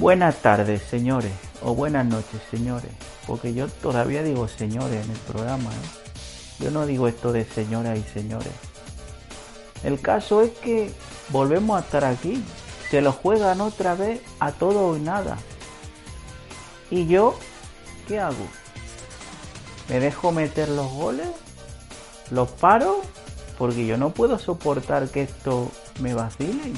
Buenas 0.00 0.36
tardes, 0.36 0.80
señores, 0.80 1.30
o 1.60 1.74
buenas 1.74 2.06
noches, 2.06 2.40
señores, 2.50 2.90
porque 3.26 3.52
yo 3.52 3.68
todavía 3.68 4.22
digo 4.22 4.48
señores 4.48 5.04
en 5.04 5.10
el 5.10 5.18
programa. 5.18 5.68
¿eh? 5.68 6.58
Yo 6.58 6.70
no 6.70 6.86
digo 6.86 7.06
esto 7.06 7.32
de 7.32 7.44
señoras 7.44 7.98
y 7.98 8.02
señores. 8.04 8.54
El 9.84 10.00
caso 10.00 10.40
es 10.40 10.52
que 10.52 10.90
volvemos 11.28 11.76
a 11.76 11.84
estar 11.84 12.06
aquí. 12.06 12.42
Se 12.90 13.02
lo 13.02 13.12
juegan 13.12 13.60
otra 13.60 13.94
vez 13.94 14.22
a 14.38 14.52
todo 14.52 14.86
o 14.86 14.98
nada. 14.98 15.36
¿Y 16.90 17.06
yo 17.06 17.38
qué 18.08 18.20
hago? 18.20 18.46
¿Me 19.90 20.00
dejo 20.00 20.32
meter 20.32 20.70
los 20.70 20.90
goles? 20.90 21.28
¿Los 22.30 22.48
paro? 22.52 23.02
Porque 23.58 23.84
yo 23.84 23.98
no 23.98 24.14
puedo 24.14 24.38
soportar 24.38 25.10
que 25.10 25.24
esto 25.24 25.70
me 26.00 26.14
vacile. 26.14 26.72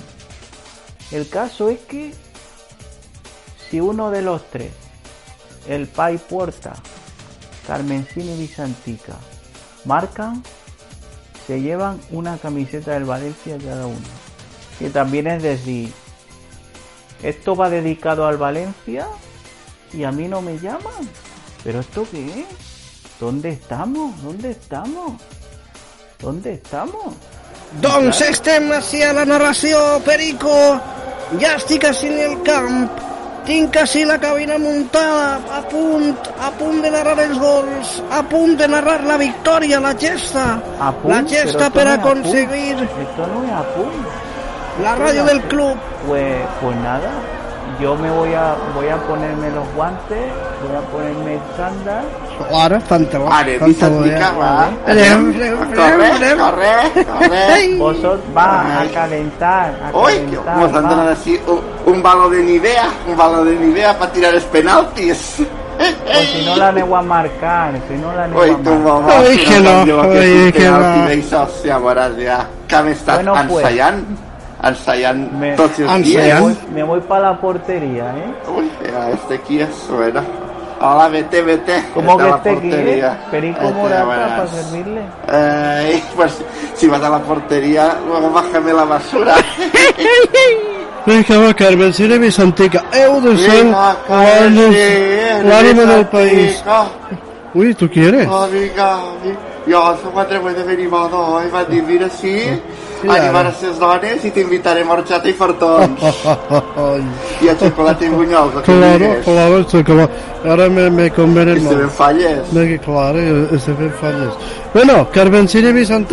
El 1.12 1.28
caso 1.28 1.68
es 1.68 1.78
que 1.78 2.14
si 3.72 3.80
uno 3.80 4.10
de 4.10 4.20
los 4.20 4.44
tres, 4.50 4.70
el 5.66 5.86
Pai 5.86 6.18
Puerta, 6.18 6.74
Carmencini 7.66 8.34
y 8.34 8.40
Visantica, 8.40 9.14
marcan, 9.86 10.42
se 11.46 11.58
llevan 11.58 11.98
una 12.10 12.36
camiseta 12.36 12.90
del 12.90 13.04
Valencia 13.04 13.56
cada 13.56 13.86
uno. 13.86 13.96
Que 14.78 14.90
también 14.90 15.26
es 15.26 15.42
decir, 15.42 15.90
esto 17.22 17.56
va 17.56 17.70
dedicado 17.70 18.26
al 18.26 18.36
Valencia 18.36 19.06
y 19.94 20.04
a 20.04 20.12
mí 20.12 20.28
no 20.28 20.42
me 20.42 20.58
llaman. 20.58 21.08
¿Pero 21.64 21.80
esto 21.80 22.06
qué 22.10 22.40
es? 22.40 22.46
¿Dónde 23.18 23.52
estamos? 23.52 24.22
¿Dónde 24.22 24.50
estamos? 24.50 25.12
¿Dónde 26.20 26.52
estamos? 26.52 27.14
Doncs 27.80 28.20
estem 28.20 28.68
així 28.76 29.00
a 29.00 29.14
la 29.16 29.24
narració, 29.24 29.78
Perico. 30.04 30.52
Ja 31.40 31.54
estic 31.56 31.84
en 31.84 32.20
el 32.20 32.42
camp. 32.42 33.11
Tinc 33.46 33.76
així 33.80 34.04
la 34.06 34.18
cabina 34.22 34.56
muntada, 34.62 35.40
a 35.58 35.62
punt, 35.66 36.12
a 36.38 36.50
punt 36.58 36.78
de 36.84 36.90
narrar 36.94 37.16
els 37.24 37.38
gols, 37.42 37.96
a 38.10 38.22
punt 38.30 38.54
de 38.60 38.68
narrar 38.70 39.00
la 39.08 39.16
victòria, 39.18 39.80
la 39.82 39.94
gesta. 39.98 40.44
A 40.78 40.92
punt, 40.92 41.10
la 41.10 41.22
gesta 41.26 41.70
per 41.74 41.88
aconseguir 41.90 42.76
Esto 42.86 43.26
no 43.32 43.42
es 43.44 43.52
a 43.52 43.64
punt. 43.74 44.06
la 44.82 44.94
ràdio 44.96 45.24
del 45.24 45.42
club. 45.50 45.76
Pues, 46.06 46.36
pues 46.60 46.76
nada, 46.76 47.10
yo 47.82 47.96
me 47.96 48.10
voy 48.10 48.32
a 48.34 48.54
voy 48.74 48.88
a 48.88 48.96
ponerme 48.96 49.50
los 49.50 49.66
guantes, 49.74 50.18
voy 50.66 50.76
a 50.76 50.80
ponerme 50.92 51.34
el 51.34 51.40
chándal. 51.56 52.04
Ara, 52.54 52.78
pantaló. 52.80 53.24
Vale, 53.26 53.56
anem, 53.56 53.74
anem, 54.86 55.56
Corre, 55.74 56.36
corre, 56.36 57.04
corre. 57.06 57.76
Vosotros 57.78 58.20
va 58.36 58.80
a 58.82 58.84
calentar, 58.92 59.70
a 59.92 59.96
Uy, 59.96 60.12
que 60.12 60.36
calentar. 60.36 60.56
nos 60.56 60.74
han 60.74 60.84
va. 60.84 60.94
dado 60.94 61.10
así 61.10 61.40
un, 61.46 61.60
un 61.94 62.02
balo 62.02 62.28
de 62.30 62.42
Nivea, 62.42 62.84
un 63.06 63.16
balo 63.16 63.44
de 63.44 63.54
Nivea 63.56 63.98
para 63.98 64.12
tirar 64.12 64.32
los 64.34 64.44
penaltis. 64.44 65.42
Si 65.78 66.44
no 66.44 66.56
la 66.56 66.70
nego 66.72 66.96
a 66.96 67.02
marcar, 67.02 67.72
si 67.88 67.94
no 67.96 68.12
la 68.12 68.26
nego 68.28 68.40
Uy, 68.42 68.50
a 68.50 68.56
tu 68.56 68.70
marcar. 68.70 68.78
mamà, 68.84 69.20
Ui, 69.20 69.38
si 69.38 69.44
que 69.44 69.60
no, 69.60 69.70
em 69.70 69.84
diu 69.84 69.96
ui, 70.00 70.16
és 70.18 70.44
un 70.46 70.52
que 70.52 70.58
penalti 70.60 70.98
no. 70.98 71.06
d'això, 71.08 71.40
ja 71.64 71.78
veuràs 71.80 72.18
ja 72.20 72.38
que 72.68 72.76
hem 72.76 72.88
estat 72.92 73.14
Bueno, 73.16 73.32
pues. 73.48 73.48
ensaiant, 73.48 73.48
ensaiant 73.48 73.52
Me- 73.52 73.56
tots 73.56 73.60
els 73.62 73.62
Ensaiant. 73.62 74.31
Dies. 76.04 76.34
Me 76.34 76.40
voy, 76.40 76.56
me 76.74 76.82
voy 76.84 77.00
para 77.00 77.30
la 77.32 77.40
portería, 77.40 78.14
¿eh? 78.16 78.34
Uy, 78.56 78.70
mira, 78.82 79.10
este 79.10 79.34
aquí 79.34 79.60
es 79.60 79.88
bueno. 79.88 80.22
Hola, 80.80 81.08
vete, 81.08 81.42
vete. 81.42 81.84
¿Cómo 81.94 82.16
que 82.16 82.22
a 82.24 82.26
la 82.28 82.36
este 82.36 82.50
aquí, 82.50 82.66
eh? 82.68 82.70
portería. 82.70 83.26
Perico 83.30 83.60
Vete, 83.60 83.72
Morata 83.74 84.36
para 84.36 84.46
servirle. 84.48 85.00
Eh, 85.32 86.02
pues 86.16 86.38
si 86.74 86.88
vas 86.88 87.02
a 87.02 87.10
la 87.10 87.18
portería, 87.20 87.96
luego 88.06 88.30
bájame 88.30 88.72
la 88.72 88.84
basura. 88.84 89.34
Vinga, 91.06 91.38
va, 91.38 91.54
Carmen, 91.54 91.92
seré 91.92 92.18
Vicentica. 92.18 92.84
Heu 92.92 93.20
de 93.20 93.36
ser 93.36 93.64
l'ànima 95.42 95.84
del 95.84 96.06
país. 96.06 96.62
Uy, 97.54 97.74
¿tú 97.74 97.88
quieres? 97.90 98.26
Amiga, 98.28 99.00
mi- 99.24 99.34
jo 99.72 99.96
soc 100.02 100.12
quatre 100.12 100.38
de 100.38 100.72
animador 100.72 101.44
i 101.44 101.50
va 101.50 101.64
dir, 101.64 101.82
mira, 101.82 102.08
sí, 102.08 102.42
claro. 103.02 103.22
animaràs 103.22 103.62
les 103.66 103.80
dones 103.82 104.24
i 104.24 104.30
t'invitaré 104.34 104.84
morxata 104.88 105.28
i 105.28 105.34
fartons. 105.38 106.02
Oh, 106.02 106.94
I 107.44 107.50
a 107.52 107.56
xocolata 107.60 108.06
i 108.06 108.12
bunyols, 108.12 108.60
que 108.60 108.62
claro, 108.70 108.98
digues. 109.04 109.24
Claro, 109.26 109.64
chocolate. 109.72 110.30
Ara 110.54 110.68
me, 110.68 110.88
me 110.90 111.10
convenen 111.14 111.62
molt. 111.62 111.66
I 111.66 111.74
se 111.74 111.82
ven 111.82 111.92
falles. 111.98 112.54
Me, 112.56 112.78
claro, 112.86 113.26
i 113.52 113.60
se 113.66 113.76
ven 113.80 113.92
falles. 114.00 114.54
Bueno, 114.72 115.02
Carmencilla 115.12 115.72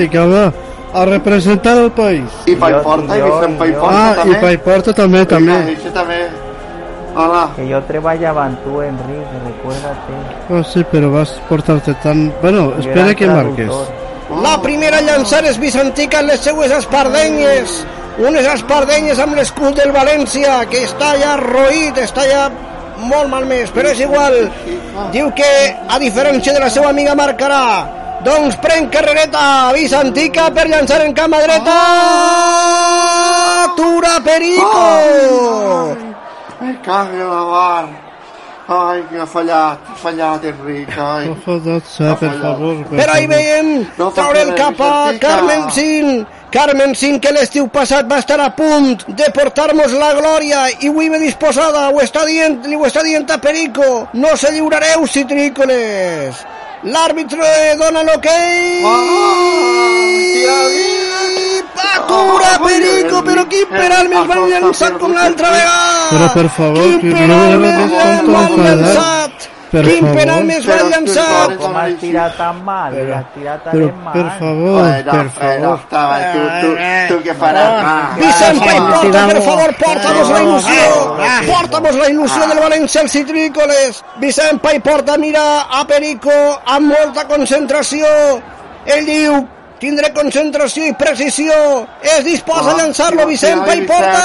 que 0.10 0.28
va 0.34 0.52
a 0.94 1.06
representar 1.06 1.78
el 1.78 1.92
país. 1.92 2.30
I 2.46 2.56
Paiporta, 2.56 3.18
i 3.18 3.22
Vicent 3.22 3.58
Paiporta 3.58 3.96
ah, 3.96 4.14
també. 4.16 4.36
Ah, 4.36 4.38
i 4.38 4.44
Paiporta 4.44 4.94
també, 4.94 5.26
també. 5.26 5.54
I 5.54 5.66
Paiporta 5.66 5.98
també. 6.02 6.22
Hola. 7.20 7.50
Que 7.56 7.66
yo 7.68 7.82
treballava 7.88 8.46
amb 8.46 8.62
tu, 8.64 8.82
Enric, 8.86 9.32
recuérdate. 9.46 10.20
Oh, 10.50 10.60
ah, 10.60 10.64
sí, 10.64 10.86
però 10.92 11.10
vas 11.14 11.34
portar-te 11.50 11.96
tan... 12.04 12.30
Bueno, 12.42 12.72
espera 12.80 13.16
que 13.16 13.28
marques. 13.28 13.74
La 14.30 14.60
primera 14.62 15.00
a 15.00 15.02
llançar 15.02 15.42
és 15.50 15.58
Vicentica 15.58 16.20
en 16.22 16.28
les 16.30 16.44
seues 16.46 16.72
espardenyes. 16.72 17.80
Unes 18.22 18.46
espardenyes 18.52 19.20
amb 19.24 19.34
l'escut 19.40 19.78
del 19.80 19.94
València, 19.96 20.60
que 20.70 20.84
està 20.86 21.16
ja 21.18 21.36
roït, 21.40 21.98
està 21.98 22.28
ja 22.30 22.44
molt 23.10 23.32
malmès, 23.32 23.72
però 23.74 23.90
és 23.90 24.04
igual. 24.06 24.36
Diu 25.16 25.32
que, 25.34 25.50
a 25.90 25.98
diferència 26.04 26.54
de 26.54 26.62
la 26.62 26.70
seva 26.70 26.92
amiga, 26.94 27.16
marcarà. 27.18 27.64
Doncs 28.26 28.58
pren 28.60 28.90
carrereta 28.92 29.72
Vicentica 29.74 30.50
per 30.52 30.68
llançar 30.68 31.00
en 31.06 31.16
cama 31.16 31.40
dreta. 31.46 31.78
Atura 33.64 34.20
Perico! 34.28 34.86
Ai, 36.60 36.76
cago 36.84 37.16
en 37.16 37.30
la 37.32 37.44
mar. 37.56 38.09
Ai, 38.70 39.02
que 39.10 39.18
ha 39.18 39.26
fallat, 39.26 39.80
ha 39.90 39.96
fallat, 39.98 40.44
Enric, 40.46 40.92
ai. 40.94 41.26
per 42.20 42.36
favor. 42.38 42.76
Però 42.92 43.16
ahí 43.16 43.26
veiem 43.26 43.72
No 43.98 44.12
traure 44.14 44.44
el 44.44 44.52
fa 44.52 44.58
cap 44.60 44.84
a. 44.86 44.92
Carmen 45.24 45.72
Sin. 45.74 46.28
Carmen 46.54 46.94
Sin, 46.94 47.18
que 47.20 47.34
l'estiu 47.34 47.66
passat 47.74 48.06
va 48.12 48.20
estar 48.22 48.38
a 48.46 48.52
punt 48.54 49.08
de 49.08 49.32
portar-nos 49.34 49.98
la 49.98 50.12
glòria 50.22 50.68
i 50.86 50.94
avui 50.94 51.10
ve 51.10 51.18
disposada, 51.26 51.88
ho 51.90 51.98
està 52.06 52.26
dient, 52.30 52.62
li 52.70 52.78
ho 52.78 52.86
està 52.86 53.02
dient 53.06 53.26
a 53.34 53.42
Perico. 53.42 53.90
No 54.14 54.38
se 54.38 54.54
lliurareu, 54.54 55.08
citrícoles. 55.08 56.46
L'àrbitre 56.94 57.76
dona 57.82 58.06
l'hoquei. 58.06 58.86
Atura, 61.96 62.52
Perico, 62.66 63.22
però 63.24 63.46
quin 63.50 63.68
penal 63.70 64.10
més 64.10 64.26
mal 64.28 64.44
llançat 64.50 64.98
com 65.00 65.14
l'altra 65.14 65.50
vegada. 65.52 66.10
Però, 66.12 66.34
per 66.34 66.50
favor, 66.50 67.00
que 67.00 67.28
no 67.28 67.40
me 67.60 67.72
llançat. 67.78 69.50
Per. 69.70 69.84
Pero- 69.86 69.90
Pero, 73.72 73.94
mal. 74.04 74.14
per 74.14 74.32
favor, 74.40 74.80
Bueno, 74.82 75.12
per 75.12 75.14
bueno, 75.14 75.30
favor. 75.30 75.80
està 75.80 76.02
bé, 76.10 76.22
tu, 76.34 76.40
tu, 76.62 76.70
tu 77.14 77.24
què 77.30 77.36
faràs? 77.38 77.84
Va, 77.84 78.16
Vicent 78.18 78.60
va, 78.60 78.66
Pay 78.66 78.80
va. 78.80 78.90
Porta, 78.90 79.28
per 79.28 79.42
favor, 79.44 79.76
porta'mos 79.84 80.30
la 80.30 80.40
il·lusió. 80.42 80.84
Ah. 81.20 81.42
Porta'mos 81.46 81.96
la 81.96 82.08
il·lusió 82.10 82.48
del 82.50 82.60
València 82.66 83.02
als 83.02 83.12
citrícoles. 83.12 84.04
Vicent 84.18 84.60
Pay 84.60 84.80
Porta 84.80 85.18
mira 85.18 85.46
a 85.70 85.86
Perico 85.86 86.32
amb 86.66 86.92
molta 86.92 87.28
concentració. 87.28 88.08
Ell 88.86 89.06
diu, 89.06 89.48
tindré 89.80 90.12
concentració 90.14 90.86
i 90.88 90.94
precisió. 90.94 91.54
Es 92.02 92.24
disposa 92.26 92.72
a 92.72 92.78
llançar-lo, 92.78 93.26
Vicent 93.28 93.64
Porta. 93.88 94.22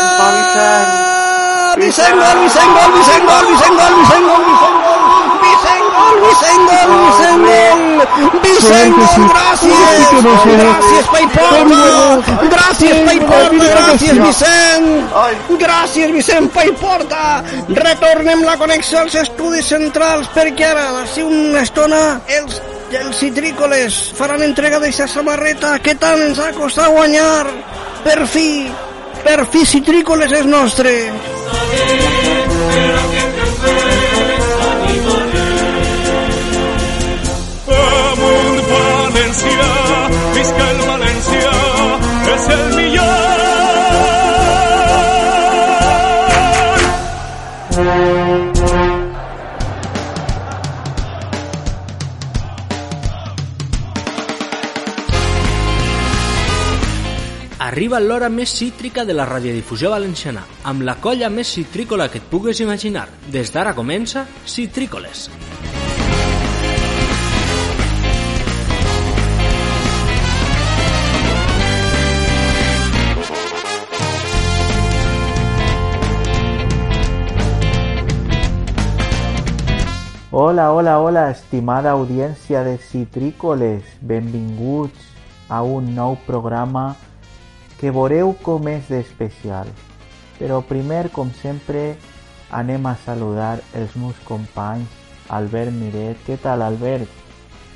Vicent 1.78 2.18
gol, 2.20 2.38
Vicent 2.44 2.72
gol, 2.76 2.90
Vicent 2.98 3.24
gol, 3.28 3.44
Vicent 3.50 3.76
gol, 3.78 3.94
Vicent 3.98 4.26
gol, 4.28 4.42
Vicent 4.50 4.78
gol. 4.84 5.00
Vicent 5.44 5.86
gol, 5.94 6.14
Vicent 6.24 6.64
gol, 6.70 6.90
Vicent 7.04 7.42
gol. 7.44 7.84
Gràcies. 9.34 10.04
Gràcies, 10.44 11.06
Pay 11.12 11.26
Porta. 11.34 11.80
Gràcies, 12.54 12.96
Pay 13.06 13.20
Porta, 13.20 13.64
gràcies, 13.74 14.20
Vicent. 14.22 14.86
Gràcies, 15.64 16.12
Vicent 16.12 16.52
Pay 16.54 16.70
Porta. 16.80 17.42
Retornem 17.68 18.44
la 18.44 18.56
connexió 18.60 19.00
als 19.02 19.14
estudis 19.24 19.66
centrals 19.66 20.30
perquè 20.34 20.70
ara, 20.70 20.86
d'ací 20.98 21.22
una 21.26 21.62
estona, 21.62 22.02
els, 22.38 22.60
els 23.00 23.16
citrícoles 23.18 23.94
faran 24.14 24.42
entrega 24.44 24.78
d'aquesta 24.78 25.06
samarreta 25.10 25.78
que 25.82 25.94
tant 26.00 26.20
ens 26.22 26.38
ha 26.38 26.50
costat 26.56 26.92
guanyar. 26.94 27.46
Per 28.04 28.26
fi, 28.30 28.48
per 29.24 29.38
fi 29.50 29.64
citrícoles 29.66 30.34
és 30.40 30.46
nostre. 30.46 30.92
Amunt 37.80 38.62
València, 38.70 39.68
visca 40.36 40.70
el 40.70 40.86
València, 40.92 41.58
és 42.36 42.48
el 42.58 42.73
Arriba 57.74 57.98
l'hora 57.98 58.28
més 58.30 58.52
cítrica 58.54 59.02
de 59.04 59.14
la 59.18 59.24
radiodifusió 59.26 59.88
valenciana, 59.90 60.44
amb 60.70 60.84
la 60.86 60.92
colla 61.02 61.26
més 61.26 61.48
citrícola 61.56 62.04
que 62.06 62.20
et 62.20 62.26
pugues 62.30 62.60
imaginar. 62.62 63.08
Des 63.34 63.48
d'ara 63.50 63.72
comença 63.74 64.28
Citrícoles. 64.46 65.24
Hola, 80.30 80.70
hola, 80.70 81.00
hola, 81.00 81.24
estimada 81.32 81.90
audiència 81.90 82.62
de 82.62 82.76
Citrícoles. 82.78 83.82
Benvinguts 84.00 85.10
a 85.48 85.64
un 85.66 85.90
nou 85.98 86.14
programa 86.28 86.92
que 87.84 87.90
veureu 87.92 88.30
com 88.40 88.64
és 88.72 88.86
d'especial. 88.88 89.68
Però 90.38 90.62
primer, 90.64 91.10
com 91.12 91.28
sempre, 91.42 91.98
anem 92.48 92.86
a 92.88 92.94
saludar 93.04 93.58
els 93.76 93.92
meus 94.00 94.16
companys. 94.24 94.88
Albert 95.28 95.72
Miret, 95.76 96.22
què 96.24 96.38
tal, 96.40 96.64
Albert? 96.64 97.20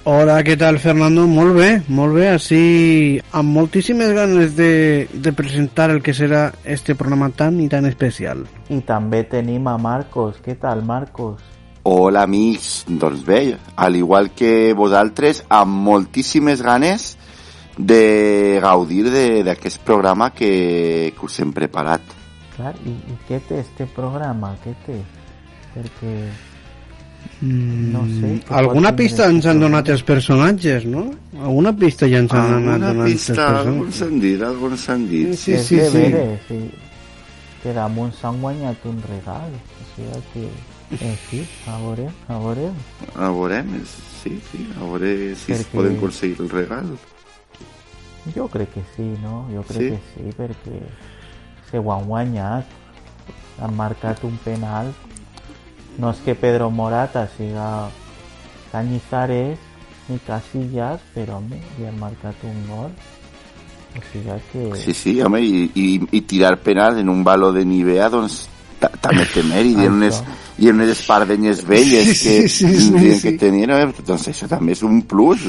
Hola, 0.08 0.38
què 0.46 0.56
tal, 0.56 0.78
Fernando? 0.80 1.26
Molt 1.28 1.52
bé, 1.58 1.68
molt 1.92 2.16
bé. 2.16 2.24
Així, 2.30 3.20
amb 3.36 3.52
moltíssimes 3.52 4.14
ganes 4.16 4.56
de, 4.56 4.72
de 5.12 5.34
presentar 5.36 5.90
el 5.92 6.00
que 6.00 6.16
serà 6.16 6.46
este 6.64 6.96
programa 6.96 7.28
tan 7.28 7.60
i 7.60 7.68
tan 7.68 7.84
especial. 7.84 8.46
I 8.72 8.80
també 8.88 9.26
tenim 9.28 9.68
a 9.68 9.76
Marcos. 9.76 10.40
Què 10.40 10.56
tal, 10.56 10.86
Marcos? 10.88 11.44
Hola, 11.84 12.24
amics. 12.24 12.86
Doncs 12.88 13.28
bé, 13.28 13.42
al 13.76 14.00
igual 14.00 14.32
que 14.32 14.72
vosaltres, 14.72 15.44
amb 15.52 15.84
moltíssimes 15.92 16.64
ganes 16.64 17.10
de 17.78 18.58
gaudir 18.60 19.04
de- 19.10 19.42
d'aquest 19.46 19.80
programa 19.86 20.30
que, 20.34 21.12
que 21.18 21.24
us 21.26 21.38
hem 21.40 21.52
preparat. 21.52 22.02
Clar, 22.56 22.74
i, 22.84 22.90
i 22.90 23.16
què 23.28 23.38
té 23.46 23.60
este 23.62 23.86
programa? 23.86 24.56
Què 24.64 24.74
té? 24.84 24.98
Perquè 25.76 26.14
no 27.42 28.02
sé. 28.08 28.30
Alguna 28.54 28.94
pista 28.96 29.26
ens 29.30 29.46
han 29.46 29.60
donat 29.60 29.88
els 29.94 30.02
personatges, 30.06 30.84
no? 30.90 31.04
Alguna 31.38 31.72
pista 31.76 32.08
ja 32.10 32.18
ens 32.22 32.32
han 32.34 32.40
anat 32.40 32.56
Alguna 32.56 32.78
donant 32.78 33.02
els 33.06 33.12
pista, 33.14 33.46
algun 33.60 33.78
personatges. 33.84 33.98
s'han 34.00 34.20
dit, 34.22 34.42
algun 34.42 34.76
s'han 34.78 35.08
dit. 35.08 35.34
Sí, 35.38 35.58
sí, 35.58 35.76
de 35.76 35.90
sí. 35.90 35.98
veres, 35.98 36.40
sí. 36.48 36.60
Que 37.62 37.72
damunt 37.74 38.12
s'han 38.14 38.40
guanyat 38.42 38.84
un 38.90 38.98
regal. 39.06 39.54
O 39.54 39.86
sigui 39.94 40.24
que... 40.32 40.48
En 41.04 41.16
fi, 41.28 41.42
a 41.68 41.74
veure, 41.82 42.06
a 42.32 42.38
veure. 42.40 42.70
A 43.20 43.26
veurem, 43.28 43.74
sí, 44.22 44.30
sí, 44.50 44.62
a 44.80 44.86
veure 44.88 45.34
si 45.36 45.52
es 45.52 45.58
Perquè- 45.66 45.74
poden 45.76 45.96
aconseguir 45.98 46.38
el 46.40 46.48
regal. 46.48 46.86
Jo 48.34 48.48
crec 48.48 48.72
que 48.74 48.82
sí, 48.96 49.06
no? 49.22 49.46
Jo 49.52 49.62
crec 49.62 49.80
Sí? 49.80 49.88
que 49.90 50.00
sí, 50.14 50.34
perquè 50.36 50.80
se 51.70 51.78
ho 51.78 51.92
han 51.92 52.06
guanyat. 52.06 52.64
Han 53.60 53.74
marcat 53.76 54.22
un 54.24 54.36
penal. 54.44 54.92
No 55.98 56.10
és 56.10 56.20
que 56.24 56.34
Pedro 56.38 56.70
Morata 56.70 57.26
siga 57.36 57.88
Cañizares 58.70 59.58
ni 60.08 60.18
Casillas, 60.24 61.00
però 61.14 61.38
home, 61.38 61.58
li 61.78 61.86
han 61.86 61.98
marcat 61.98 62.36
un 62.44 62.60
gol. 62.68 62.92
O 63.98 64.02
sigui 64.12 64.36
que... 64.52 64.76
Sí, 64.76 64.94
sí, 64.94 65.20
home, 65.22 65.40
i, 65.42 65.64
i, 65.74 65.86
i 66.12 66.20
tirar 66.20 66.56
penal 66.62 66.98
en 67.00 67.08
un 67.08 67.24
baló 67.24 67.52
de 67.52 67.64
Nivea, 67.64 68.08
doncs 68.08 68.46
també 68.78 69.24
té 69.32 69.42
mèrit, 69.46 69.78
i 69.78 69.86
en 69.86 69.92
unes, 69.98 70.16
i 70.58 70.70
unes 70.72 70.88
espardenyes 70.94 71.64
velles 71.66 72.06
Sí, 72.08 72.14
que 72.22 72.48
sí, 72.48 72.66
sí, 72.66 72.76
tindrien 72.76 73.18
sí. 73.18 73.22
que 73.24 73.32
tenir, 73.38 73.70
eh? 73.70 73.92
doncs 74.06 74.28
això 74.32 74.46
també 74.50 74.72
és 74.76 74.82
un 74.86 74.96
plus. 75.08 75.40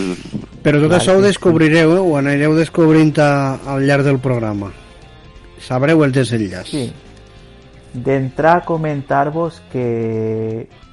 Però 0.63 0.77
tot 0.81 0.89
Clar 0.89 0.99
això 0.99 1.11
ho 1.17 1.21
sí. 1.21 1.25
descobrireu, 1.29 1.89
eh? 1.95 2.01
ho 2.01 2.11
anireu 2.19 2.51
descobrint 2.57 3.17
a, 3.23 3.31
al 3.75 3.81
llarg 3.87 4.03
del 4.07 4.19
programa. 4.23 4.67
Sabreu 5.59 6.03
el 6.05 6.11
desenllaç. 6.15 6.67
Sí. 6.71 6.85
D'entrar 7.93 8.55
a 8.59 8.65
comentar-vos 8.65 9.61
que 9.71 9.87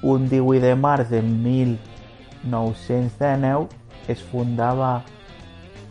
un 0.02 0.28
18 0.30 0.60
de 0.64 0.74
març 0.80 1.06
de 1.12 1.22
1919 1.22 3.68
es 4.08 4.22
fundava... 4.30 5.04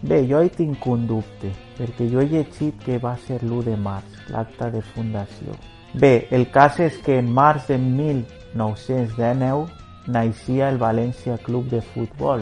Bé, 0.05 0.27
jo 0.29 0.39
hi 0.43 0.49
tinc 0.53 0.85
un 0.91 1.07
dubte, 1.09 1.49
perquè 1.79 2.05
jo 2.11 2.19
he 2.21 2.27
llegit 2.29 2.75
que 2.83 2.99
va 3.01 3.15
ser 3.25 3.39
l'1 3.41 3.63
de 3.71 3.77
març, 3.79 4.05
l'acte 4.29 4.65
de 4.75 4.81
fundació. 4.93 5.51
Bé, 5.95 6.27
el 6.31 6.49
cas 6.51 6.79
és 6.83 6.97
que 6.99 7.19
en 7.21 7.29
març 7.31 7.69
de 7.69 7.77
1919 7.79 9.69
naixia 10.11 10.67
el 10.67 10.75
València 10.81 11.37
Club 11.45 11.69
de 11.71 11.79
Futbol 11.93 12.41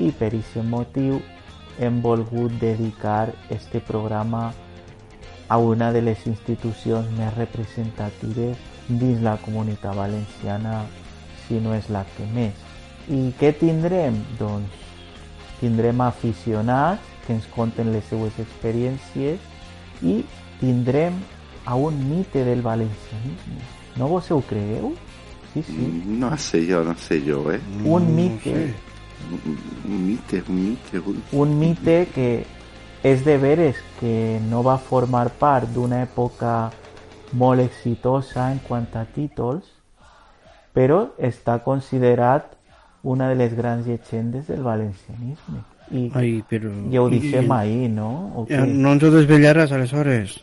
i 0.00 0.08
per 0.16 0.30
aquest 0.30 0.56
motiu 0.70 1.18
hem 1.76 2.00
volgut 2.00 2.54
dedicar 2.62 3.34
este 3.52 3.82
programa 3.84 4.54
a 5.48 5.58
una 5.60 5.92
de 5.92 6.00
les 6.08 6.26
institucions 6.32 7.12
més 7.20 7.36
representatives 7.36 8.56
dins 8.88 9.20
la 9.20 9.36
comunitat 9.44 9.92
valenciana, 10.00 10.88
si 11.44 11.60
no 11.60 11.76
és 11.76 11.92
la 11.92 12.08
que 12.16 12.24
més. 12.32 12.56
I 13.12 13.36
què 13.36 13.52
tindrem? 13.60 14.24
Doncs 14.40 14.72
tindrem 15.60 16.00
aficionats 16.00 17.04
que 17.26 17.36
ens 17.36 17.44
conten 17.52 17.92
les 17.92 18.08
seues 18.08 18.32
experiències 18.40 19.36
i 20.00 20.24
tindrem 20.62 21.20
a 21.68 21.74
un 21.76 21.96
mite 22.08 22.44
del 22.44 22.62
valencianisme. 22.64 23.60
No 24.00 24.08
vos 24.08 24.30
ho 24.30 24.40
cregueu? 24.40 24.94
Sí, 25.52 25.62
sí. 25.62 25.88
No 26.18 26.30
sé 26.38 26.62
jo, 26.70 26.82
no 26.84 26.94
sé 26.96 27.20
jo, 27.26 27.42
eh? 27.52 27.60
Un 27.84 28.14
mite. 28.16 28.72
Un 29.88 30.06
mite, 30.06 30.42
un 30.48 30.56
mite, 30.64 30.98
un... 31.04 31.22
un 31.32 31.58
mite 31.58 31.96
que 32.14 32.28
és 33.02 33.24
de 33.26 33.36
veres 33.38 33.76
que 34.00 34.38
no 34.48 34.62
va 34.62 34.78
formar 34.78 35.28
part 35.40 35.68
d'una 35.74 36.02
època 36.06 36.70
molt 37.32 37.60
exitosa 37.60 38.46
en 38.52 38.60
quant 38.68 38.86
a 38.96 39.04
títols, 39.14 39.66
però 40.72 41.08
està 41.18 41.58
considerat 41.64 42.54
una 43.02 43.28
de 43.28 43.36
les 43.38 43.54
grans 43.58 43.86
llegendes 43.86 44.46
del 44.48 44.62
valencianisme. 44.62 45.64
I 45.90 46.08
Ai, 46.14 46.32
però... 46.48 46.70
ja 46.92 47.02
ho 47.02 47.08
deixem 47.12 47.46
i- 47.48 47.54
ahir, 47.56 47.88
no? 47.90 48.08
O 48.36 48.46
Ja, 48.48 48.64
què? 48.64 48.72
no 48.74 48.92
ens 48.96 49.02
ho 49.04 49.10
desvetllaràs, 49.14 49.72
aleshores. 49.72 50.38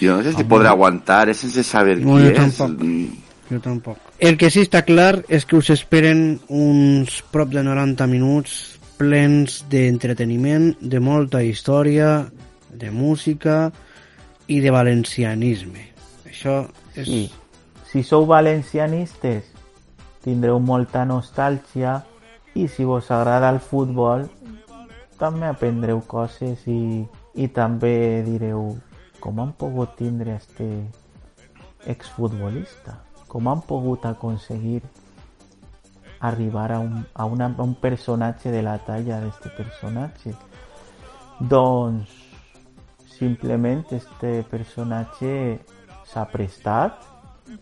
Jo 0.00 0.16
no 0.18 0.22
sé 0.22 0.32
si 0.34 0.44
podrà 0.48 0.70
aguantar, 0.74 1.28
eh, 1.28 1.34
sense 1.34 1.62
saber 1.62 1.98
No, 2.00 2.16
qui 2.16 2.24
jo 2.24 2.30
és. 2.30 2.56
tampoc. 2.56 2.86
Jo 3.50 3.60
tampoc. 3.60 3.98
El 4.18 4.36
que 4.40 4.50
sí 4.50 4.62
està 4.64 4.84
clar 4.84 5.24
és 5.28 5.44
que 5.44 5.56
us 5.56 5.70
esperen 5.70 6.40
uns 6.48 7.22
prop 7.30 7.50
de 7.52 7.62
90 7.62 8.06
minuts 8.06 8.78
plens 8.96 9.64
d'entreteniment, 9.70 10.72
de 10.80 11.00
molta 11.00 11.42
història, 11.42 12.26
de 12.70 12.90
música 12.90 13.72
i 14.48 14.60
de 14.60 14.70
valencianisme. 14.70 15.88
Això 16.26 16.64
és... 16.94 17.06
Sí. 17.08 17.24
Si 17.90 18.02
sou 18.02 18.24
valencianistes, 18.26 19.44
tindreu 20.24 20.58
molta 20.58 21.04
nostàlgia 21.06 22.00
i 22.58 22.66
si 22.66 22.82
vos 22.84 23.10
agrada 23.14 23.50
el 23.54 23.60
futbol, 23.62 24.24
també 25.18 25.46
aprendreu 25.46 26.00
coses 26.10 26.64
i, 26.66 27.04
i 27.38 27.46
també 27.54 28.22
direu 28.26 28.72
com 29.24 29.40
han 29.40 29.54
pogut 29.56 29.96
tindre 29.96 30.34
este 30.36 30.68
exfutbolista, 31.88 32.98
com 33.26 33.48
han 33.48 33.62
pogut 33.64 34.04
aconseguir 34.04 34.82
arribar 36.20 36.72
a 36.72 36.78
un, 36.78 37.06
a, 37.14 37.24
una, 37.24 37.48
a 37.56 37.62
un 37.62 37.74
personatge 37.74 38.52
de 38.52 38.60
la 38.62 38.76
talla 38.84 39.22
d'este 39.24 39.48
personatge. 39.56 40.34
Doncs 41.40 42.12
simplement 43.16 43.84
este 43.96 44.42
personatge 44.50 45.58
s'ha 46.04 46.28
prestat 46.28 47.00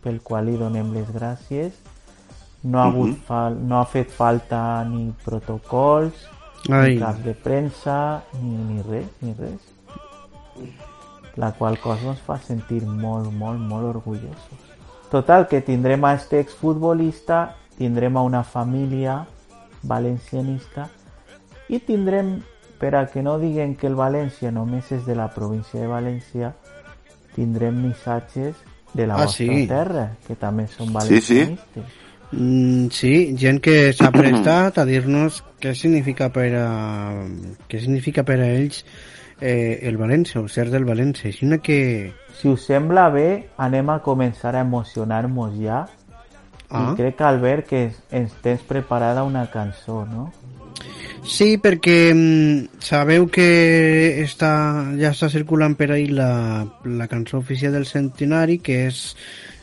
pel 0.03 0.19
qual 0.27 0.51
li 0.51 0.59
donem 0.59 0.91
les 0.95 1.11
gràcies 1.15 1.79
no 2.63 2.81
ha, 2.81 2.87
hagut 2.89 3.19
fal 3.27 3.59
no 3.59 3.79
ha 3.79 3.85
fet 3.91 4.11
falta 4.11 4.83
ni 4.89 5.11
protocols 5.25 6.25
Ai. 6.71 6.95
ni 6.95 7.03
cap 7.03 7.19
de 7.27 7.35
premsa 7.35 7.99
ni, 8.39 8.55
ni 8.71 8.87
res, 8.87 9.11
ni 9.21 9.35
res 9.39 10.92
la 11.37 11.53
qual 11.53 11.79
cosa 11.81 12.11
ens 12.13 12.21
fa 12.21 12.39
sentir 12.39 12.83
molt, 12.85 13.31
molt, 13.33 13.61
molt 13.61 13.89
orgullosos 13.97 14.71
total, 15.11 15.47
que 15.49 15.61
tindrem 15.61 16.05
a 16.05 16.15
este 16.15 16.41
exfutbolista 16.41 17.57
tindrem 17.79 18.17
a 18.17 18.23
una 18.23 18.43
família 18.45 19.27
valencianista 19.83 20.89
i 21.69 21.79
tindrem 21.81 22.41
per 22.79 22.95
a 22.99 23.07
que 23.07 23.23
no 23.23 23.39
diguen 23.39 23.77
que 23.79 23.87
el 23.87 23.95
València 23.97 24.51
només 24.51 24.91
és 24.93 25.05
de 25.07 25.15
la 25.15 25.29
província 25.33 25.81
de 25.81 25.89
València 25.91 26.53
tindrem 27.37 27.79
missatges 27.87 28.57
de 28.93 29.07
la 29.07 29.15
Ah, 29.17 29.25
vostra 29.25 29.47
sí. 29.47 29.67
terra 29.69 30.07
que 30.27 30.35
també 30.37 30.67
són 30.69 30.89
Sí, 30.89 31.21
sí. 31.21 31.35
valencianistes 31.39 31.99
Mm, 32.33 32.87
sí, 32.89 33.35
gent 33.37 33.59
que 33.61 33.93
s'ha 33.93 34.09
prestat 34.11 34.79
a 34.81 34.87
dir-nos 34.89 35.43
què 35.61 35.75
significa 35.77 36.31
per 36.33 36.47
a, 36.57 36.69
què 37.69 37.77
significa 37.79 38.25
per 38.25 38.39
a 38.41 38.47
ells 38.49 38.79
eh, 39.43 39.81
el 39.83 39.99
València, 39.99 40.41
o 40.41 40.49
ser 40.49 40.71
del 40.71 40.87
València. 40.89 41.29
Així 41.29 41.45
una 41.45 41.59
que... 41.59 42.13
si 42.39 42.49
us 42.49 42.65
sembla 42.71 43.11
bé 43.11 43.27
anem 43.61 43.91
a 43.93 43.99
començar 44.03 44.55
a 44.57 44.63
emocionar-nos 44.65 45.59
ja 45.61 45.83
Ah. 46.73 46.93
i 46.93 46.97
crec 46.97 47.21
Albert 47.21 47.69
que 47.69 47.81
ens 48.17 48.33
tens 48.41 48.63
preparada 48.65 49.27
una 49.29 49.45
cançó 49.53 50.07
no? 50.09 50.31
Sí, 51.23 51.59
perquè 51.61 52.15
mm, 52.15 52.81
sabeu 52.83 53.29
que 53.31 53.45
està, 54.25 54.53
ja 54.99 55.13
està 55.13 55.29
circulant 55.31 55.77
per 55.79 55.93
ahí 55.93 56.09
la, 56.09 56.65
la 56.89 57.07
cançó 57.13 57.39
oficial 57.39 57.77
del 57.77 57.87
centenari, 57.87 58.59
que 58.59 58.87
és 58.89 59.05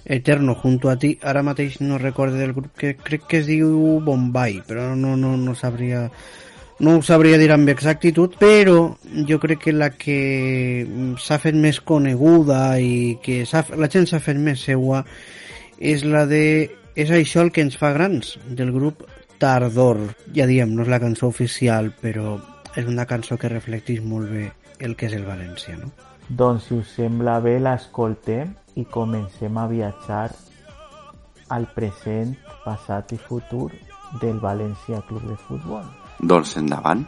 Eterno 0.05 0.55
junto 0.55 0.87
a 0.89 0.95
ti. 1.01 1.17
Ara 1.21 1.43
mateix 1.43 1.81
no 1.81 1.97
recordo 1.99 2.39
del 2.39 2.53
grup, 2.53 2.71
que 2.77 2.93
crec 2.95 3.25
que 3.27 3.41
es 3.41 3.49
diu 3.49 3.99
Bombay, 4.05 4.61
però 4.69 4.93
no, 4.95 5.17
no, 5.19 5.35
no 5.35 5.57
sabria 5.57 6.05
no 6.79 6.95
ho 6.95 7.01
sabria 7.03 7.37
dir 7.37 7.51
amb 7.51 7.69
exactitud, 7.71 8.37
però 8.39 8.95
jo 9.27 9.39
crec 9.43 9.65
que 9.65 9.73
la 9.75 9.89
que 9.99 10.19
s'ha 11.19 11.39
fet 11.43 11.55
més 11.55 11.81
coneguda 11.83 12.79
i 12.79 13.17
que 13.23 13.43
la 13.75 13.89
gent 13.91 14.07
s'ha 14.07 14.21
fet 14.23 14.39
més 14.39 14.63
seua 14.63 15.03
és 15.79 16.03
la 16.03 16.25
de 16.27 16.43
És 16.99 17.11
això 17.15 17.39
el 17.45 17.51
que 17.55 17.61
ens 17.63 17.77
fa 17.79 17.93
grans, 17.95 18.33
del 18.43 18.73
grup 18.75 19.05
Tardor. 19.39 20.01
Ja 20.35 20.47
diem, 20.49 20.73
no 20.75 20.83
és 20.83 20.89
la 20.91 20.99
cançó 20.99 21.29
oficial, 21.31 21.93
però 22.01 22.33
és 22.75 22.89
una 22.91 23.05
cançó 23.07 23.37
que 23.39 23.47
reflecteix 23.47 24.01
molt 24.03 24.27
bé 24.33 24.49
el 24.83 24.97
que 24.99 25.07
és 25.07 25.15
el 25.15 25.23
València, 25.23 25.77
no? 25.79 25.93
Doncs 26.27 26.67
si 26.67 26.75
us 26.81 26.91
sembla 26.97 27.37
bé 27.45 27.55
l'escoltem 27.63 28.51
i 28.75 28.83
comencem 28.91 29.57
a 29.57 29.69
viatjar 29.71 30.27
al 31.55 31.69
present, 31.77 32.35
passat 32.65 33.15
i 33.15 33.21
futur 33.29 33.69
del 34.21 34.43
València 34.43 35.01
Club 35.07 35.25
de 35.31 35.39
Futbol. 35.47 35.87
Doncs 36.19 36.57
endavant. 36.59 37.05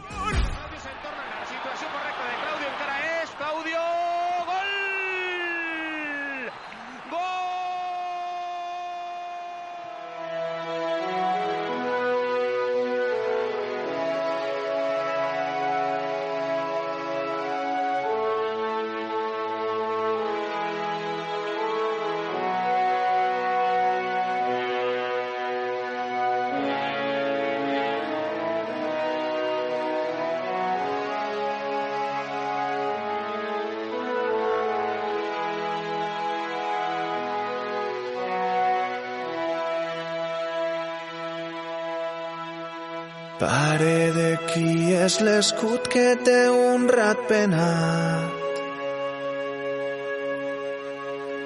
Pare 43.42 44.12
de 44.14 44.36
qui 44.46 44.92
és 44.94 45.16
l'escut 45.26 45.88
que 45.90 46.14
té 46.26 46.42
un 46.46 46.84
rat 46.86 47.24
penat. 47.26 48.60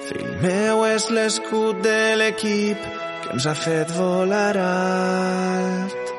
Fill 0.04 0.34
meu 0.42 0.82
és 0.90 1.06
l'escut 1.16 1.80
de 1.86 2.02
l'equip 2.20 2.84
que 3.22 3.32
ens 3.38 3.48
ha 3.48 3.56
fet 3.62 3.96
volar 3.96 4.52
alt. 4.66 6.12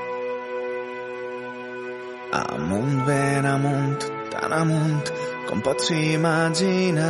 Amunt, 2.41 2.97
ben 3.05 3.45
amunt, 3.53 4.09
tan 4.33 4.59
amunt 4.63 5.13
com 5.45 5.61
pots 5.61 5.93
imaginar. 5.93 7.05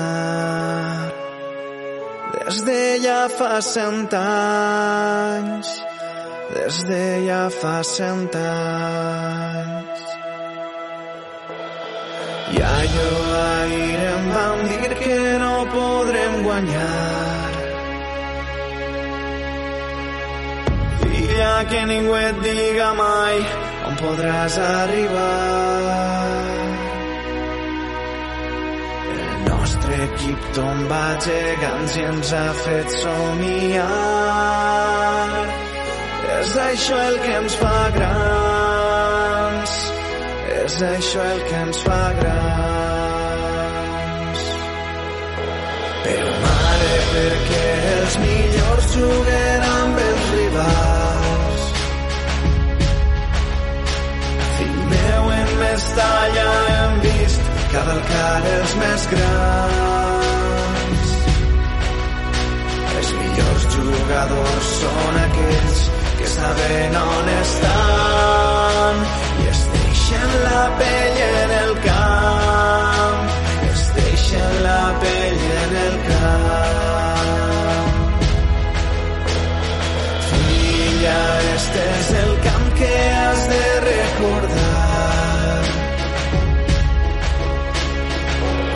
Des 2.36 2.64
de 2.68 2.82
ja 3.08 3.22
fa 3.32 3.62
cent 3.64 4.12
anys 4.28 5.77
des 6.58 6.78
de 6.90 7.06
ja 7.28 7.44
fa 7.60 7.78
cent 7.96 8.36
anys. 8.36 10.06
I 12.56 12.58
allò 12.78 13.12
ahir 13.42 14.00
em 14.14 14.26
van 14.36 14.58
dir 14.70 14.92
que 15.02 15.20
no 15.44 15.56
podrem 15.76 16.34
guanyar. 16.48 17.52
Filla, 21.02 21.54
que 21.70 21.82
ningú 21.92 22.14
et 22.28 22.38
diga 22.46 22.90
mai 23.04 23.38
on 23.88 23.94
podràs 24.04 24.56
arribar. 24.78 26.36
Nostre 29.50 29.94
equip 30.08 30.42
tomba 30.58 31.06
gegants 31.28 31.94
i 32.02 32.08
ens 32.14 32.34
ha 32.40 32.48
fet 32.64 32.98
somiar. 33.04 34.67
És 36.38 36.52
això 36.62 36.98
el 37.02 37.16
que 37.24 37.30
ens 37.40 37.54
fa 37.58 37.78
grans. 37.96 39.72
És 40.58 40.76
això 40.86 41.24
el 41.34 41.40
que 41.48 41.62
ens 41.66 41.80
fa 41.86 42.02
grans. 42.20 44.44
Però 46.04 46.36
mare, 46.44 46.92
perquè 47.10 47.64
els 47.96 48.20
millors 48.26 48.92
juguen 49.00 49.68
amb 49.72 50.04
els 50.06 50.30
rivals. 50.36 51.66
Fill 54.60 54.80
meu, 54.94 55.36
en 55.42 55.52
Mestalla 55.64 56.48
hem 56.78 56.98
vist 57.10 57.54
cavalcar 57.74 58.40
els 58.54 58.80
més 58.86 59.12
grans. 59.18 61.14
Els 62.98 63.16
millors 63.22 63.72
jugadors 63.78 64.76
són 64.82 65.24
aquells 65.28 65.88
que 65.88 65.97
saben 66.38 66.96
on 66.96 67.30
estan. 67.42 68.96
I 69.42 69.46
es 69.54 69.62
deixen 69.74 70.32
la 70.46 70.64
pell 70.80 71.18
en 71.28 71.50
el 71.64 71.74
camp. 71.88 73.20
Es 73.72 73.82
deixen 73.98 74.54
la 74.68 74.84
pell 75.04 75.42
en 75.64 75.72
el 75.86 75.96
camp. 76.10 77.90
Filla 80.30 81.20
este 81.56 81.82
és 82.00 82.10
el 82.24 82.34
camp 82.48 82.68
que 82.80 82.94
has 83.20 83.42
de 83.54 83.66
recordar. 83.90 85.62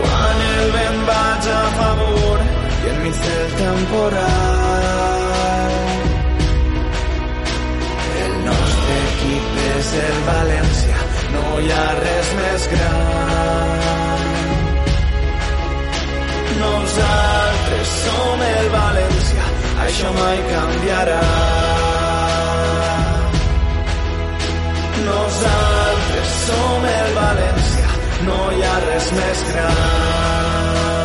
Quan 0.01 0.45
el 0.51 0.67
vent 0.77 1.01
vaig 1.13 1.49
a 1.61 1.65
favor 1.81 2.45
i 2.83 2.93
enmig 2.93 3.25
del 3.25 3.51
temporal 3.65 5.20
és 9.91 9.97
el 9.99 10.19
València, 10.25 10.99
no 11.33 11.59
hi 11.59 11.71
ha 11.75 11.85
res 11.99 12.27
més 12.37 12.67
gran. 12.73 14.21
Nosaltres 16.61 17.91
som 18.03 18.45
el 18.47 18.69
València, 18.75 19.49
això 19.87 20.13
mai 20.19 20.39
canviarà. 20.51 21.19
Nosaltres 25.09 26.33
som 26.47 26.89
el 26.95 27.13
València, 27.19 27.93
no 28.29 28.41
hi 28.55 28.67
ha 28.69 28.75
res 28.87 29.13
més 29.19 29.45
gran. 29.51 31.00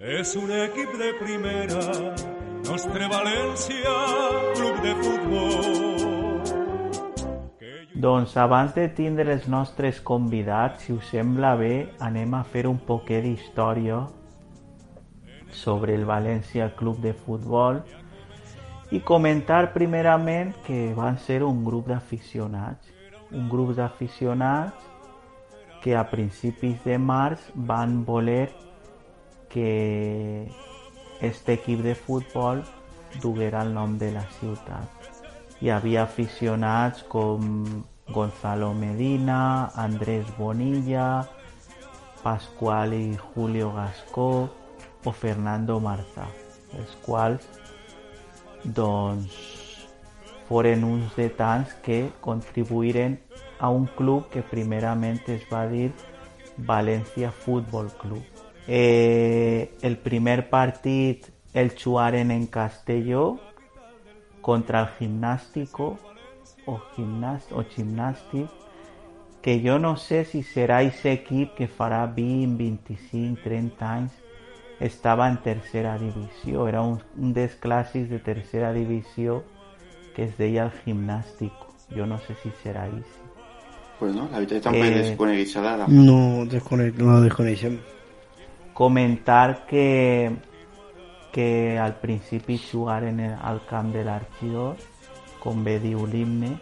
És 0.00 0.36
un 0.36 0.50
equip 0.52 0.94
de 1.00 1.10
primera, 1.18 1.82
nostre 2.68 3.08
València, 3.10 3.96
club 4.54 4.80
de 4.84 4.94
futbol. 5.02 5.90
Doncs 8.00 8.36
abans 8.38 8.72
de 8.78 8.86
tindre 8.94 9.34
els 9.34 9.50
nostres 9.50 9.98
convidats, 10.00 10.86
si 10.86 10.94
us 10.94 11.10
sembla 11.10 11.56
bé, 11.58 11.74
anem 11.98 12.38
a 12.38 12.44
fer 12.46 12.64
un 12.70 12.78
poquet 12.86 13.26
d'història 13.26 14.00
sobre 15.52 15.94
el 15.94 16.04
Valencia 16.04 16.74
Club 16.76 16.98
de 17.00 17.12
Futbol 17.14 17.82
i 18.90 19.00
comentar 19.00 19.72
primerament 19.72 20.54
que 20.66 20.92
van 20.94 21.18
ser 21.18 21.42
un 21.46 21.64
grup 21.64 21.86
d'aficionats, 21.88 22.90
un 23.30 23.48
grup 23.48 23.74
d'aficionats 23.78 24.88
que 25.82 25.94
a 25.96 26.04
principis 26.10 26.82
de 26.84 26.98
març 26.98 27.40
van 27.54 28.04
voler 28.04 28.50
que 29.48 30.50
este 31.20 31.54
equip 31.54 31.80
de 31.80 31.94
futbol 31.94 32.64
duguera 33.22 33.62
el 33.62 33.74
nom 33.74 33.96
de 33.98 34.10
la 34.12 34.24
ciutat. 34.38 34.88
Hi 35.60 35.70
havia 35.70 36.04
aficionats 36.04 37.02
com 37.02 37.84
Gonzalo 38.08 38.72
Medina, 38.74 39.70
Andrés 39.74 40.26
Bonilla, 40.38 41.28
Pascual 42.22 42.94
i 42.94 43.16
Julio 43.16 43.72
Gascó 43.72 44.59
o 45.04 45.12
Fernando 45.12 45.78
Marza, 45.80 46.26
els 46.78 46.92
quals 47.04 47.46
doncs 48.64 49.38
foren 50.48 50.84
uns 50.84 51.14
de 51.16 51.28
tants 51.30 51.72
que 51.84 52.02
contribuïren 52.20 53.16
a 53.58 53.70
un 53.70 53.86
club 53.96 54.28
que 54.32 54.42
primerament 54.42 55.20
es 55.28 55.46
va 55.52 55.64
dir 55.70 55.90
València 56.56 57.30
Futbol 57.30 57.88
Club. 58.00 58.22
Eh, 58.66 59.72
el 59.82 59.96
primer 59.96 60.48
partit 60.50 61.30
el 61.54 61.72
jugaren 61.76 62.30
en 62.30 62.46
Castelló 62.46 63.38
contra 64.40 64.80
el 64.80 64.88
Gimnástico 64.98 65.98
o, 66.66 66.78
gimnast 66.94 67.52
o 67.52 67.64
Gimnàstic 67.64 68.48
que 69.42 69.60
jo 69.64 69.78
no 69.78 69.96
sé 69.96 70.24
si 70.24 70.42
serà 70.44 70.80
aquest 70.84 71.06
equip 71.06 71.54
que 71.56 71.66
farà 71.66 72.04
20, 72.06 72.56
25, 72.58 73.40
30 73.42 73.86
anys 73.88 74.18
estava 74.80 75.28
en 75.28 75.36
tercera 75.42 75.98
divisió, 75.98 76.66
era 76.68 76.80
un, 76.82 76.98
un 77.18 77.32
dels 77.34 77.54
clàssics 77.60 78.08
de 78.08 78.18
tercera 78.18 78.72
divisió 78.72 79.42
que 80.16 80.24
es 80.24 80.36
deia 80.38 80.64
el 80.64 80.72
Gimnàstico. 80.84 81.66
Jo 81.94 82.06
no 82.06 82.18
sé 82.18 82.34
si 82.42 82.50
serà 82.62 82.84
aquest. 82.86 83.18
Pues 83.98 84.14
no, 84.14 84.28
la 84.32 84.40
també 84.62 84.86
Eh, 84.88 84.90
desconeguis 85.02 85.56
ara. 85.56 85.86
No, 85.88 86.44
desconec 86.46 86.96
no 86.98 87.12
la 87.12 87.20
desconeixem. 87.20 87.78
comentar 88.72 89.66
que, 89.66 90.32
que 91.32 91.78
al 91.78 91.96
principi 92.00 92.58
jugaren 92.58 93.20
en- 93.20 93.36
al 93.42 93.60
camp 93.66 93.92
de 93.92 94.04
l'Arxidor, 94.04 94.76
com 95.38 95.62
bé 95.64 95.78
diu 95.80 96.06
l'himne, 96.06 96.58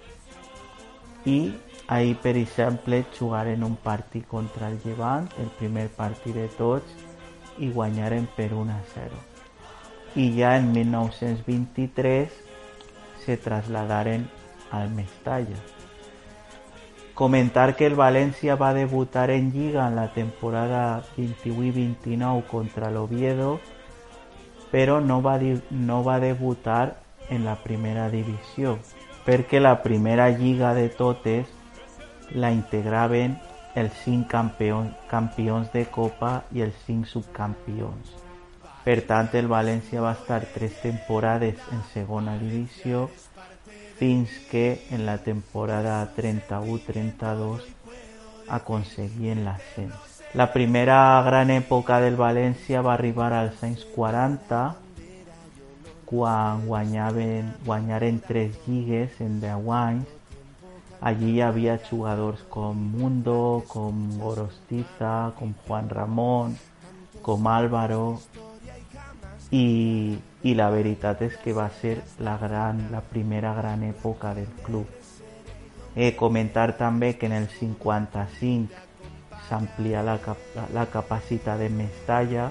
i 1.24 1.54
ahir, 1.86 2.16
per 2.16 2.36
exemple, 2.36 3.04
jugaren 3.18 3.62
un 3.62 3.76
partit 3.76 4.26
contra 4.26 4.68
el 4.68 4.80
Llevant, 4.84 5.28
el 5.38 5.46
primer 5.58 5.88
partit 5.90 6.34
de 6.34 6.48
tots, 6.48 6.84
i 7.58 7.70
guanyaren 7.70 8.28
per 8.36 8.52
1 8.54 8.70
a 8.72 8.82
0. 8.94 9.10
I 10.16 10.30
ja 10.38 10.56
en 10.56 10.72
1923 10.72 12.28
se 13.24 13.36
trasladaren 13.36 14.28
al 14.70 14.90
Mestalla. 14.90 15.56
Comentar 17.14 17.74
que 17.76 17.86
el 17.86 17.96
València 17.98 18.54
va 18.56 18.72
debutar 18.74 19.30
en 19.30 19.50
Lliga 19.52 19.88
en 19.88 19.96
la 19.96 20.12
temporada 20.14 21.02
28-29 21.16 22.44
contra 22.46 22.90
l'Oviedo, 22.90 23.58
però 24.70 25.00
no 25.00 25.20
va, 25.22 25.38
di- 25.38 25.60
no 25.70 26.04
va 26.04 26.20
debutar 26.20 26.96
en 27.28 27.44
la 27.44 27.56
primera 27.56 28.08
divisió, 28.08 28.78
perquè 29.26 29.58
la 29.60 29.82
primera 29.82 30.28
lliga 30.30 30.74
de 30.74 30.88
totes 30.88 31.48
la 32.30 32.52
integraven 32.52 33.38
els 33.78 33.94
cinc 34.04 34.26
campions, 34.32 34.94
campions 35.10 35.70
de 35.74 35.84
Copa 35.94 36.32
i 36.54 36.64
els 36.66 36.76
cinc 36.86 37.06
subcampions. 37.06 38.14
Per 38.84 38.98
tant, 39.08 39.28
el 39.38 39.48
València 39.52 40.02
va 40.02 40.14
estar 40.16 40.40
tres 40.54 40.78
temporades 40.82 41.64
en 41.74 41.82
segona 41.92 42.36
divisió 42.40 43.06
fins 43.98 44.34
que 44.50 44.86
en 44.94 45.04
la 45.06 45.18
temporada 45.18 45.96
31-32 46.16 47.66
aconseguien 48.58 49.44
l'ascens. 49.44 50.20
La 50.34 50.50
primera 50.52 50.98
gran 51.24 51.50
època 51.50 51.98
del 52.04 52.16
València 52.20 52.82
va 52.84 52.94
arribar 52.94 53.32
als 53.32 53.62
anys 53.64 53.84
40 53.94 54.60
quan 56.08 56.64
guanyaven, 56.66 57.52
guanyaren 57.66 58.20
tres 58.26 58.56
lligues 58.66 59.20
en 59.20 59.40
10 59.40 59.72
anys. 59.78 60.17
Allí 61.00 61.36
hi 61.36 61.40
havia 61.40 61.78
jugadors 61.78 62.40
com 62.50 62.74
Mundo, 62.74 63.64
com 63.68 64.18
Gorostiza, 64.18 65.32
com 65.38 65.54
Juan 65.66 65.88
Ramón, 65.88 66.56
com 67.22 67.46
Álvaro 67.46 68.18
i 69.50 70.54
la 70.58 70.68
veritat 70.74 71.22
és 71.22 71.36
que 71.42 71.54
va 71.56 71.68
ser 71.80 71.94
la, 72.18 72.36
gran, 72.36 72.88
la 72.90 73.00
primera 73.00 73.54
gran 73.54 73.82
època 73.86 74.34
del 74.34 74.50
club. 74.66 74.86
Eh, 75.94 76.14
comentar 76.16 76.76
també 76.76 77.14
que 77.18 77.26
en 77.26 77.32
el 77.32 77.48
55 77.48 78.86
s'amplia 79.48 80.02
la, 80.02 80.18
cap 80.22 80.38
la 80.74 80.84
capacitat 80.86 81.58
de 81.58 81.70
Mestalla, 81.70 82.50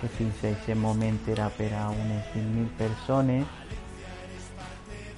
que 0.00 0.08
fins 0.08 0.44
a 0.44 0.52
aquest 0.52 0.78
moment 0.78 1.18
era 1.32 1.48
per 1.56 1.72
a 1.74 1.88
unes 1.90 2.30
20.000 2.36 2.68
persones, 2.78 3.46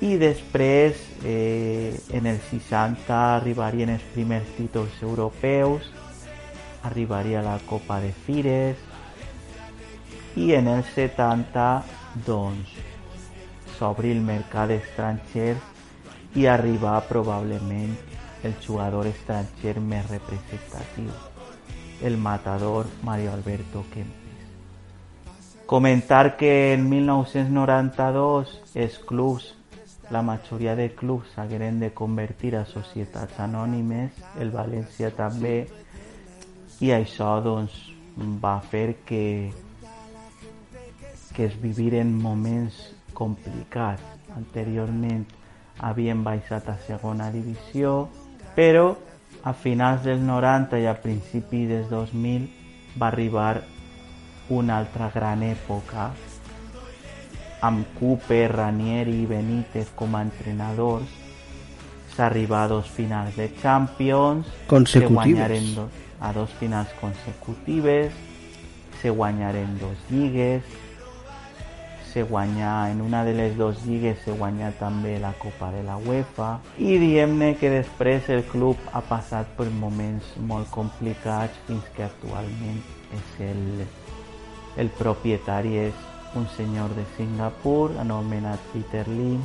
i 0.00 0.16
després 0.20 0.98
eh, 1.24 1.96
en 2.12 2.26
el 2.26 2.40
60 2.50 3.20
arribarien 3.36 3.94
els 3.94 4.04
primers 4.12 4.48
títols 4.56 5.00
europeus, 5.02 5.88
arribaria 6.82 7.42
la 7.42 7.58
Copa 7.66 8.00
de 8.00 8.12
Fires, 8.26 8.76
i 10.36 10.52
en 10.52 10.68
el 10.68 10.84
70 10.84 11.68
doncs 12.26 12.74
s'obri 13.78 14.12
el 14.12 14.20
mercat 14.24 14.68
d'estrangers 14.68 16.36
i 16.36 16.44
arribar 16.46 17.00
probablement 17.08 17.96
el 18.44 18.54
jugador 18.60 19.08
estranger 19.08 19.80
més 19.80 20.04
representatiu, 20.10 21.10
el 22.04 22.20
matador 22.20 22.86
Mario 23.02 23.32
Alberto 23.32 23.84
Kempes. 23.92 24.22
Comentar 25.66 26.36
que 26.36 26.74
en 26.74 26.88
1992 26.88 28.52
els 28.74 28.98
clubs, 28.98 29.55
la 30.10 30.22
majoria 30.22 30.76
de 30.76 30.90
clubs 30.94 31.34
s'hagueren 31.34 31.80
de 31.80 31.92
convertir 31.92 32.54
a 32.56 32.64
societats 32.64 33.40
anònimes, 33.42 34.16
el 34.40 34.52
València 34.54 35.10
també, 35.14 35.66
i 36.80 36.92
això 36.94 37.36
doncs, 37.42 37.76
va 38.16 38.58
fer 38.60 39.02
que 39.04 39.24
que 41.36 41.44
es 41.44 41.56
viviren 41.60 42.14
moments 42.16 42.76
complicats. 43.12 44.00
Anteriorment 44.36 45.26
havien 45.84 46.22
baixat 46.24 46.70
a 46.72 46.78
segona 46.86 47.28
divisió, 47.30 48.08
però 48.56 48.94
a 49.44 49.52
finals 49.52 50.06
dels 50.08 50.22
90 50.24 50.80
i 50.80 50.88
a 50.88 50.96
principi 50.96 51.66
dels 51.68 51.90
2000 51.92 52.48
va 52.96 53.10
arribar 53.12 53.60
una 54.56 54.78
altra 54.80 55.10
gran 55.12 55.44
època 55.44 56.08
amb 57.60 57.86
Cooper, 57.98 58.50
Ranieri 58.52 59.22
i 59.22 59.26
Benítez 59.26 59.92
com 59.94 60.16
a 60.16 60.22
entrenadors 60.22 61.08
s'arriba 62.16 62.62
a 62.62 62.68
dos 62.68 62.88
finals 62.88 63.36
de 63.36 63.50
Champions 63.60 64.46
Consecutives. 64.66 65.64
se 65.68 65.74
dos, 65.74 65.90
a 66.20 66.32
dos 66.32 66.50
finals 66.58 66.88
consecutives 67.00 68.12
se 69.02 69.10
guanyaren 69.10 69.78
dos 69.78 69.96
lligues 70.10 70.62
se 72.16 72.22
guanya 72.22 72.90
en 72.90 73.02
una 73.02 73.24
de 73.24 73.34
les 73.34 73.58
dues 73.58 73.84
lligues 73.84 74.16
se 74.24 74.32
guanya 74.32 74.70
també 74.78 75.18
la 75.20 75.34
Copa 75.34 75.70
de 75.70 75.82
la 75.84 75.98
UEFA 75.98 76.62
i 76.78 76.96
diem-ne 76.96 77.50
que 77.60 77.68
després 77.68 78.30
el 78.32 78.40
club 78.48 78.80
ha 78.96 79.02
passat 79.04 79.50
per 79.58 79.68
moments 79.68 80.30
molt 80.40 80.70
complicats 80.72 81.60
fins 81.66 81.84
que 81.92 82.06
actualment 82.06 82.80
és 83.12 83.34
el, 83.50 83.84
el 84.80 84.88
propietari 84.96 85.76
és 85.90 86.06
un 86.34 86.48
senyor 86.56 86.94
de 86.94 87.04
Singapur 87.16 87.96
anomenat 87.98 88.60
Peter 88.72 89.06
Lim 89.08 89.42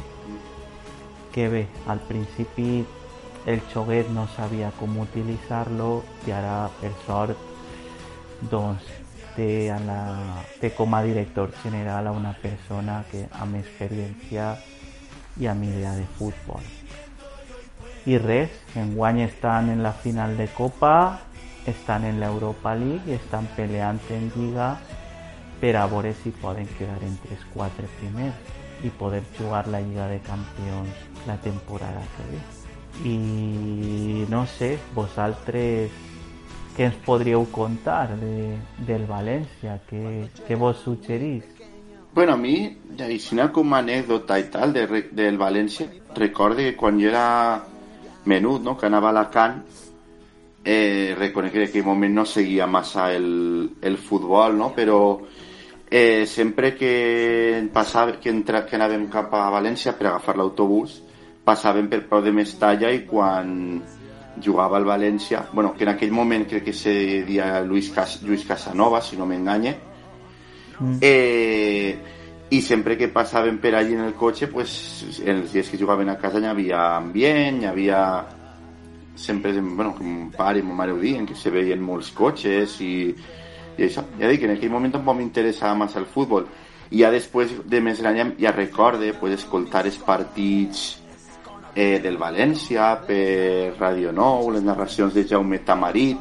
que 1.31 1.47
bé, 1.47 1.67
al 1.87 1.99
principi 1.99 2.85
el 3.45 3.61
xoguet 3.73 4.09
no 4.09 4.27
sabia 4.35 4.71
com 4.77 4.99
utilitzar-lo 5.01 6.03
i 6.27 6.33
ara 6.35 6.69
per 6.81 6.91
sort 7.05 7.37
doncs 8.51 8.85
té, 9.35 9.71
a 9.71 9.79
la, 9.79 10.01
a 10.41 11.01
director 11.03 11.51
general 11.63 12.07
a 12.07 12.11
una 12.11 12.33
persona 12.33 13.03
que 13.09 13.25
amb 13.39 13.55
experiència 13.55 14.55
i 15.39 15.47
amb 15.47 15.63
idea 15.63 15.95
de 15.95 16.05
futbol. 16.17 16.61
I 18.05 18.17
res, 18.17 18.51
enguany 18.75 19.21
estan 19.23 19.69
en 19.69 19.83
la 19.83 19.93
final 19.93 20.35
de 20.37 20.47
Copa, 20.47 21.21
estan 21.65 22.03
en 22.05 22.19
l'Europa 22.19 22.73
League 22.75 23.05
i 23.07 23.15
estan 23.15 23.47
peleant 23.55 24.01
en 24.09 24.31
Lliga 24.35 24.75
per 25.61 25.75
a 25.77 25.85
veure 25.87 26.15
si 26.23 26.33
poden 26.41 26.67
quedar 26.77 26.97
entre 27.05 27.37
els 27.37 27.45
quatre 27.53 27.87
primers 27.99 28.83
i 28.83 28.89
poder 28.97 29.21
jugar 29.37 29.67
la 29.69 29.81
Lliga 29.81 30.07
de 30.09 30.19
Campions 30.25 31.27
la 31.27 31.37
temporada 31.37 32.01
que 32.15 32.29
ve. 32.31 32.41
I 33.07 34.25
no 34.29 34.45
sé, 34.49 34.73
vosaltres 34.95 35.93
què 36.75 36.87
ens 36.87 36.97
podríeu 37.05 37.45
contar 37.53 38.15
de, 38.17 38.55
del 38.87 39.05
València? 39.07 39.77
Què, 39.89 40.27
què 40.47 40.57
vos 40.57 40.81
suggerís? 40.81 41.45
Bueno, 42.13 42.33
a 42.33 42.39
mi, 42.39 42.55
així 42.99 43.37
com 43.53 43.73
a 43.73 43.79
anècdota 43.79 44.39
i 44.39 44.49
tal 44.51 44.73
de, 44.73 44.87
del 45.11 45.37
València, 45.39 45.87
recorde 46.17 46.71
que 46.71 46.77
quan 46.79 46.99
jo 46.99 47.11
era 47.11 47.61
menut, 48.25 48.63
no?, 48.63 48.75
que 48.77 48.87
anava 48.89 49.11
a 49.11 49.53
eh, 50.63 51.15
que 51.17 51.39
en 51.39 51.63
aquell 51.63 51.85
moment 51.85 52.13
no 52.13 52.25
seguia 52.25 52.67
massa 52.67 53.13
el, 53.13 53.77
el 53.81 53.97
futbol, 53.97 54.57
no?, 54.57 54.73
però 54.75 54.99
eh, 55.91 56.25
sempre 56.25 56.73
que, 56.73 57.69
passava, 57.73 58.13
que, 58.13 58.31
entra, 58.31 58.63
que 58.65 58.77
anàvem 58.77 59.09
cap 59.11 59.33
a 59.35 59.49
València 59.51 59.91
per 59.99 60.07
agafar 60.07 60.37
l'autobús, 60.39 61.01
passàvem 61.43 61.89
per 61.91 62.05
Pau 62.07 62.23
de 62.23 62.31
Mestalla 62.31 62.93
i 62.95 63.03
quan 63.03 63.81
jugava 64.41 64.79
al 64.79 64.87
València, 64.87 65.43
bueno, 65.51 65.73
que 65.75 65.83
en 65.83 65.91
aquell 65.91 66.15
moment 66.15 66.47
crec 66.47 66.69
que 66.69 66.73
se 66.73 66.93
deia 67.27 67.59
Luis, 67.67 67.91
Cas, 67.91 68.21
Lluís 68.23 68.47
Casanova, 68.47 69.01
si 69.03 69.19
no 69.19 69.27
m'enganye, 69.27 69.75
eh, 71.03 71.99
i 72.51 72.61
sempre 72.63 72.95
que 72.95 73.11
passàvem 73.11 73.59
per 73.59 73.75
allí 73.75 73.99
en 73.99 74.05
el 74.07 74.15
cotxe, 74.15 74.47
pues, 74.47 75.19
en 75.19 75.43
els 75.43 75.51
dies 75.51 75.69
que 75.69 75.79
jugaven 75.79 76.09
a 76.09 76.17
casa 76.17 76.39
hi 76.39 76.47
havia 76.47 76.85
ambient, 76.95 77.61
hi 77.61 77.67
havia 77.67 78.01
sempre, 79.15 79.51
bueno, 79.59 79.91
com 79.97 80.07
mon 80.07 80.31
pare 80.31 80.63
i 80.63 80.63
mon 80.63 80.79
mare 80.79 80.95
ho 80.95 81.03
diuen, 81.03 81.27
que 81.27 81.35
se 81.35 81.51
veien 81.51 81.83
molts 81.83 82.15
cotxes 82.15 82.79
i 82.79 82.93
això. 83.87 84.03
Ja 84.19 84.29
dic, 84.31 84.43
en 84.45 84.55
aquell 84.55 84.71
moment 84.73 84.93
tampoc 84.93 85.17
m'interessava 85.17 85.77
massa 85.77 85.99
el 86.01 86.09
futbol. 86.09 86.47
I 86.91 87.03
ja 87.03 87.11
després 87.11 87.53
de 87.65 87.79
més 87.81 88.01
gran 88.03 88.17
ja, 88.17 88.25
ja 88.39 88.51
recorde 88.55 89.13
pues, 89.19 89.37
escoltar 89.39 89.85
els 89.87 89.97
partits 90.03 90.81
eh, 91.75 91.99
del 92.03 92.17
València 92.19 92.93
per 93.07 93.77
Radio 93.79 94.11
Nou, 94.11 94.51
les 94.51 94.63
narracions 94.63 95.13
de 95.15 95.23
Jaume 95.27 95.61
Tamarit, 95.65 96.19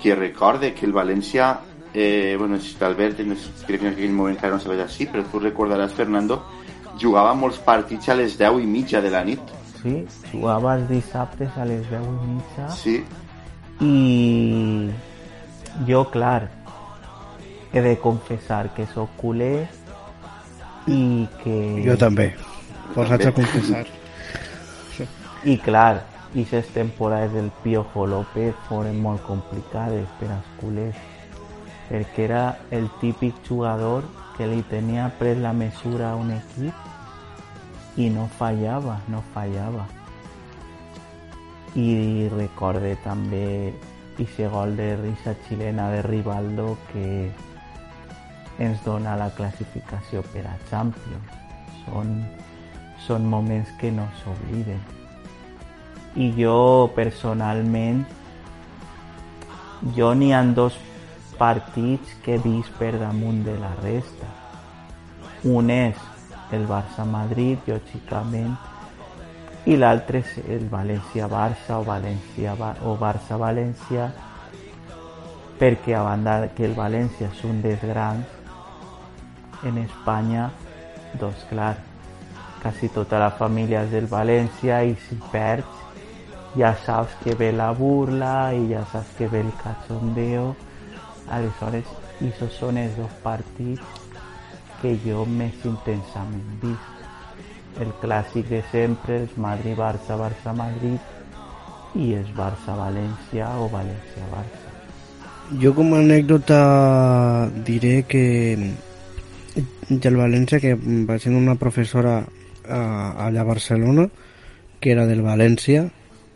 que 0.00 0.14
recorde 0.14 0.72
que 0.74 0.86
el 0.86 0.94
València, 0.94 1.50
eh, 1.92 2.36
bueno, 2.38 2.60
si 2.60 2.76
Albert, 2.84 3.18
crec 3.66 3.80
que 3.80 3.86
en 3.88 3.92
aquell 3.92 4.14
moment 4.14 4.36
encara 4.36 4.54
no 4.54 4.62
sabia 4.62 4.86
així, 4.86 5.08
però 5.10 5.24
tu 5.26 5.42
recordaràs, 5.42 5.96
Fernando, 5.98 6.44
jugava 6.98 7.34
molts 7.34 7.58
partits 7.58 8.08
a 8.08 8.14
les 8.14 8.38
10 8.38 8.62
i 8.62 8.66
mitja 8.66 9.02
de 9.02 9.10
la 9.10 9.24
nit. 9.24 9.40
Sí, 9.82 10.04
jugava 10.32 10.76
els 10.78 10.88
dissabtes 10.90 11.58
a 11.58 11.64
les 11.66 11.84
10 11.90 12.06
i 12.06 12.30
mitja 12.32 12.64
Sí, 12.74 12.96
i 13.80 14.90
jo, 15.86 16.02
clar, 16.10 16.48
he 17.72 17.80
de 17.80 17.98
confessar 17.98 18.74
que 18.74 18.86
sóc 18.86 19.10
culer 19.20 19.68
i 20.86 21.28
que... 21.42 21.56
Jo 21.84 21.96
també. 22.00 22.32
Posats 22.94 23.28
a 23.28 23.32
confessar. 23.36 23.84
I 25.44 25.56
clar, 25.62 26.04
aquestes 26.30 26.72
temporades 26.74 27.32
del 27.32 27.50
Piojo 27.62 28.06
López 28.06 28.56
foren 28.68 28.98
molt 29.00 29.22
complicades 29.26 30.08
per 30.18 30.32
als 30.34 30.48
culers 30.60 30.98
perquè 31.88 32.24
era 32.26 32.58
el 32.70 32.88
típic 33.00 33.38
jugador 33.48 34.04
que 34.36 34.46
li 34.46 34.60
tenia 34.68 35.08
pres 35.18 35.38
la 35.40 35.54
mesura 35.56 36.12
a 36.12 36.16
un 36.20 36.32
equip 36.34 37.98
i 37.98 38.08
no 38.12 38.28
fallava, 38.38 38.98
no 39.08 39.22
fallava. 39.32 39.86
I 41.74 42.28
recorde 42.34 42.94
també 43.02 43.72
aquest 44.18 44.52
gol 44.52 44.76
de 44.76 44.94
risa 45.00 45.34
xilena 45.46 45.88
de 45.94 46.02
Rivaldo 46.02 46.76
que 46.92 47.30
ens 48.58 48.82
dona 48.84 49.16
la 49.16 49.30
classificació 49.34 50.22
per 50.32 50.44
a 50.50 50.54
Champions. 50.70 51.34
Són, 51.84 52.14
són 53.06 53.26
moments 53.26 53.70
que 53.80 53.90
no 53.94 54.08
s'obliden. 54.20 54.80
I 56.18 56.32
jo 56.36 56.90
personalment 56.96 58.04
jo 59.94 60.12
n'hi 60.14 60.32
ha 60.34 60.42
dos 60.42 60.74
partits 61.38 62.14
que 62.24 62.34
he 62.34 62.38
vist 62.38 62.72
de 63.44 63.56
la 63.58 63.70
resta. 63.82 64.26
Un 65.44 65.70
és 65.70 65.96
el 66.52 66.66
Barça-Madrid, 66.66 67.68
lògicament, 67.68 68.56
i 69.66 69.76
l'altre 69.76 70.24
és 70.24 70.38
el 70.48 70.66
València-Barça 70.72 71.78
o 71.78 71.84
València 71.86 72.56
o 72.82 72.96
Barça-València, 72.98 74.10
perquè 75.60 75.94
a 75.94 76.02
que 76.56 76.64
el 76.66 76.74
València 76.74 77.28
és 77.30 77.44
un 77.44 77.62
dels 77.62 77.84
en 79.64 79.78
Espanya, 79.78 80.50
doncs 81.18 81.44
clar, 81.50 81.76
quasi 82.62 82.88
tota 82.94 83.18
la 83.18 83.30
família 83.30 83.84
és 83.86 83.92
del 83.94 84.08
València 84.10 84.82
i 84.86 84.94
si 85.06 85.18
perds 85.32 85.78
ja 86.58 86.74
saps 86.84 87.14
que 87.22 87.34
ve 87.38 87.52
la 87.52 87.70
burla 87.72 88.52
i 88.54 88.68
ja 88.72 88.84
saps 88.92 89.14
que 89.18 89.28
ve 89.28 89.40
el 89.40 89.52
cachondeo. 89.62 90.54
Aleshores, 91.30 91.84
esos 92.24 92.54
són 92.56 92.78
els 92.80 92.96
dos 92.96 93.12
partits 93.22 94.06
que 94.80 94.94
jo 95.04 95.26
més 95.26 95.54
intensament 95.68 96.48
vist. 96.62 96.94
El 97.78 97.92
clàssic 98.02 98.48
de 98.48 98.62
sempre, 98.72 99.20
els 99.22 99.36
Madrid-Barça, 99.38 100.16
Barça-Madrid 100.18 101.94
i 102.00 102.14
els 102.16 102.32
Barça-València 102.34 103.52
o 103.60 103.68
València-Barça. 103.70 104.74
Jo 105.62 105.72
com 105.76 105.94
a 105.94 106.02
anècdota 106.02 106.58
diré 107.64 108.02
que 108.08 108.24
del 109.88 110.16
València 110.16 110.60
que 110.60 110.74
va 110.78 111.18
ser 111.18 111.32
una 111.32 111.56
professora 111.56 112.20
a, 112.22 112.80
allà 113.26 113.42
a 113.42 113.48
Barcelona 113.48 114.08
que 114.80 114.92
era 114.92 115.06
del 115.08 115.22
València 115.24 115.88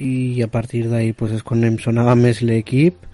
i 0.02 0.42
a 0.42 0.48
partir 0.50 0.88
d'ahí 0.90 1.12
pues, 1.12 1.36
és 1.36 1.44
quan 1.46 1.62
em 1.64 1.78
sonava 1.78 2.14
més 2.18 2.42
l'equip 2.42 3.06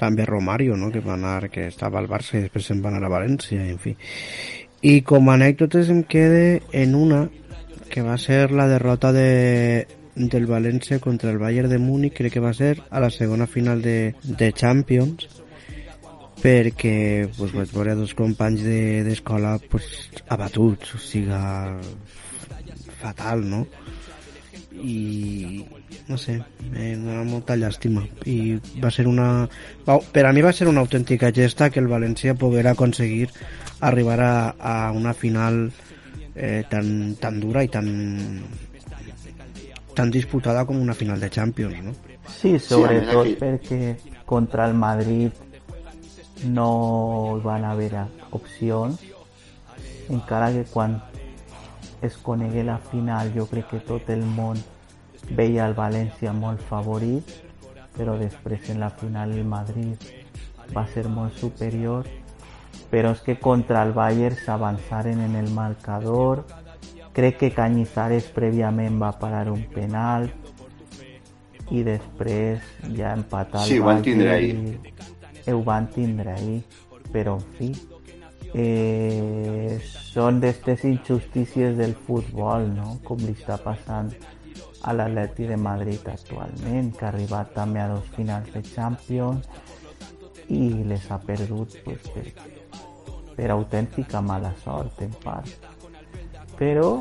també 0.00 0.24
Romario, 0.24 0.76
no? 0.80 0.88
que 0.90 1.02
va 1.04 1.14
anar, 1.14 1.50
que 1.52 1.66
estava 1.68 2.00
al 2.00 2.08
Barça 2.08 2.38
i 2.38 2.46
després 2.46 2.70
se'n 2.70 2.80
va 2.80 2.88
anar 2.88 3.04
a 3.04 3.12
València, 3.12 3.60
en 3.68 3.76
fi. 3.78 3.92
I 4.80 5.02
com 5.04 5.28
a 5.28 5.34
anècdotes 5.36 5.90
em 5.92 6.02
quede 6.08 6.62
en 6.72 6.94
una 6.96 7.26
que 7.92 8.00
va 8.06 8.16
ser 8.18 8.48
la 8.54 8.66
derrota 8.70 9.10
de, 9.12 9.86
del 10.14 10.46
València 10.48 11.00
contra 11.04 11.30
el 11.30 11.38
Bayern 11.38 11.68
de 11.68 11.78
Múnich, 11.78 12.14
crec 12.16 12.38
que 12.38 12.44
va 12.44 12.54
ser 12.56 12.78
a 12.88 13.02
la 13.02 13.10
segona 13.10 13.46
final 13.46 13.82
de, 13.82 14.14
de 14.24 14.52
Champions, 14.52 15.28
perquè 16.42 17.28
pues, 17.36 17.52
vaig 17.52 17.72
veure 17.74 17.94
dos 17.98 18.14
companys 18.14 18.62
de- 18.64 19.02
d'escola 19.04 19.58
de, 19.58 19.68
pues, 19.68 19.84
abatuts, 20.28 20.94
o 20.94 20.98
sigui, 20.98 21.30
fatal, 23.00 23.44
no? 23.48 23.66
i 24.82 25.66
no 26.08 26.16
sé, 26.16 26.38
me 26.72 26.94
dona 26.96 27.22
molta 27.26 27.52
llàstima 27.58 28.00
i 28.24 28.54
va 28.80 28.88
ser 28.90 29.04
una 29.10 29.46
va- 29.86 29.98
per 30.00 30.22
a 30.24 30.32
mi 30.32 30.40
va 30.40 30.52
ser 30.56 30.68
una 30.70 30.80
autèntica 30.80 31.28
gesta 31.36 31.68
que 31.68 31.80
el 31.82 31.88
València 31.90 32.32
poguera 32.38 32.70
aconseguir 32.72 33.28
arribar 33.80 34.20
a, 34.20 34.32
a 34.58 34.92
una 34.92 35.12
final 35.12 35.70
eh, 36.34 36.64
tan, 36.70 37.14
tan 37.20 37.40
dura 37.40 37.62
i 37.64 37.68
tan 37.68 38.40
tan 39.94 40.10
disputada 40.10 40.64
com 40.64 40.80
una 40.80 40.94
final 40.94 41.20
de 41.20 41.28
Champions 41.28 41.82
no? 41.84 41.92
Sí, 42.30 42.56
sobretot 42.58 43.26
aquí- 43.26 43.36
perquè 43.36 43.96
contra 44.24 44.64
el 44.70 44.74
Madrid 44.74 45.32
no 46.44 47.40
van 47.44 47.64
haver 47.64 47.92
opcions, 48.30 49.00
encara 50.08 50.50
que 50.52 50.64
quan 50.64 51.02
es 52.02 52.16
conegué 52.16 52.64
la 52.64 52.78
final 52.78 53.32
jo 53.34 53.46
crec 53.46 53.68
que 53.68 53.80
tot 53.84 54.08
el 54.10 54.24
món 54.24 54.60
veia 55.36 55.66
el 55.68 55.76
València 55.76 56.32
molt 56.32 56.62
favorit, 56.70 57.28
però 57.96 58.16
després 58.18 58.70
en 58.70 58.80
la 58.80 58.90
final 58.90 59.32
el 59.36 59.44
Madrid 59.44 60.08
va 60.74 60.86
ser 60.88 61.06
molt 61.08 61.36
superior, 61.36 62.08
però 62.90 63.12
és 63.14 63.20
que 63.26 63.36
contra 63.38 63.82
el 63.84 63.92
Bayern 63.92 64.38
s'avançaren 64.38 65.20
en 65.20 65.36
el 65.36 65.50
marcador, 65.52 66.44
crec 67.12 67.38
que 67.38 67.52
Cañizares 67.54 68.30
prèviament 68.34 68.98
va 69.02 69.12
parar 69.18 69.48
un 69.50 69.62
penal 69.74 70.30
i 71.70 71.84
després 71.86 72.64
ja 72.96 73.12
empatar 73.14 73.66
Sí, 73.66 73.78
el 73.78 73.84
Bayern 73.84 74.66
i 74.66 75.09
ho 75.46 75.62
van 75.64 75.88
tindre 75.94 76.32
ahí 76.32 76.58
però 77.12 77.36
en 77.38 77.46
fi 77.56 77.70
eh, 78.54 79.78
són 80.12 80.40
d'aquestes 80.42 80.84
injustícies 80.90 81.76
del 81.78 81.94
futbol 82.06 82.68
no? 82.74 82.98
com 83.04 83.22
li 83.24 83.34
està 83.38 83.58
passant 83.62 84.12
a 84.82 84.94
l'Atleti 84.96 85.48
de 85.48 85.58
Madrid 85.60 86.06
actualment 86.08 86.92
que 86.96 87.06
ha 87.06 87.12
arribat 87.12 87.52
també 87.56 87.82
a 87.82 87.90
dos 87.92 88.06
finals 88.16 88.52
de 88.54 88.62
Champions 88.70 89.48
i 90.50 90.62
les 90.90 91.10
ha 91.10 91.20
perdut 91.22 91.76
pues, 91.84 92.06
per, 92.14 92.26
per 93.36 93.50
autèntica 93.54 94.22
mala 94.24 94.52
sort 94.64 95.02
en 95.06 95.14
part 95.24 95.68
però 96.58 97.00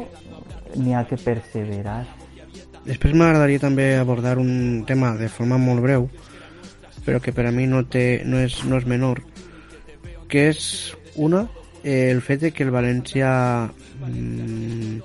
n'hi 0.78 0.96
ha 0.96 1.06
que 1.08 1.18
perseverar 1.20 2.02
Després 2.86 3.14
m'agradaria 3.14 3.60
també 3.60 3.86
abordar 4.00 4.38
un 4.40 4.84
tema 4.88 5.12
de 5.20 5.28
forma 5.30 5.58
molt 5.62 5.84
breu, 5.84 6.08
però 7.06 7.22
que 7.24 7.34
per 7.36 7.48
a 7.50 7.54
mi 7.56 7.68
no, 7.68 7.84
té, 7.88 8.22
no, 8.26 8.40
és, 8.44 8.62
no 8.66 8.80
és 8.80 8.88
menor, 8.90 9.24
que 10.30 10.50
és 10.52 10.94
una, 11.16 11.48
eh, 11.84 12.10
el 12.12 12.22
fet 12.22 12.46
de 12.46 12.52
que 12.52 12.64
el 12.64 12.72
València 12.72 13.32
mm, 14.06 15.02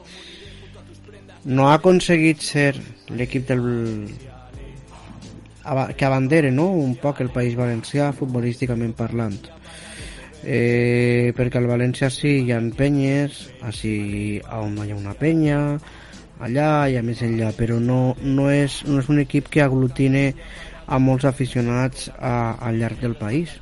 no 1.44 1.68
ha 1.68 1.74
aconseguit 1.80 2.40
ser 2.40 2.72
l'equip 3.12 3.48
del 3.48 3.64
que 5.96 6.04
abandere 6.04 6.50
no? 6.52 6.68
un 6.68 6.94
poc 7.00 7.22
el 7.24 7.32
País 7.32 7.56
Valencià 7.56 8.10
futbolísticament 8.16 8.92
parlant 8.96 9.36
eh, 10.44 11.32
perquè 11.36 11.60
al 11.60 11.68
València 11.70 12.10
sí 12.12 12.36
hi 12.44 12.52
ha 12.52 12.60
penyes 12.76 13.46
així 13.64 13.94
on 14.52 14.76
hi 14.84 14.92
ha 14.92 14.98
una 14.98 15.16
penya 15.16 15.60
allà 16.44 16.68
i 16.92 16.98
a 17.00 17.02
més 17.06 17.22
enllà 17.24 17.52
però 17.56 17.78
no, 17.80 18.16
no, 18.20 18.50
és, 18.52 18.82
no 18.88 19.00
és 19.00 19.08
un 19.08 19.22
equip 19.24 19.48
que 19.48 19.64
aglutine 19.64 20.26
a 20.86 20.98
molts 20.98 21.24
aficionats 21.28 22.10
a, 22.18 22.56
al 22.60 22.80
llarg 22.80 23.00
del 23.00 23.16
país 23.18 23.54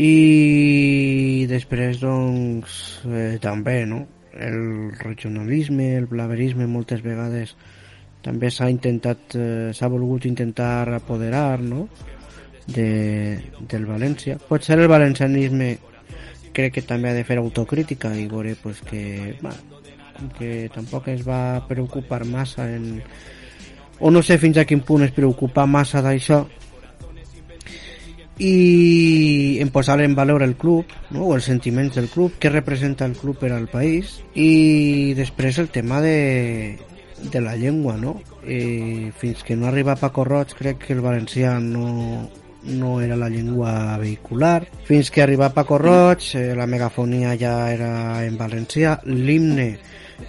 i 0.00 1.46
després 1.50 2.00
doncs 2.00 2.78
eh, 3.06 3.36
també 3.42 3.84
no? 3.86 4.06
el 4.32 4.92
regionalisme, 4.96 5.96
el 5.98 6.06
blaverisme 6.08 6.66
moltes 6.70 7.02
vegades 7.04 7.54
també 8.24 8.50
s'ha 8.52 8.70
intentat 8.72 9.36
eh, 9.36 9.70
s'ha 9.76 9.90
volgut 9.92 10.26
intentar 10.28 10.88
apoderar 10.94 11.60
no? 11.60 11.88
de, 12.66 13.40
del 13.68 13.86
València 13.88 14.38
potser 14.48 14.78
el 14.78 14.88
valencianisme 14.88 15.76
crec 16.52 16.78
que 16.78 16.86
també 16.86 17.10
ha 17.10 17.18
de 17.18 17.26
fer 17.26 17.38
autocrítica 17.38 18.14
i 18.16 18.26
veure 18.30 18.56
pues, 18.62 18.80
que, 18.86 19.36
va, 19.44 19.52
que 20.38 20.68
tampoc 20.74 21.08
es 21.12 21.26
va 21.26 21.60
preocupar 21.68 22.24
massa 22.26 22.66
en, 22.72 23.02
o 24.00 24.10
no 24.10 24.22
sé 24.24 24.38
fins 24.40 24.58
a 24.58 24.64
quin 24.64 24.80
punt 24.80 25.04
es 25.04 25.14
preocupa 25.16 25.68
massa 25.68 26.02
d'això 26.02 26.44
i 28.40 29.58
en 29.60 29.68
posar 29.68 30.00
en 30.00 30.14
valor 30.16 30.42
el 30.42 30.56
club 30.56 30.88
no? 31.10 31.26
o 31.28 31.34
els 31.36 31.44
sentiments 31.44 31.94
del 31.94 32.08
club, 32.08 32.38
què 32.40 32.48
representa 32.48 33.04
el 33.04 33.12
club 33.12 33.36
per 33.36 33.52
al 33.52 33.68
país 33.68 34.16
i 34.34 35.12
després 35.16 35.60
el 35.60 35.68
tema 35.68 36.00
de, 36.00 36.78
de 37.20 37.40
la 37.44 37.54
llengua 37.60 37.98
no? 38.00 38.16
eh, 38.46 39.12
fins 39.20 39.44
que 39.44 39.56
no 39.56 39.68
arriba 39.68 39.98
Paco 40.00 40.24
Roig 40.24 40.56
crec 40.56 40.86
que 40.86 40.96
el 40.96 41.04
valencià 41.04 41.58
no, 41.60 42.30
no 42.64 43.00
era 43.04 43.20
la 43.20 43.28
llengua 43.28 43.98
vehicular 44.00 44.64
fins 44.88 45.12
que 45.12 45.20
arriba 45.20 45.52
Paco 45.52 45.76
Roig 45.76 46.32
eh, 46.40 46.54
la 46.56 46.66
megafonia 46.66 47.36
ja 47.36 47.68
era 47.68 48.24
en 48.24 48.40
valencià 48.40 48.96
l'himne 49.04 49.74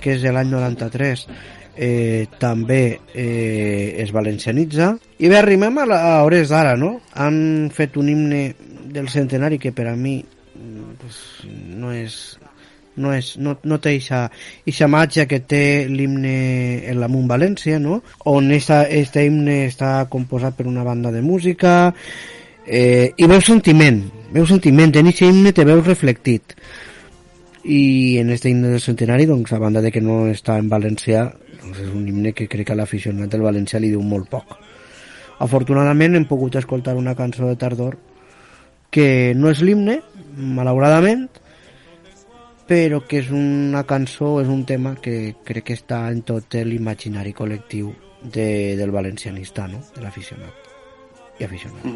que 0.03 0.17
és 0.17 0.21
de 0.23 0.35
l'any 0.35 0.51
93 0.51 1.25
eh, 1.75 2.27
també 2.39 2.99
eh, 3.13 3.95
es 4.03 4.11
valencianitza 4.11 4.91
i 5.19 5.29
bé, 5.29 5.39
arribem 5.39 5.79
a, 5.79 5.87
la, 5.87 6.01
a 6.11 6.21
hores 6.25 6.51
d'ara 6.51 6.75
no? 6.77 6.99
han 7.13 7.71
fet 7.73 7.97
un 7.97 8.09
himne 8.11 8.43
del 8.91 9.09
centenari 9.09 9.59
que 9.59 9.71
per 9.71 9.87
a 9.91 9.95
mi 9.95 10.19
mm, 10.21 10.95
pues, 11.01 11.19
no 11.47 11.93
és 11.95 12.21
no, 12.95 13.13
és, 13.15 13.37
no, 13.39 13.55
no 13.63 13.77
té 13.79 13.95
eixa 13.95 14.87
màgia 14.91 15.25
que 15.29 15.39
té 15.47 15.87
l'himne 15.87 16.33
en 16.91 16.99
la 16.99 17.07
Munt 17.07 17.29
València, 17.29 17.79
no? 17.79 18.01
on 18.27 18.51
este 18.51 19.25
himne 19.25 19.63
està 19.69 19.93
composat 20.11 20.57
per 20.57 20.67
una 20.67 20.83
banda 20.83 21.11
de 21.11 21.21
música 21.23 21.93
eh, 22.67 23.13
i 23.15 23.29
veus 23.31 23.47
sentiment, 23.47 24.03
veus 24.35 24.51
sentiment, 24.51 24.91
en 24.99 25.07
aquest 25.11 25.29
himne 25.29 25.55
te 25.55 25.65
veus 25.67 25.85
reflectit 25.87 26.57
i 27.63 28.17
en 28.17 28.29
este 28.29 28.49
himne 28.49 28.69
del 28.69 28.81
centenari, 28.81 29.25
doncs, 29.25 29.53
a 29.53 29.59
banda 29.59 29.81
de 29.81 29.91
que 29.91 30.01
no 30.01 30.25
està 30.31 30.57
en 30.57 30.69
valencià, 30.69 31.25
doncs 31.61 31.81
és 31.83 31.89
un 31.93 32.07
himne 32.07 32.33
que 32.33 32.47
crec 32.49 32.71
que 32.71 32.77
l'aficionat 32.77 33.29
del 33.29 33.45
València 33.45 33.79
li 33.79 33.91
diu 33.93 34.01
molt 34.01 34.29
poc. 34.31 34.55
Afortunadament 35.41 36.15
hem 36.17 36.25
pogut 36.29 36.55
escoltar 36.57 36.95
una 36.97 37.15
cançó 37.17 37.47
de 37.49 37.57
tardor 37.57 37.97
que 38.91 39.33
no 39.35 39.49
és 39.49 39.61
l'himne, 39.63 40.01
malauradament, 40.37 41.27
però 42.67 43.01
que 43.07 43.19
és 43.19 43.29
una 43.35 43.83
cançó, 43.87 44.39
és 44.41 44.49
un 44.51 44.65
tema 44.65 44.95
que 45.01 45.35
crec 45.45 45.69
que 45.69 45.77
està 45.77 46.05
en 46.11 46.21
tot 46.27 46.55
l'imaginari 46.55 47.33
col·lectiu 47.35 47.91
de, 48.23 48.77
del 48.77 48.91
valencianista, 48.91 49.67
no? 49.67 49.81
de 49.95 50.03
l'aficionat 50.03 50.69
i 51.39 51.47
aficionat. 51.47 51.87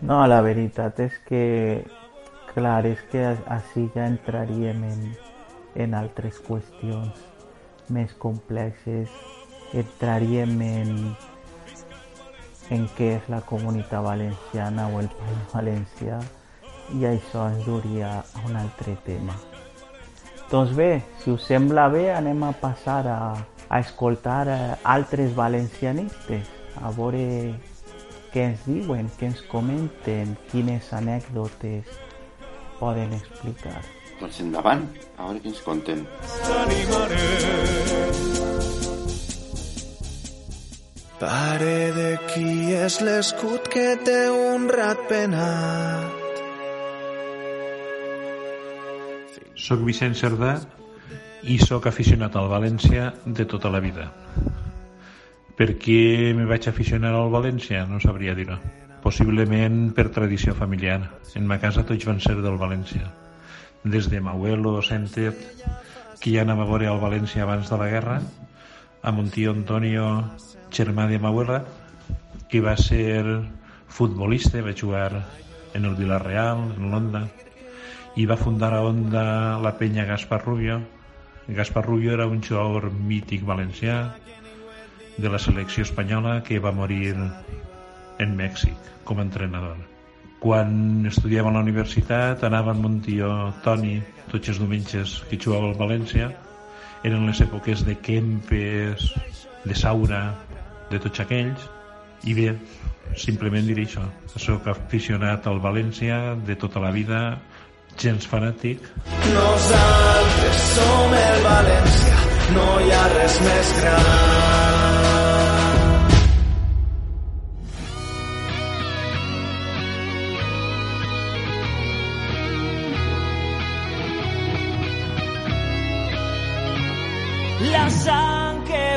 No, 0.00 0.20
la 0.28 0.40
veritat 0.44 1.00
és 1.04 1.16
que, 1.26 1.42
clar, 2.54 2.84
és 2.86 3.00
que 3.10 3.22
així 3.50 3.86
ja 3.94 4.06
entraríem 4.10 4.82
en, 4.86 5.04
en 5.74 5.94
altres 5.98 6.40
qüestions 6.46 7.20
més 7.90 8.12
complexes, 8.22 9.10
entraríem 9.74 10.56
en, 10.66 10.90
en 12.74 12.86
què 12.96 13.14
és 13.18 13.30
la 13.30 13.40
comunitat 13.46 14.04
valenciana 14.06 14.88
o 14.90 15.00
el 15.02 15.10
País 15.20 15.46
Valencià 15.54 16.20
i 16.98 17.06
això 17.06 17.46
ens 17.52 17.64
duria 17.66 18.18
a 18.20 18.44
un 18.48 18.58
altre 18.58 18.96
tema. 19.06 19.36
Doncs 20.50 20.74
bé, 20.74 20.90
si 21.22 21.30
us 21.30 21.46
sembla 21.46 21.86
bé, 21.90 22.08
anem 22.10 22.42
a 22.42 22.52
passar 22.58 23.04
a, 23.06 23.18
a 23.68 23.78
escoltar 23.78 24.42
a 24.50 24.60
altres 24.96 25.34
valencianistes, 25.36 26.50
a 26.82 26.90
veure 26.94 27.54
què 28.34 28.46
ens 28.50 28.62
diuen, 28.66 29.10
què 29.18 29.30
ens 29.30 29.42
comenten, 29.50 30.34
quines 30.50 30.90
anècdotes 30.94 32.09
poden 32.80 33.12
explicar. 33.16 33.78
Doncs 34.20 34.40
endavant, 34.42 34.82
a 35.16 35.28
veure 35.28 35.40
què 35.40 35.52
ens 35.52 35.60
conten. 35.64 36.02
Pare 41.20 41.76
de 41.96 42.10
qui 42.30 42.72
és 42.76 42.98
l'escut 43.04 43.68
que 43.72 43.86
té 44.04 44.18
un 44.32 44.68
rat 44.72 45.04
penat? 45.08 46.18
Soc 49.60 49.84
Vicent 49.84 50.16
Cerdà 50.16 50.54
i 51.44 51.58
sóc 51.60 51.88
aficionat 51.88 52.36
al 52.36 52.48
València 52.52 53.10
de 53.24 53.44
tota 53.48 53.72
la 53.72 53.80
vida. 53.84 54.08
Per 55.60 55.74
què 55.76 56.32
me 56.36 56.48
vaig 56.48 56.68
aficionar 56.70 57.12
al 57.16 57.32
València? 57.32 57.84
No 57.88 58.00
sabria 58.00 58.36
dir-ho. 58.36 58.56
Possiblement 59.00 59.94
per 59.96 60.10
tradició 60.12 60.52
familiar. 60.54 61.00
En 61.38 61.46
ma 61.48 61.56
casa 61.62 61.86
tots 61.88 62.04
van 62.08 62.20
ser 62.20 62.36
del 62.40 62.58
València. 62.60 63.08
Des 63.84 64.10
de 64.12 64.20
m'abuelo 64.20 64.74
sentit 64.84 65.40
que 66.20 66.34
ja 66.34 66.42
anava 66.44 66.66
a 66.66 66.68
veure 66.68 66.90
al 66.90 67.00
València 67.00 67.46
abans 67.46 67.70
de 67.72 67.78
la 67.80 67.88
guerra, 67.88 68.18
a 69.02 69.12
mon 69.16 69.30
tio 69.32 69.54
Antonio, 69.56 70.06
germà 70.68 71.06
de 71.08 71.18
m'abuela, 71.18 71.62
que 72.52 72.60
va 72.60 72.76
ser 72.76 73.24
futbolista, 73.88 74.60
va 74.60 74.76
jugar 74.76 75.24
en 75.72 75.86
el 75.88 75.96
Villarreal, 75.96 76.66
en 76.76 76.90
l'Onda, 76.92 77.24
i 78.20 78.26
va 78.26 78.36
fundar 78.36 78.74
a 78.74 78.82
Onda 78.84 79.24
la 79.64 79.76
penya 79.78 80.04
Gaspar 80.04 80.42
Rubio. 80.44 80.80
Gaspar 81.48 81.86
Rubio 81.86 82.12
era 82.12 82.26
un 82.26 82.42
jugador 82.42 82.90
mític 82.92 83.46
valencià 83.48 84.16
de 85.16 85.28
la 85.30 85.38
selecció 85.38 85.88
espanyola 85.88 86.42
que 86.44 86.60
va 86.60 86.72
morir 86.76 87.14
en 88.20 88.36
Mèxic 88.36 88.92
com 89.08 89.18
a 89.18 89.26
entrenador. 89.26 89.78
Quan 90.40 91.08
estudiàvem 91.08 91.50
a 91.50 91.58
la 91.58 91.64
universitat 91.66 92.44
anava 92.48 92.72
amb 92.72 92.84
mon 92.86 93.00
tio 93.04 93.30
Toni 93.64 93.98
tots 94.30 94.52
els 94.52 94.60
diumenges 94.62 95.18
que 95.28 95.40
jugava 95.40 95.68
al 95.68 95.76
València 95.80 96.30
eren 97.04 97.26
les 97.28 97.40
èpoques 97.44 97.84
de 97.84 97.96
Kempes, 98.00 99.10
de 99.64 99.76
Saura, 99.76 100.22
de 100.90 101.00
tots 101.00 101.22
aquells 101.24 101.66
i 102.28 102.36
bé, 102.36 102.48
simplement 103.16 103.66
diré 103.66 103.86
això 103.88 104.04
soc 104.36 104.68
aficionat 104.72 105.48
al 105.48 105.60
València 105.64 106.20
de 106.46 106.56
tota 106.60 106.82
la 106.84 106.92
vida 106.96 107.20
gens 108.00 108.28
fanàtic 108.30 108.84
Nosaltres 109.26 110.64
som 110.76 111.18
el 111.20 111.44
València, 111.48 112.24
no 112.56 112.66
hi 112.80 112.96
ha 112.96 113.04
res 113.16 113.40
més 113.48 113.76
gran. 113.80 114.99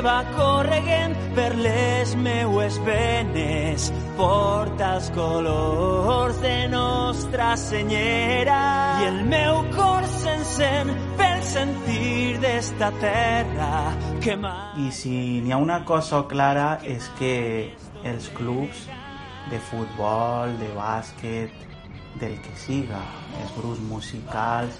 Va 0.03 0.19
corregent 0.35 1.13
per 1.35 1.53
les 1.55 2.11
meues 2.19 2.75
venes 2.83 3.85
porta 4.17 4.89
els 4.97 5.07
colors 5.15 6.39
de 6.43 6.55
Nostra 6.73 7.53
Senyera. 7.59 8.59
I 8.99 9.07
el 9.07 9.21
meu 9.31 9.61
cor 9.75 10.03
s'encén 10.19 10.91
pel 11.19 11.39
sentir 11.47 12.35
d'esta 12.43 12.91
terra 12.99 13.71
que 14.23 14.35
mai... 14.35 14.87
I 14.87 14.91
si 14.91 15.15
n'hi 15.45 15.55
ha 15.55 15.61
una 15.63 15.81
cosa 15.87 16.23
clara 16.27 16.67
és 16.83 17.07
que 17.19 17.35
els 18.03 18.27
clubs 18.35 18.87
de 19.51 19.59
futbol, 19.71 20.51
de 20.59 20.71
bàsquet, 20.75 21.55
del 22.19 22.35
que 22.43 22.53
siga, 22.59 22.99
els 23.41 23.55
grups 23.55 23.81
musicals, 23.87 24.75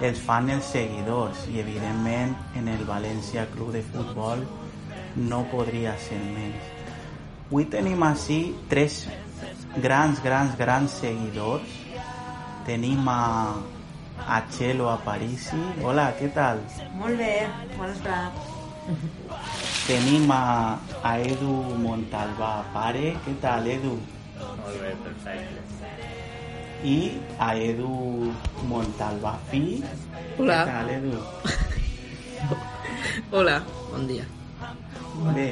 els 0.00 0.20
fan 0.22 0.48
els 0.50 0.70
seguidors 0.72 1.44
i 1.52 1.60
evidentment 1.60 2.34
en 2.58 2.68
el 2.72 2.84
València 2.88 3.44
Club 3.52 3.72
de 3.76 3.82
Futbol 3.92 4.46
no 5.16 5.42
podria 5.50 5.92
ser 6.00 6.18
menys. 6.18 6.70
Avui 7.50 7.66
tenim 7.68 8.00
així 8.06 8.38
tres 8.70 9.02
grans, 9.76 10.22
grans, 10.24 10.56
grans 10.56 10.94
seguidors. 11.02 11.76
Tenim 12.64 13.08
a, 13.10 13.58
a 14.24 14.38
Chelo 14.54 14.88
a 14.88 14.96
Parisi. 15.04 15.60
Hola, 15.82 16.12
què 16.16 16.30
tal? 16.32 16.62
Molt 16.96 17.20
bé, 17.20 17.34
bona 17.76 17.90
vesprada. 17.90 18.32
tenim 19.86 20.30
a, 20.32 20.78
a 21.02 21.14
Edu 21.20 21.58
Montalbà, 21.84 22.54
pare. 22.72 23.12
Què 23.26 23.36
tal, 23.44 23.68
Edu? 23.76 23.98
Molt 24.40 24.80
bé, 24.80 24.96
perfecte. 25.04 25.71
I 26.84 27.20
a 27.38 27.54
Edu. 27.54 28.32
Hola. 30.38 30.64
Què 30.66 30.72
tal, 30.72 30.88
Edu? 30.90 31.14
Hola, 33.36 33.62
bon 33.90 34.06
dia. 34.08 34.26
Bé. 35.36 35.46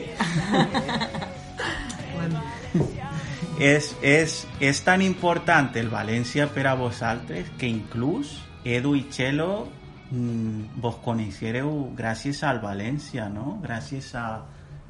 és, 3.60 3.92
és, 4.02 4.36
és 4.58 4.82
tan 4.82 5.04
important 5.06 5.70
el 5.78 5.90
València 5.92 6.48
per 6.50 6.66
a 6.66 6.74
vosaltres 6.74 7.52
que 7.60 7.68
inclús 7.70 8.34
Edu 8.64 8.96
i 8.98 9.06
Chelo 9.12 9.68
mm, 10.10 10.80
vos 10.82 10.98
coneixereu 11.04 11.92
gràcies 11.96 12.42
al 12.42 12.58
València, 12.64 13.28
no? 13.30 13.60
Gràcies 13.62 14.14
a, 14.18 14.28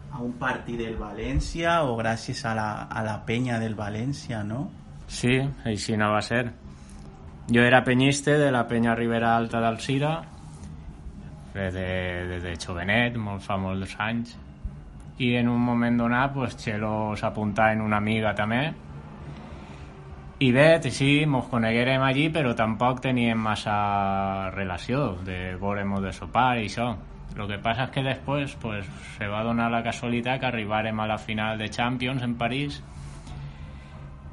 a 0.09 0.25
un 0.25 0.33
partit 0.41 0.81
del 0.81 0.97
València 0.97 1.83
o 1.85 1.99
gràcies 2.01 2.45
a 2.49 2.57
la, 2.57 2.71
a 2.89 3.05
la 3.05 3.21
penya 3.29 3.61
del 3.61 3.77
València, 3.77 4.41
no? 4.47 4.69
Sí, 5.11 5.41
així 5.67 5.97
no 5.99 6.13
va 6.15 6.21
ser. 6.23 6.45
Jo 7.51 7.65
era 7.67 7.83
penyiste 7.83 8.37
de 8.39 8.53
la 8.55 8.63
penya 8.71 8.95
Ribera 8.95 9.35
Alta 9.37 9.61
d'Alcira, 9.61 10.13
des 11.55 11.75
de, 11.75 11.89
des 12.31 12.45
de 12.45 12.55
jovenet, 12.63 13.17
molt 13.19 13.43
fa 13.43 13.57
molts 13.59 13.97
anys, 13.99 14.37
i 15.19 15.35
en 15.41 15.51
un 15.51 15.59
moment 15.61 15.99
donat 15.99 16.31
pues, 16.37 16.55
Xelo 16.63 17.17
s'apunta 17.19 17.73
en 17.75 17.83
una 17.83 17.99
amiga 17.99 18.37
també, 18.39 18.63
i 20.41 20.53
bé, 20.57 20.81
sí, 20.89 21.27
mos 21.29 21.51
coneguérem 21.53 22.01
allí, 22.01 22.31
però 22.33 22.55
tampoc 22.57 23.03
teníem 23.05 23.43
massa 23.45 24.49
relació 24.55 25.19
de 25.27 25.57
veurem 25.61 25.93
de 26.01 26.15
sopar 26.17 26.55
i 26.57 26.71
això. 26.71 26.95
Lo 27.37 27.45
que 27.51 27.59
passa 27.61 27.85
és 27.85 27.91
que 27.93 28.03
després 28.07 28.55
pues, 28.63 28.87
se 29.19 29.29
va 29.29 29.43
donar 29.45 29.69
la 29.71 29.83
casualitat 29.85 30.41
que 30.41 30.49
arribarem 30.49 30.99
a 31.01 31.07
la 31.11 31.19
final 31.19 31.59
de 31.59 31.69
Champions 31.69 32.23
en 32.23 32.39
París 32.41 32.81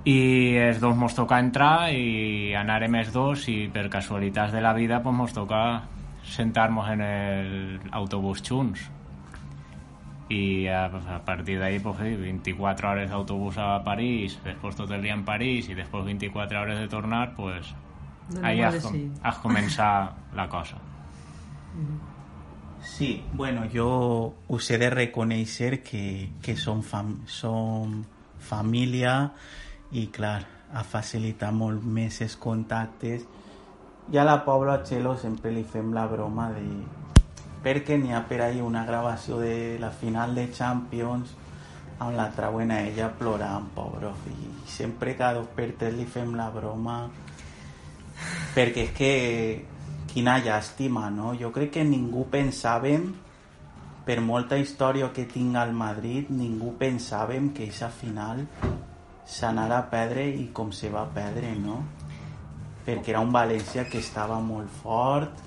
i 0.08 0.56
els 0.56 0.80
dos 0.80 0.96
mos 0.96 1.16
toca 1.18 1.40
entrar 1.44 1.92
i 1.92 2.54
anarem 2.56 2.96
els 3.02 3.10
dos 3.12 3.48
i 3.52 3.66
per 3.74 3.90
casualitats 3.92 4.54
de 4.56 4.62
la 4.64 4.72
vida 4.78 5.02
pues, 5.04 5.16
mos 5.16 5.34
toca 5.36 5.64
sentar-nos 6.28 6.88
en 6.94 7.04
l'autobús 7.90 8.44
junts. 8.44 8.86
I 10.32 10.68
a, 10.68 10.86
a 10.88 11.20
partir 11.24 11.58
d'ahí 11.60 11.80
pues, 11.80 12.00
sí, 12.00 12.16
24 12.20 12.90
hores 12.90 13.12
d'autobús 13.12 13.60
a 13.60 13.84
París 13.84 14.40
després 14.44 14.80
tot 14.80 14.92
el 14.96 15.04
dia 15.04 15.16
en 15.16 15.24
París 15.28 15.68
i 15.72 15.76
després 15.76 16.08
24 16.08 16.62
hores 16.62 16.80
de 16.80 16.88
tornar 16.92 17.36
pues, 17.36 17.74
Dona 18.30 18.48
ahí 18.48 18.62
has, 18.62 18.80
de 18.80 18.82
sí. 18.88 19.06
has 19.24 19.44
començar 19.44 20.16
la 20.36 20.48
cosa. 20.48 20.80
Sí, 22.82 23.24
bueno, 23.34 23.68
jo 23.74 24.36
us 24.48 24.72
he 24.72 24.80
de 24.80 24.90
reconèixer 24.90 25.82
que, 25.84 26.32
que 26.44 26.56
som, 26.56 26.80
fam, 26.84 27.18
som 27.28 28.04
família 28.40 29.34
i, 29.92 30.08
clar, 30.12 30.42
ha 30.74 30.84
facilitat 30.84 31.54
molt 31.56 31.84
més 31.84 32.22
els 32.22 32.36
contactes. 32.36 33.24
I 34.12 34.18
a 34.20 34.24
la 34.28 34.40
pobla 34.44 34.80
Txelo 34.84 35.16
sempre 35.20 35.52
li 35.52 35.64
fem 35.64 35.94
la 35.96 36.08
broma 36.08 36.50
de... 36.56 36.66
perquè 37.64 37.98
n'hi 38.00 38.14
ha 38.14 38.22
per 38.28 38.42
ahí 38.46 38.62
una 38.62 38.86
gravació 38.86 39.40
de 39.40 39.78
la 39.80 39.90
final 39.92 40.36
de 40.36 40.48
Champions 40.54 41.34
on 42.00 42.16
la 42.16 42.30
trauen 42.32 42.72
a 42.72 42.82
ella 42.86 43.10
plorant, 43.10 43.72
pobro. 43.76 44.14
I 44.30 44.70
sempre 44.70 45.16
cada 45.18 45.40
dos 45.40 45.48
per 45.56 45.74
tres 45.80 45.96
li 45.98 46.06
fem 46.06 46.36
la 46.38 46.50
broma 46.54 47.00
perquè 48.54 48.86
és 48.88 48.94
que 48.98 49.12
quina 50.12 50.38
llàstima, 50.42 51.10
no? 51.14 51.34
Jo 51.38 51.52
crec 51.54 51.76
que 51.78 51.84
ningú 51.86 52.26
pensàvem, 52.32 53.12
per 54.08 54.22
molta 54.24 54.58
història 54.58 55.12
que 55.14 55.28
tinga 55.30 55.66
el 55.68 55.74
Madrid, 55.76 56.30
ningú 56.32 56.72
pensàvem 56.80 57.52
que 57.54 57.68
aquesta 57.68 57.90
final 57.92 58.46
s'anara 59.28 59.82
a 59.82 59.88
perdre 59.92 60.24
i 60.32 60.48
com 60.56 60.72
se 60.72 60.90
va 60.90 61.04
perdre, 61.14 61.52
no? 61.60 61.82
Perquè 62.88 63.12
era 63.12 63.22
un 63.26 63.34
València 63.36 63.84
que 63.92 64.00
estava 64.00 64.40
molt 64.40 64.72
fort, 64.82 65.44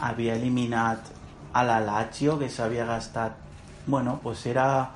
havia 0.00 0.34
eliminat 0.40 1.10
a 1.52 1.64
la 1.66 1.78
Lazio, 1.84 2.38
que 2.40 2.48
s'havia 2.48 2.88
gastat... 2.88 3.36
Bueno, 3.86 4.18
pues 4.22 4.44
era 4.46 4.90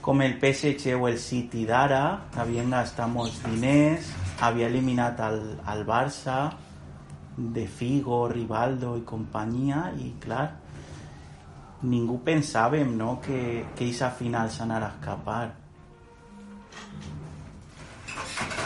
com 0.00 0.20
el 0.22 0.38
PSG 0.40 0.94
o 0.96 1.06
el 1.08 1.18
City 1.20 1.64
d'ara, 1.68 2.02
havien 2.40 2.72
gastat 2.72 3.08
molts 3.08 3.40
diners, 3.44 4.08
havia 4.40 4.68
eliminat 4.68 5.20
el, 5.24 5.40
el 5.72 5.84
Barça, 5.88 6.50
de 7.40 7.66
Figo, 7.66 8.26
Rivaldo 8.28 8.96
i 8.98 9.04
companyia 9.06 9.86
i 9.96 10.10
clar 10.20 10.48
ningú 11.88 12.18
pensàvem 12.24 12.92
no, 12.98 13.14
que, 13.24 13.64
que 13.72 13.86
aquesta 13.86 14.10
final 14.12 14.50
s'anara 14.52 14.90
a 14.90 14.96
escapar 14.98 15.59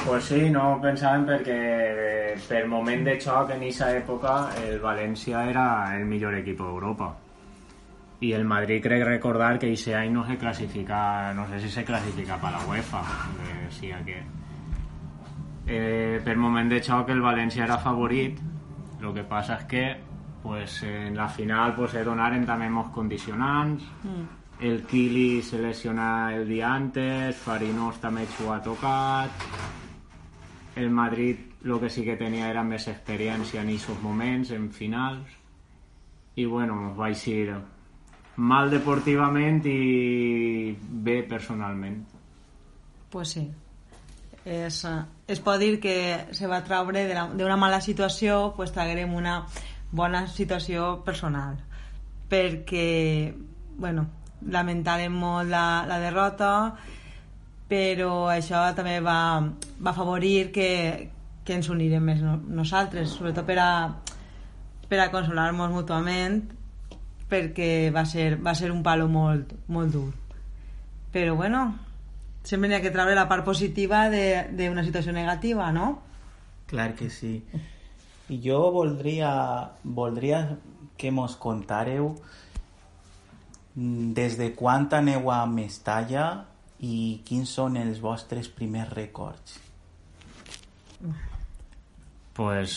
Pues 0.05 0.25
sí, 0.29 0.51
no 0.53 0.79
pensàvem 0.83 1.25
perquè 1.25 1.59
eh, 1.59 2.35
per 2.49 2.67
moment 2.69 3.05
de 3.07 3.14
xoc 3.21 3.55
en 3.55 3.62
aquesta 3.64 3.88
època 3.97 4.35
el 4.61 4.81
València 4.83 5.47
era 5.49 5.67
el 5.97 6.05
millor 6.05 6.37
equip 6.37 6.61
d'Europa 6.61 7.14
i 8.21 8.33
el 8.33 8.45
Madrid 8.45 8.83
crec 8.85 9.05
recordar 9.05 9.59
que 9.59 9.73
ese 9.73 9.95
any 9.97 10.12
no 10.12 10.27
se 10.27 10.37
clasifica, 10.38 11.33
no 11.35 11.49
sé 11.49 11.61
si 11.61 11.71
se 11.71 11.85
clasifica 11.85 12.37
para 12.40 12.59
la 12.59 12.67
UEFA, 12.67 13.03
decía 13.64 14.01
que 14.05 14.23
eh, 15.67 16.21
per 16.25 16.37
moment 16.37 16.71
de 16.71 16.83
xoc 16.83 17.11
el 17.11 17.21
València 17.25 17.64
era 17.64 17.79
favorit, 17.79 18.38
lo 19.01 19.12
que 19.12 19.25
passa 19.25 19.59
és 19.61 19.64
que 19.64 19.85
pues, 20.43 20.83
en 20.83 21.17
la 21.17 21.29
final 21.29 21.75
pues, 21.75 21.93
se 21.93 22.05
donaren 22.05 22.45
també 22.47 22.69
molts 22.71 22.93
condicionants, 22.93 23.85
Mm. 24.05 24.44
El 24.61 24.85
Kili 24.87 25.43
se 25.43 25.59
lesiona 25.59 26.35
el 26.35 26.49
dia 26.49 26.73
antes, 26.75 27.37
Farinos 27.37 28.01
també 28.01 28.27
ho 28.45 28.53
ha 28.53 28.61
tocat, 28.62 29.31
el 30.77 30.90
Madrid 30.90 31.38
lo 31.62 31.81
que 31.81 31.90
sí 31.90 32.05
que 32.05 32.17
tenia 32.17 32.51
era 32.51 32.62
més 32.62 32.88
experiència 32.88 33.62
en 33.62 33.71
aquests 33.73 34.03
moments, 34.03 34.51
en 34.51 34.71
finals, 34.71 35.29
i 36.37 36.45
bueno, 36.45 36.77
ens 36.88 36.99
va 36.99 37.09
eixir 37.09 37.55
mal 38.37 38.71
deportivament 38.71 39.62
i 39.71 40.75
bé 40.75 41.23
personalment. 41.23 42.03
Pues 43.11 43.37
sí. 43.37 43.45
Eh, 44.45 44.69
es 44.69 45.40
pot 45.40 45.61
dir 45.61 45.79
que 45.81 46.27
se 46.37 46.47
va 46.47 46.64
traure 46.64 47.07
d'una 47.33 47.57
mala 47.57 47.81
situació 47.81 48.53
pues 48.57 48.75
traguerem 48.75 49.14
una 49.14 49.38
bona 49.90 50.27
situació 50.29 50.99
personal 51.07 51.57
perquè 52.29 53.33
bueno, 53.79 54.05
lamentàvem 54.53 55.15
molt 55.15 55.51
la, 55.51 55.85
la 55.89 56.01
derrota 56.03 56.51
però 57.69 58.29
això 58.33 58.67
també 58.77 58.99
va, 59.01 59.41
va 59.81 59.93
afavorir 59.95 60.51
que, 60.53 60.69
que 61.45 61.57
ens 61.57 61.71
unirem 61.73 62.05
més 62.05 62.21
no, 62.25 62.37
nosaltres 62.61 63.17
sobretot 63.17 63.47
per 63.49 63.59
a, 63.63 63.71
per 64.89 65.01
a 65.01 65.09
consolar-nos 65.15 65.73
mútuament 65.73 66.43
perquè 67.31 67.91
va 67.95 68.05
ser, 68.05 68.35
va 68.37 68.55
ser 68.55 68.71
un 68.73 68.85
palo 68.85 69.09
molt, 69.09 69.57
molt 69.73 69.97
dur 69.97 70.11
però 71.15 71.35
bueno 71.39 71.67
sempre 72.45 72.69
n'hi 72.69 72.77
ha 72.77 72.83
que 72.85 72.93
treure 72.93 73.17
la 73.17 73.27
part 73.29 73.45
positiva 73.45 74.05
d'una 74.13 74.85
situació 74.85 75.15
negativa, 75.17 75.71
no? 75.73 75.99
Clar 76.69 76.93
que 76.95 77.09
sí. 77.11 77.39
I 78.29 78.39
jo 78.45 78.61
voldria, 78.73 79.33
voldria 79.83 80.45
que 81.01 81.11
mos 81.11 81.37
contàreu 81.41 82.13
mm, 82.13 82.44
des 83.75 84.37
de 84.39 84.53
quan 84.55 84.89
aneu 84.95 85.31
a 85.31 85.45
Mestalla 85.51 86.47
i 86.79 87.21
quins 87.27 87.51
són 87.59 87.77
els 87.77 88.01
vostres 88.01 88.49
primers 88.49 88.93
records. 88.95 89.59
Pues, 92.35 92.75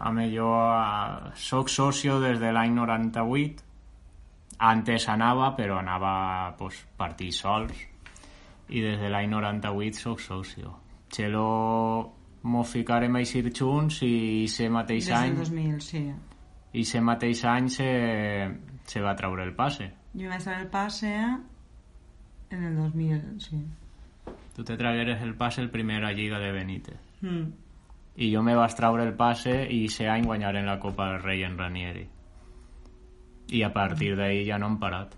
home, 0.00 0.28
jo 0.34 0.50
eh, 0.54 1.32
soc 1.34 1.70
socio 1.70 2.20
des 2.20 2.40
de 2.40 2.52
l'any 2.52 2.74
98. 2.74 3.62
Antes 4.64 5.08
anava, 5.08 5.50
però 5.56 5.78
anava 5.80 6.54
pues, 6.58 6.84
partits 6.96 7.42
sols. 7.42 7.74
I 8.68 8.80
des 8.80 9.00
de 9.00 9.10
l'any 9.10 9.28
98 9.30 9.98
soc 9.98 10.20
socio. 10.20 10.78
Xelo 11.14 11.48
m'ho 12.44 12.62
ficarem 12.66 13.14
a 13.16 13.22
eixir 13.22 13.50
junts 13.50 14.00
i 14.06 14.46
se 14.50 14.68
mateix 14.68 15.06
Des 15.06 15.12
del 15.12 15.18
any 15.18 15.36
2000, 15.38 15.82
sí. 15.82 16.04
i 16.72 16.84
se 16.84 17.00
mateix 17.00 17.44
any 17.48 17.68
se, 17.70 17.90
se 18.86 19.02
va 19.04 19.14
treure 19.18 19.44
el 19.46 19.54
passe. 19.54 19.92
Jo 20.14 20.28
vaig 20.30 20.38
estar 20.38 20.60
el 20.60 20.68
passe 20.70 21.14
en 21.14 22.64
el 22.64 22.76
2000, 22.76 23.40
sí. 23.42 23.58
Tu 24.54 24.64
te 24.64 24.76
tragueres 24.78 25.22
el 25.22 25.34
passe 25.34 25.60
el 25.60 25.70
primera 25.70 26.12
lliga 26.12 26.38
de 26.38 26.52
Benítez. 26.52 27.00
Mm. 27.20 27.64
i 28.16 28.30
jo 28.30 28.42
me 28.46 28.54
vas 28.54 28.76
traure 28.78 29.02
el 29.02 29.14
passe 29.18 29.54
i 29.74 29.84
aquest 29.88 30.06
any 30.10 30.26
guanyarem 30.26 30.66
la 30.66 30.78
Copa 30.78 31.08
del 31.10 31.22
Rei 31.22 31.42
en 31.42 31.58
Ranieri 31.58 32.04
i 33.50 33.62
a 33.62 33.72
partir 33.74 34.14
d'ahir 34.16 34.44
ja 34.46 34.58
no 34.58 34.68
hem 34.70 34.76
parat 34.78 35.16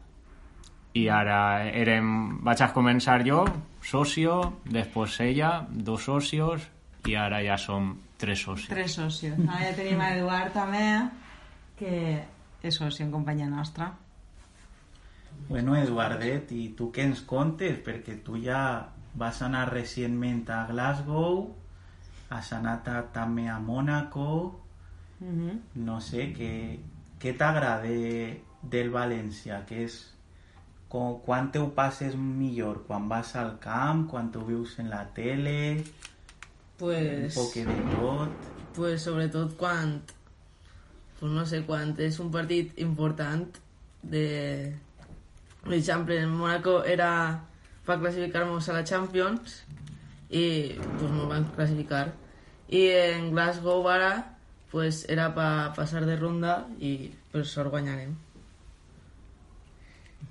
i 0.96 1.04
ara 1.12 1.68
érem, 1.68 2.38
vaig 2.40 2.62
a 2.64 2.70
començar 2.72 3.18
jo 3.26 3.44
socio, 3.84 4.38
després 4.64 5.20
ella 5.20 5.50
dos 5.68 6.06
socios 6.08 6.64
i 7.06 7.18
ara 7.20 7.42
ja 7.44 7.58
som 7.60 7.92
tres 8.16 8.40
socios 8.40 8.72
Tres 8.72 8.96
socios. 8.96 9.36
Ara 9.44 9.60
ja 9.68 9.74
tenim 9.76 10.00
a 10.00 10.08
Eduard 10.16 10.54
també, 10.56 10.86
que 11.76 11.92
és 12.64 12.74
soci 12.80 13.04
en 13.04 13.12
companyia 13.12 13.46
nostra. 13.50 13.92
Bueno, 15.48 15.76
Eduardet, 15.76 16.50
i 16.52 16.68
tu 16.76 16.90
què 16.92 17.04
ens 17.06 17.20
contes? 17.22 17.78
Perquè 17.86 18.16
tu 18.24 18.36
ja 18.42 18.88
vas 19.14 19.40
anar 19.42 19.68
recentment 19.72 20.48
a 20.50 20.66
Glasgow, 20.66 21.54
has 22.30 22.52
anat 22.52 22.88
a, 22.88 23.02
també 23.14 23.48
a 23.48 23.58
Mónaco, 23.60 24.60
Mhm. 25.20 25.60
no 25.86 26.00
sé, 26.00 26.34
què, 26.34 26.78
què 27.20 27.32
t'agrada 27.38 27.88
del 28.62 28.90
València? 28.90 29.62
Què 29.66 29.84
és, 29.84 30.12
com, 30.88 31.20
quan 31.24 31.50
te 31.52 31.58
ho 31.58 31.70
passes 31.74 32.16
millor? 32.16 32.82
Quan 32.86 33.08
vas 33.08 33.34
al 33.36 33.58
camp? 33.58 34.08
Quan 34.10 34.30
ho 34.34 34.44
vius 34.44 34.78
en 34.78 34.90
la 34.90 35.04
tele? 35.14 35.84
Pues, 36.78 37.34
Un 37.36 37.42
poc 37.44 37.54
de 37.54 37.96
tot? 37.96 38.28
pues 38.76 39.00
sobretot 39.02 39.56
quan 39.56 40.02
pues 41.18 41.32
no 41.32 41.46
sé, 41.46 41.62
quan 41.64 41.94
és 41.98 42.18
un 42.20 42.30
partit 42.30 42.78
important 42.78 43.46
de 44.02 44.76
per 45.66 45.74
exemple 45.74 46.16
en 46.22 46.30
Mónaco 46.30 46.78
era 46.84 47.10
per 47.86 47.98
classificar-nos 48.00 48.68
a 48.70 48.76
la 48.78 48.84
Champions 48.84 49.60
i 50.30 50.74
pues 50.98 51.10
no 51.12 51.26
van 51.30 51.44
classificar 51.56 52.12
i 52.68 52.86
en 52.90 53.30
Glasgow 53.34 53.86
ara 53.90 54.12
pues 54.70 55.04
era 55.08 55.28
per 55.34 55.72
passar 55.76 56.04
de 56.06 56.16
ronda 56.18 56.66
i 56.80 57.10
per 57.32 57.44
sort 57.46 57.70
guanyarem 57.74 58.14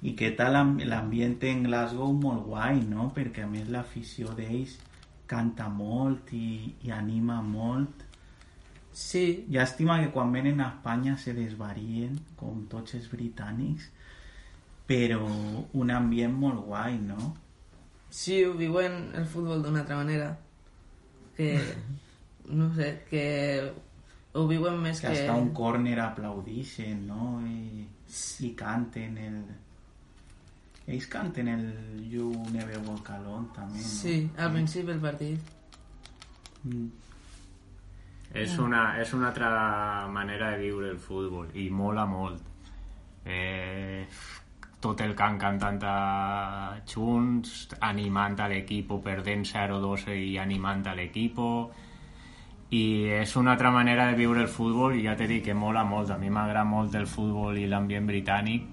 I 0.06 0.12
què 0.20 0.32
tal 0.38 0.54
l'am- 0.54 0.80
l'ambient 0.86 1.40
en 1.50 1.64
Glasgow? 1.66 2.12
Molt 2.14 2.44
guai, 2.46 2.82
no? 2.86 3.08
Perquè 3.16 3.46
a 3.46 3.48
més 3.50 3.70
l'afició 3.74 4.34
d'ells 4.38 4.76
canta 5.26 5.66
molt 5.72 6.30
i, 6.36 6.74
i 6.86 6.92
anima 6.94 7.40
molt. 7.42 8.04
Sí. 8.94 9.46
Llàstima 9.50 9.98
que 10.04 10.12
quan 10.14 10.32
venen 10.36 10.62
a 10.62 10.68
Espanya 10.76 11.16
se 11.18 11.34
desvarien, 11.34 12.20
com 12.38 12.66
tots 12.70 12.94
els 13.00 13.08
britànics, 13.10 13.88
però 14.86 15.26
un 15.74 15.92
ambient 15.92 16.36
molt 16.38 16.66
guai, 16.68 17.00
no? 17.02 17.34
Sí, 18.10 18.44
ho 18.46 18.54
viuen 18.54 19.12
el 19.18 19.26
futbol 19.26 19.64
d'una 19.64 19.82
altra 19.84 19.98
manera. 19.98 20.30
Que, 21.36 21.58
no 22.60 22.70
sé, 22.76 22.92
que 23.10 23.26
ho 24.36 24.48
viuen 24.48 24.80
més 24.84 25.02
Que 25.02 25.08
que... 25.08 25.22
hasta 25.26 25.36
un 25.40 25.52
córner 25.56 26.00
aplaudixen, 26.04 27.06
no? 27.08 27.40
I, 27.48 27.86
i 28.46 28.52
canten 28.56 29.18
el... 29.18 29.40
Ells 30.86 31.08
canten 31.10 31.48
el 31.50 31.64
You 32.12 32.30
Never 32.54 32.78
Walk 32.86 33.10
Alone, 33.16 33.50
també, 33.56 33.82
no? 33.82 33.90
Sí, 33.90 34.20
al 34.38 34.52
principi 34.54 34.92
del 34.92 35.02
partit. 35.02 35.52
Mm. 36.64 36.92
És 38.36 38.58
una, 38.60 38.82
és 39.00 39.14
una 39.16 39.30
altra 39.32 39.50
manera 40.12 40.52
de 40.52 40.60
viure 40.66 40.92
el 40.92 41.00
futbol 41.00 41.50
i 41.56 41.70
mola 41.72 42.04
molt. 42.06 42.44
Eh, 43.26 44.04
tot 44.86 45.02
el 45.02 45.16
camp 45.18 45.40
cantant 45.42 45.82
a 45.90 45.96
junts, 46.86 47.56
animant 47.88 48.38
a 48.40 48.50
l'equip, 48.52 48.94
perdent 49.02 49.46
0-2 49.50 50.12
i 50.14 50.38
animant 50.38 50.86
a 50.86 50.94
l'equip. 50.98 51.42
I 52.76 52.86
és 53.22 53.36
una 53.40 53.56
altra 53.56 53.72
manera 53.74 54.08
de 54.12 54.18
viure 54.20 54.44
el 54.46 54.52
futbol 54.52 54.98
i 54.98 55.06
ja 55.08 55.16
t'he 55.18 55.30
dit 55.32 55.44
que 55.46 55.58
mola 55.58 55.86
molt. 55.88 56.14
A 56.14 56.20
mi 56.22 56.30
m'agrada 56.30 56.66
molt 56.70 56.96
el 57.00 57.10
futbol 57.10 57.58
i 57.58 57.66
l'ambient 57.72 58.06
britànic. 58.10 58.72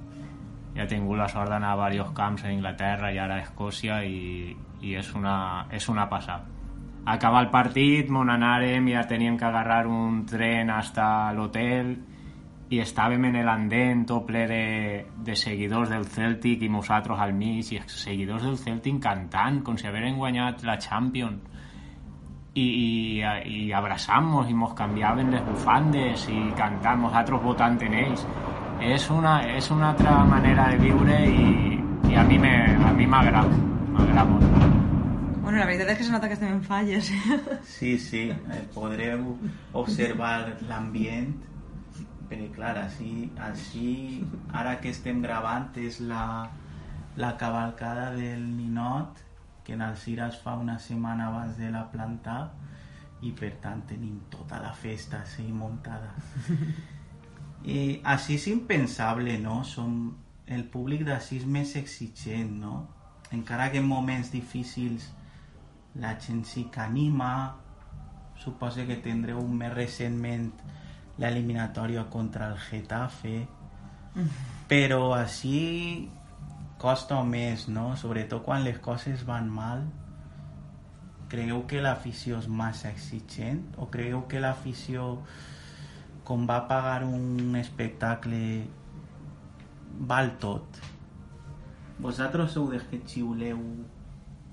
Ja 0.76 0.84
he 0.84 0.88
tingut 0.88 1.20
la 1.20 1.28
sort 1.28 1.52
d'anar 1.52 1.72
a 1.72 1.90
diversos 1.90 2.16
camps 2.16 2.44
a 2.44 2.52
Inglaterra 2.52 3.12
i 3.12 3.20
ara 3.20 3.40
a 3.40 3.46
Escòcia 3.46 4.02
i, 4.04 4.56
i 4.80 4.96
és, 4.96 5.14
una, 5.14 5.68
és 5.70 5.88
una 5.88 6.08
passada 6.08 6.48
acabar 7.04 7.42
el 7.42 7.50
partit, 7.50 8.10
mon 8.14 8.30
anàrem 8.30 8.86
ja 8.92 9.02
teníem 9.10 9.34
que 9.36 9.44
agarrar 9.44 9.88
un 9.90 10.22
tren 10.26 10.70
hasta 10.70 11.32
l'hotel 11.34 11.96
i 12.72 12.78
estàvem 12.80 13.24
en 13.28 13.36
l'andent 13.44 14.06
tot 14.08 14.24
ple 14.26 14.46
de, 14.48 14.60
de 15.26 15.34
seguidors 15.36 15.90
del 15.92 16.06
Celtic 16.08 16.62
i 16.64 16.70
nosaltres 16.72 17.20
al 17.20 17.34
mig 17.36 17.68
i 17.76 17.80
seguidors 17.86 18.46
del 18.46 18.56
Celtic 18.56 19.00
cantant 19.04 19.60
com 19.66 19.76
si 19.76 19.86
hagueren 19.90 20.16
guanyat 20.16 20.62
la 20.64 20.78
Champions. 20.80 21.42
I, 22.54 22.64
i, 22.64 23.22
i 23.48 23.60
abraçant-nos 23.72 24.48
i 24.52 24.54
mos 24.56 24.74
canviaven 24.76 25.30
les 25.32 25.44
bufandes 25.46 26.26
i 26.28 26.40
cantant 26.56 27.00
nosaltres 27.00 27.40
votant 27.44 27.78
en 27.86 27.94
ells. 27.96 28.24
És 28.82 29.06
una, 29.14 29.38
és 29.56 29.70
una 29.72 29.92
altra 29.92 30.18
manera 30.28 30.66
de 30.72 30.80
viure 30.82 31.16
i, 31.28 31.78
i 32.10 32.16
a 32.18 32.24
mi 32.28 32.36
me- 32.42 32.74
a 32.88 32.92
mi 32.96 33.06
m'agrada 33.06 33.56
m'agrada 33.92 34.24
molt. 34.28 34.48
Bueno, 35.42 35.58
la 35.58 35.64
veritat 35.68 35.92
és 35.94 35.98
que 35.98 36.04
se 36.04 36.12
nota 36.12 36.28
que 36.28 36.34
estem 36.36 36.52
en 36.56 36.62
falles. 36.64 37.08
Sí, 37.64 37.96
sí, 37.98 38.26
eh, 38.32 38.60
podreu 38.74 39.24
observar 39.72 40.58
l'ambient, 40.68 41.32
perquè 42.32 42.48
clar, 42.54 42.76
així, 42.80 43.28
així, 43.44 44.22
ara 44.56 44.78
que 44.80 44.88
estem 44.94 45.20
gravant 45.20 45.68
és 45.76 46.00
la, 46.00 46.48
la 47.20 47.34
cavalcada 47.36 48.10
del 48.16 48.46
ninot, 48.56 49.20
que 49.62 49.76
en 49.76 49.84
Alcira 49.84 50.30
es 50.32 50.38
fa 50.40 50.56
una 50.56 50.78
setmana 50.80 51.28
abans 51.28 51.60
de 51.60 51.68
la 51.70 51.84
planta, 51.92 52.38
i 53.22 53.34
per 53.36 53.52
tant 53.62 53.84
tenim 53.86 54.16
tota 54.32 54.58
la 54.64 54.72
festa 54.72 55.20
així 55.20 55.44
muntada. 55.52 56.14
I 57.68 58.00
així 58.14 58.40
és 58.40 58.48
impensable, 58.50 59.36
no? 59.38 59.60
Som, 59.68 60.16
el 60.48 60.64
públic 60.72 61.04
d'ací 61.06 61.38
és 61.42 61.46
més 61.46 61.76
exigent, 61.78 62.56
no? 62.64 62.86
Encara 63.32 63.68
que 63.72 63.80
en 63.80 63.88
moments 63.88 64.32
difícils 64.32 65.12
la 66.00 66.16
gent 66.20 66.46
sí 66.48 66.66
que 66.72 66.80
anima 66.80 67.58
suposo 68.40 68.86
que 68.88 68.96
tindreu 69.04 69.44
més 69.46 69.72
recentment 69.76 70.50
l'eliminatòria 71.18 72.04
contra 72.10 72.50
el 72.52 72.58
Getafe. 72.68 73.46
Però 74.68 75.12
així 75.16 76.08
costa 76.80 77.20
més, 77.24 77.68
no? 77.68 77.92
Sobretot 77.96 78.44
quan 78.44 78.64
les 78.64 78.78
coses 78.82 79.24
van 79.28 79.50
mal. 79.50 79.84
Creieu 81.32 81.62
que 81.68 81.80
l'afició 81.80 82.40
és 82.42 82.48
massa 82.48 82.90
exigent? 82.92 83.64
O 83.80 83.88
creieu 83.92 84.26
que 84.28 84.40
l'afició 84.40 85.16
com 86.28 86.46
va 86.48 86.62
pagar 86.68 87.02
un 87.08 87.56
espectacle 87.60 88.42
val 90.08 90.34
tot? 90.42 90.80
Vosaltres 92.02 92.56
sou 92.56 92.68
dels 92.72 92.84
que 92.90 93.00
xiuleu 93.06 93.60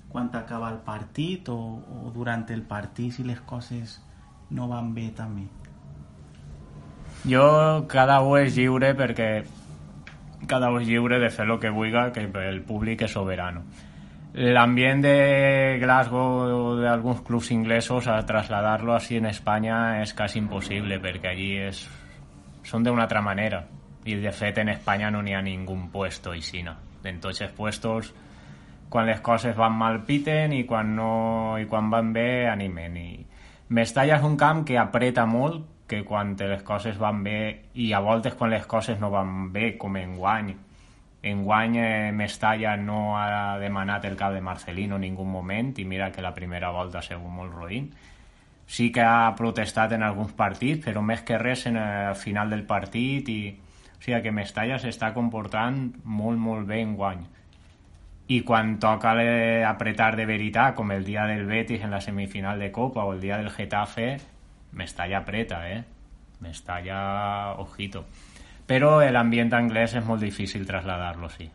quan 0.09 0.29
acaba 0.33 0.71
el 0.73 0.79
partit 0.85 1.49
o, 1.53 1.57
o 1.79 2.11
durant 2.13 2.45
el 2.49 2.63
partit 2.65 3.13
si 3.13 3.25
les 3.27 3.41
coses 3.45 3.99
no 4.49 4.67
van 4.71 4.93
bé 4.95 5.09
també 5.15 5.45
Jo 7.27 7.85
cada 7.91 8.21
un 8.23 8.39
és 8.39 8.55
lliure 8.55 8.93
perquè 8.95 9.29
cada 10.47 10.69
un 10.71 10.81
és 10.81 10.87
lliure 10.87 11.19
de 11.19 11.29
fer 11.29 11.45
el 11.45 11.57
que 11.59 11.69
vulgui, 11.69 12.11
que 12.13 12.23
el 12.47 12.61
públic 12.63 13.03
és 13.03 13.11
soberano. 13.11 13.65
L'ambient 14.33 15.01
de 15.01 15.79
Glasgow 15.81 16.45
o 16.53 16.75
d'alguns 16.77 17.23
clubs 17.25 17.49
inglesos 17.51 18.07
a 18.07 18.21
trasladar-lo 18.25 18.93
així 18.93 19.17
en 19.17 19.25
Espanya 19.25 19.99
és 20.03 20.13
quasi 20.13 20.39
impossible 20.39 20.99
perquè 21.01 21.33
allí 21.33 21.49
és, 21.65 21.81
són 22.63 22.85
d'una 22.85 23.07
altra 23.07 23.23
manera 23.25 23.63
i 24.05 24.15
de 24.15 24.31
fet 24.31 24.61
en 24.61 24.69
Espanya 24.69 25.09
no 25.11 25.23
n'hi 25.25 25.33
ha 25.33 25.41
ningú 25.41 25.75
puesto 25.91 26.33
i 26.33 26.41
sina. 26.41 26.77
Els 27.03 27.41
puestos 27.55 28.13
quan 28.89 29.05
les 29.05 29.19
coses 29.21 29.55
van 29.55 29.73
mal 29.77 30.03
piten 30.05 30.53
i 30.53 30.63
quan, 30.65 30.95
no, 30.95 31.57
i 31.59 31.65
quan 31.65 31.89
van 31.89 32.13
bé 32.13 32.47
animen. 32.47 32.97
I 32.97 33.25
Mestalla 33.69 34.17
és 34.17 34.23
un 34.25 34.37
camp 34.37 34.63
que 34.65 34.77
apreta 34.77 35.25
molt 35.29 35.78
que 35.89 36.03
quan 36.05 36.35
les 36.39 36.61
coses 36.63 36.97
van 37.01 37.23
bé 37.25 37.39
i 37.73 37.91
a 37.93 37.99
voltes 38.05 38.35
quan 38.37 38.51
les 38.53 38.65
coses 38.69 38.99
no 39.01 39.09
van 39.11 39.51
bé 39.53 39.73
com 39.77 39.97
en 39.97 40.15
guany 40.17 40.53
en 41.23 41.41
guany 41.43 41.75
eh, 41.77 42.11
Mestalla 42.15 42.77
no 42.77 43.17
ha 43.19 43.57
demanat 43.59 44.05
el 44.05 44.15
cap 44.15 44.31
de 44.33 44.39
Marcelino 44.41 44.95
en 44.95 45.01
ningú 45.07 45.25
moment 45.25 45.73
i 45.81 45.85
mira 45.85 46.11
que 46.13 46.21
la 46.21 46.33
primera 46.33 46.69
volta 46.71 46.99
ha 46.99 47.01
sigut 47.01 47.27
molt 47.31 47.51
roïn 47.57 47.89
sí 48.69 48.91
que 48.93 49.01
ha 49.01 49.33
protestat 49.35 49.91
en 49.97 50.03
alguns 50.05 50.31
partits 50.37 50.85
però 50.85 51.01
més 51.01 51.25
que 51.25 51.37
res 51.41 51.65
en 51.65 51.75
el 51.81 52.15
final 52.15 52.49
del 52.53 52.63
partit 52.69 53.27
i, 53.33 53.41
o 53.97 54.01
sigui 54.05 54.21
que 54.23 54.31
Mestalla 54.31 54.77
s'està 54.79 55.09
comportant 55.17 55.89
molt 56.05 56.39
molt 56.39 56.67
bé 56.69 56.79
en 56.85 56.95
guany 56.95 57.25
i 58.29 58.43
quan 58.45 58.75
toca 58.79 59.15
le- 59.17 59.65
apretar 59.65 60.15
de 60.15 60.25
veritat, 60.29 60.75
com 60.77 60.91
el 60.93 61.03
dia 61.03 61.23
del 61.25 61.47
Betis 61.49 61.81
en 61.81 61.89
la 61.89 61.99
semifinal 61.99 62.59
de 62.61 62.71
Copa 62.71 63.03
o 63.03 63.13
el 63.15 63.19
dia 63.21 63.37
del 63.41 63.49
Getafe, 63.49 64.19
Mestalla 64.71 65.19
apreta, 65.19 65.67
eh? 65.69 65.83
Mestalla, 66.39 67.55
ojito. 67.59 68.05
Però 68.69 68.99
l'ambient 69.09 69.53
anglès 69.53 69.95
és 69.97 70.05
molt 70.05 70.21
difícil 70.21 70.65
trasladar-lo, 70.65 71.29
sí. 71.29 71.49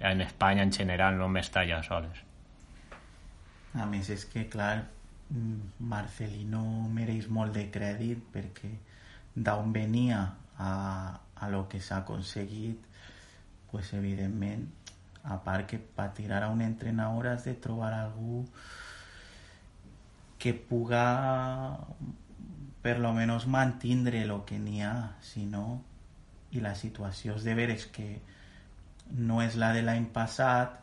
En 0.00 0.20
Espanya, 0.20 0.62
en 0.62 0.72
general, 0.72 1.18
no 1.18 1.28
Mestalla 1.28 1.82
soles. 1.82 2.24
a 3.74 3.86
més 3.88 4.08
és 4.12 4.24
que 4.28 4.46
clar 4.52 4.84
mm, 5.32 5.84
Marcelino 5.88 6.62
mereix 6.92 7.28
molt 7.32 7.54
de 7.56 7.66
crèdit 7.72 8.20
perquè 8.34 8.70
d'on 9.34 9.72
venia 9.72 10.20
a, 10.58 10.72
a 11.36 11.48
lo 11.48 11.64
que 11.68 11.80
s'ha 11.80 12.02
aconseguit 12.02 12.84
pues 13.70 13.94
evidentment 13.96 14.68
a 15.24 15.38
part 15.40 15.66
que 15.70 15.80
tirar 16.16 16.42
a 16.42 16.50
un 16.50 16.60
entrenador 16.60 17.28
has 17.28 17.44
de 17.44 17.54
trobar 17.54 17.94
algú 17.94 18.44
que 20.38 20.52
puga 20.52 21.78
per 22.82 22.98
lo 22.98 23.12
menos 23.14 23.46
mantindre 23.46 24.24
lo 24.26 24.44
que 24.44 24.58
n'hi 24.58 24.82
ha 24.82 25.14
si 25.22 25.46
no 25.46 25.82
i 26.52 26.60
la 26.60 26.74
situació 26.74 27.36
és 27.38 27.46
de 27.46 27.54
veres 27.54 27.86
que 27.94 28.08
no 29.16 29.40
és 29.42 29.56
la 29.56 29.72
de 29.72 29.82
l'any 29.84 30.08
passat, 30.12 30.78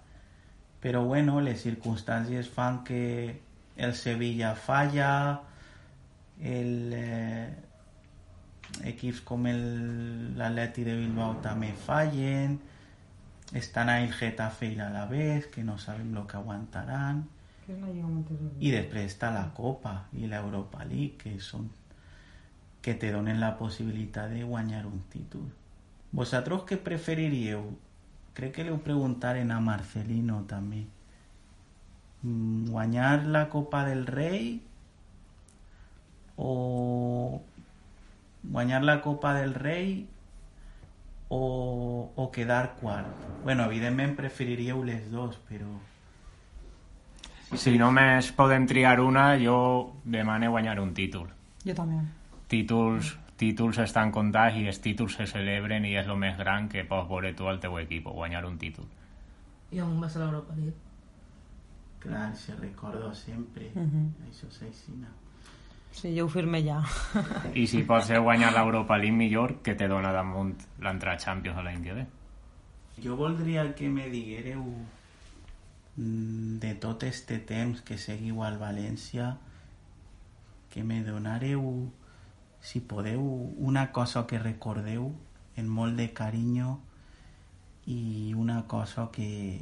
però 0.82 1.04
bueno, 1.06 1.40
les 1.42 1.62
circumstàncies 1.62 2.50
fan 2.50 2.84
que 2.88 3.42
el 3.78 3.94
Sevilla 3.96 4.56
falla, 4.56 5.42
el, 6.40 6.94
eh, 6.94 7.50
equips 8.92 9.22
com 9.28 9.48
l'Atleti 9.50 10.86
de 10.88 10.96
Bilbao 11.00 11.40
també 11.44 11.72
fallen, 11.86 12.60
estan 13.54 13.90
ahí 13.90 14.06
el 14.06 14.14
Getafe 14.14 14.70
i 14.70 14.78
l'Alavés, 14.78 15.48
que 15.48 15.64
no 15.64 15.78
sabem 15.78 16.14
lo 16.14 16.26
que 16.28 16.38
aguantaran, 16.38 17.28
Que 17.66 17.74
és 17.76 17.82
la 17.82 17.90
Lliga 17.90 18.08
Montesori. 18.08 18.56
i 18.66 18.72
després 18.72 19.12
està 19.14 19.32
la 19.34 19.50
Copa 19.54 20.08
i 20.14 20.28
l'Europa 20.28 20.86
League, 20.86 21.18
que 21.18 21.40
són 21.40 21.70
que 22.82 22.94
te 22.94 23.12
donen 23.12 23.40
la 23.40 23.58
possibilitat 23.58 24.32
de 24.32 24.44
guanyar 24.44 24.86
un 24.88 25.02
títol. 25.12 25.48
Vosaltres 26.12 26.64
què 26.66 26.80
preferiríeu? 26.82 27.66
Crec 28.34 28.56
que 28.56 28.72
ho 28.72 28.80
preguntaren 28.84 29.52
a 29.52 29.60
Marcelino 29.60 30.44
també. 30.48 30.86
Mm, 32.24 32.70
Guanyar 32.72 33.26
la 33.26 33.48
Copa 33.50 33.86
del 33.86 34.06
Rei 34.06 34.60
o 36.36 37.42
guanyar 38.44 38.84
la 38.84 39.02
Copa 39.02 39.34
del 39.34 39.54
Rei 39.54 40.08
o, 41.30 42.12
o 42.16 42.32
quedar 42.32 42.76
quart? 42.80 43.08
Bueno, 43.44 43.66
evidentment 43.66 44.16
preferiríeu 44.16 44.84
les 44.84 45.12
dos, 45.12 45.38
però... 45.50 45.70
Si 47.58 47.78
només 47.82 48.30
podem 48.38 48.68
triar 48.70 49.00
una, 49.02 49.34
jo 49.42 49.58
demane 50.06 50.48
guanyar 50.48 50.80
un 50.80 50.94
títol. 50.94 51.28
Jo 51.66 51.74
també. 51.74 52.04
Títols, 52.50 53.14
títols 53.38 53.78
estan 53.84 54.12
comptats 54.12 54.58
i 54.58 54.66
els 54.68 54.82
títols 54.82 55.16
se 55.20 55.28
celebren 55.30 55.86
i 55.86 55.96
és 56.00 56.08
el 56.10 56.18
més 56.18 56.38
gran 56.38 56.68
que 56.70 56.84
pots 56.90 57.10
veure 57.10 57.34
tu 57.38 57.48
al 57.48 57.60
teu 57.62 57.78
equip, 57.80 58.10
guanyar 58.10 58.46
un 58.48 58.58
títol. 58.58 58.88
I 59.72 59.82
on 59.86 60.00
va 60.02 60.10
ser 60.10 60.24
l'Europa 60.24 60.56
League? 60.58 60.78
Clar, 62.00 62.36
se 62.36 62.56
recordo 62.56 63.14
sempre. 63.14 63.70
Mhm. 63.76 64.14
Això 64.30 64.48
és 64.48 64.62
així. 64.64 64.96
no? 64.98 65.08
Sí, 65.92 66.16
jo 66.18 66.26
ho 66.26 66.30
firme 66.30 66.62
ja. 66.64 66.80
I 67.54 67.66
si 67.68 67.84
pots 67.84 68.08
ser 68.08 68.20
guanyar 68.20 68.54
l'Europa 68.54 68.98
League 68.98 69.18
millor, 69.18 69.60
que 69.62 69.76
te 69.76 69.88
dona 69.88 70.14
damunt 70.14 70.56
l'entrar 70.82 71.16
a 71.16 71.20
Champions 71.20 71.58
a 71.58 71.66
l'any 71.66 71.84
que 71.84 71.94
ve. 71.94 72.06
Jo 73.04 73.16
voldria 73.16 73.74
que 73.76 73.90
me 73.90 74.10
diguéreu 74.10 74.64
mm, 75.96 76.58
de 76.60 76.74
tot 76.76 77.04
este 77.04 77.40
temps 77.40 77.82
que 77.82 77.98
seguiu 77.98 78.44
al 78.44 78.60
València 78.60 79.38
que 80.70 80.84
me 80.84 81.02
donareu 81.04 81.92
si 82.62 82.82
podeu 82.82 83.24
una 83.58 83.92
cosa 83.92 84.26
que 84.28 84.40
recordeu 84.40 85.12
en 85.58 85.68
molt 85.68 85.98
de 86.00 86.10
carinyo 86.14 86.78
i 87.88 88.34
una 88.38 88.64
cosa 88.68 89.10
que 89.12 89.62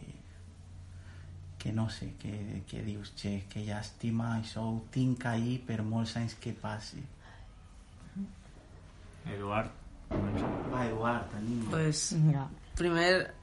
que 1.57 1.73
no 1.73 1.89
sé, 1.89 2.13
que, 2.19 2.63
que 2.67 2.83
dius, 2.83 3.15
che, 3.17 3.47
que 3.49 3.63
llàstima, 3.65 4.35
això 4.37 4.61
ho 4.61 4.75
tinc 4.93 5.25
ahí 5.25 5.57
per 5.57 5.81
molts 5.81 6.13
anys 6.19 6.35
que 6.39 6.53
passi. 6.53 7.01
Eduard, 9.33 9.73
Va, 10.71 10.85
Eduard, 10.85 11.33
anima. 11.35 11.71
Pues, 11.71 12.13
Mira, 12.13 12.47
primer, 12.75 13.33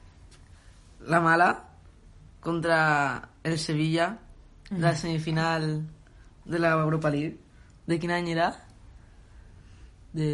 la 1.05 1.19
mala 1.21 1.49
contra 2.39 3.29
el 3.43 3.59
Sevilla, 3.59 4.17
la 4.71 4.95
semifinal 4.95 5.85
de 6.45 6.59
la 6.59 6.71
Europa 6.71 7.09
League. 7.09 7.39
¿De 7.85 7.99
quin 7.99 8.11
any 8.11 8.31
era? 8.31 8.55
De... 10.15 10.29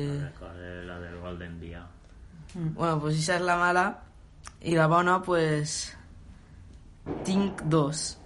La 0.86 1.00
del 1.00 1.18
gol 1.20 1.40
d'enviar. 1.40 1.88
Bueno, 2.54 3.00
pues 3.00 3.18
esa 3.18 3.38
es 3.38 3.42
la 3.42 3.58
mala. 3.58 4.04
Y 4.62 4.76
la 4.76 4.88
bona, 4.88 5.22
pues... 5.24 5.98
Tinc 7.26 7.64
dos. 7.64 8.20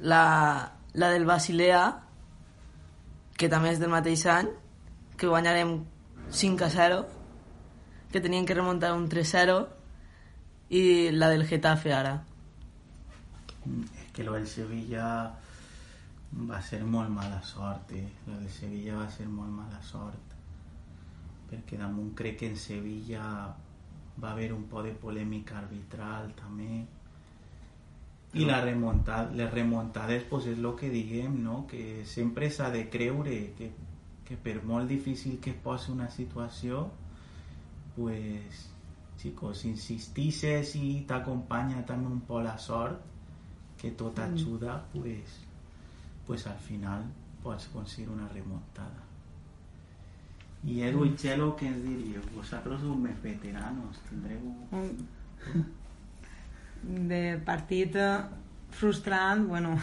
La, 0.00 0.72
la 0.94 1.10
del 1.10 1.24
Basilea, 1.24 1.84
que 3.38 3.48
també 3.48 3.70
és 3.70 3.78
del 3.78 3.92
mateix 3.92 4.24
any, 4.26 4.50
que 5.14 5.30
guanyarem 5.30 5.76
5 6.34 6.66
a 6.66 6.70
0, 6.74 6.98
que 8.10 8.20
tenien 8.20 8.46
que 8.46 8.58
remuntar 8.58 8.92
un 8.98 9.06
3-0, 9.08 9.60
i 10.74 10.84
la 11.14 11.30
del 11.30 11.46
Getafe 11.46 11.94
ara. 11.94 12.16
És 13.62 14.10
que 14.12 14.26
lo 14.26 14.34
del 14.34 14.50
Sevilla 14.50 15.06
va 16.50 16.60
ser 16.62 16.82
molt 16.82 17.14
mala 17.14 17.38
sort, 17.46 17.94
eh? 17.94 18.08
Lo 18.26 18.40
del 18.40 18.50
Sevilla 18.50 18.98
va 18.98 19.10
ser 19.10 19.30
molt 19.30 19.54
mala 19.54 19.82
sort. 19.86 20.33
Perquè 21.50 21.78
damunt 21.80 22.12
crec 22.18 22.40
que 22.40 22.50
en 22.50 22.56
Sevilla 22.56 23.24
va 24.22 24.30
haver 24.32 24.52
un 24.54 24.64
poc 24.70 24.86
de 24.86 24.92
polèmica 24.98 25.58
arbitral 25.60 26.32
també. 26.38 26.84
I 28.34 28.44
la 28.48 28.58
remuntada, 28.64 29.30
les 29.38 29.50
remuntades 29.52 30.24
pues, 30.30 30.48
és 30.50 30.58
el 30.58 30.70
que 30.78 30.90
diguem, 30.90 31.36
no? 31.42 31.64
que 31.70 32.02
sempre 32.10 32.50
s'ha 32.50 32.70
de 32.74 32.88
creure 32.90 33.36
que, 33.58 33.70
que 34.26 34.36
per 34.36 34.56
molt 34.66 34.90
difícil 34.90 35.38
que 35.38 35.54
es 35.54 35.60
posi 35.62 35.92
una 35.92 36.08
situació, 36.10 36.88
pues, 37.94 38.64
chicos, 39.22 39.62
si 39.62 39.70
insistisses 39.70 40.74
i 40.80 41.04
t'acompanya 41.06 41.84
també 41.86 42.10
un 42.10 42.24
poc 42.26 42.42
la 42.48 42.58
sort, 42.58 43.06
que 43.78 43.92
tot 43.92 44.18
ajuda, 44.18 44.80
pues, 44.92 45.38
pues 46.26 46.46
al 46.46 46.58
final 46.58 47.04
pots 47.42 47.68
aconseguir 47.68 48.10
una 48.10 48.28
remuntada. 48.28 49.13
I 50.64 50.80
Edu 50.88 51.04
i 51.04 51.12
Chelo, 51.20 51.50
què 51.58 51.68
ens 51.68 51.82
diríeu? 51.84 52.22
Vosaltres 52.32 52.80
sou 52.80 52.96
més 52.96 53.16
veteranos, 53.22 53.98
tindreu... 54.08 54.40
de 56.84 57.20
partit 57.44 57.96
frustrant, 58.76 59.46
bueno, 59.48 59.74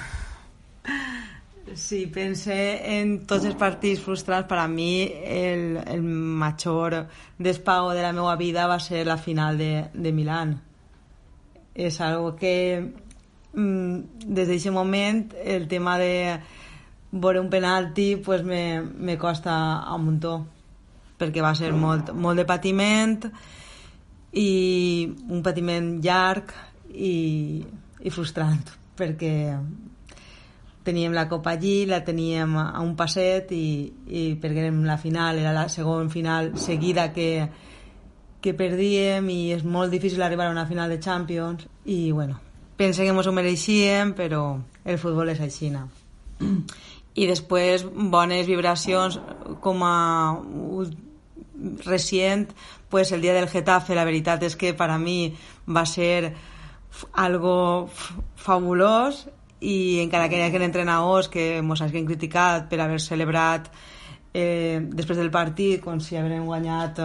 si 1.74 2.06
pense 2.14 2.56
en 2.96 3.14
tots 3.30 3.46
els 3.50 3.58
partits 3.58 4.02
frustrants, 4.02 4.48
per 4.50 4.58
a 4.62 4.68
mi 4.70 5.06
el, 5.06 5.78
el 5.86 6.02
major 6.02 6.98
despago 7.38 7.94
de 7.94 8.02
la 8.02 8.14
meva 8.14 8.36
vida 8.38 8.68
va 8.70 8.80
ser 8.80 9.06
la 9.06 9.18
final 9.18 9.58
de, 9.58 9.88
de 9.94 10.14
Milán. 10.14 10.56
És 11.74 12.02
algo 12.02 12.34
que 12.38 12.56
mm, 13.54 14.26
des 14.26 14.50
d'aquest 14.50 14.74
moment 14.74 15.24
el 15.46 15.70
tema 15.70 15.98
de 16.02 16.40
veure 17.12 17.40
un 17.40 17.50
penalti 17.54 18.16
pues 18.18 18.44
me, 18.44 18.82
me 18.82 19.18
costa 19.18 19.54
un 19.94 20.06
muntó 20.06 20.36
perquè 21.22 21.44
va 21.46 21.54
ser 21.58 21.72
molt, 21.78 22.12
molt 22.18 22.42
de 22.42 22.48
patiment 22.50 23.30
i 24.34 24.50
un 25.30 25.42
patiment 25.46 25.94
llarg 26.04 26.54
i, 26.92 27.62
i 28.02 28.14
frustrant 28.14 28.64
perquè 28.98 29.34
teníem 30.84 31.14
la 31.14 31.28
copa 31.30 31.52
allí, 31.52 31.86
la 31.86 32.02
teníem 32.04 32.56
a 32.58 32.80
un 32.82 32.96
passet 32.98 33.52
i, 33.54 33.66
i 34.10 34.24
perquè 34.42 34.66
érem 34.66 34.82
la 34.88 34.98
final, 34.98 35.38
era 35.38 35.54
la 35.54 35.68
segona 35.70 36.10
final 36.10 36.56
seguida 36.58 37.12
que, 37.14 37.50
que 38.42 38.56
perdíem 38.58 39.30
i 39.30 39.42
és 39.54 39.64
molt 39.64 39.94
difícil 39.94 40.24
arribar 40.26 40.50
a 40.50 40.56
una 40.56 40.66
final 40.66 40.90
de 40.90 41.00
Champions 41.00 41.68
i 41.86 42.12
bueno, 42.12 42.40
pense 42.78 43.04
que 43.04 43.14
ens 43.14 43.28
ho 43.28 43.36
mereixíem 43.36 44.16
però 44.18 44.58
el 44.84 44.98
futbol 44.98 45.30
és 45.30 45.42
així 45.44 45.70
no? 45.70 45.86
i 47.22 47.28
després 47.30 47.86
bones 47.86 48.48
vibracions 48.50 49.20
com 49.62 49.84
a 49.86 49.98
recient 51.86 52.52
pues 52.90 53.12
el 53.12 53.22
dia 53.22 53.34
del 53.34 53.50
Getafe 53.50 53.96
la 53.96 54.06
veritat 54.06 54.44
és 54.44 54.56
que 54.56 54.74
per 54.74 54.90
a 54.92 54.98
mi 55.00 55.34
va 55.68 55.86
ser 55.86 56.34
algo 57.14 57.90
fabulós 58.36 59.28
i 59.62 60.02
encara 60.02 60.28
que 60.30 60.40
hi 60.40 60.46
hagi 60.48 60.64
entrenadors 60.66 61.30
que 61.30 61.60
ens 61.60 61.82
hagin 61.82 62.08
criticat 62.08 62.68
per 62.70 62.82
haver 62.82 63.00
celebrat 63.00 63.70
eh, 64.34 64.82
després 64.82 65.18
del 65.18 65.32
partit 65.32 65.84
com 65.84 66.00
si 66.00 66.18
haguem 66.18 66.46
guanyat 66.46 67.00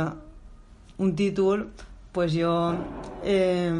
un 0.98 1.14
títol 1.14 1.68
pues 2.12 2.32
jo 2.32 2.74
eh, 3.22 3.72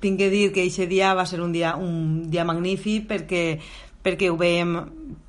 tinc 0.00 0.18
que 0.18 0.30
dir 0.30 0.52
que 0.52 0.62
aquest 0.62 0.88
dia 0.88 1.14
va 1.14 1.26
ser 1.26 1.40
un 1.42 1.52
dia, 1.52 1.74
un 1.76 2.30
dia 2.30 2.44
magnífic 2.44 3.08
perquè, 3.10 3.58
perquè 4.04 4.30
ho 4.30 4.38
veiem 4.40 4.78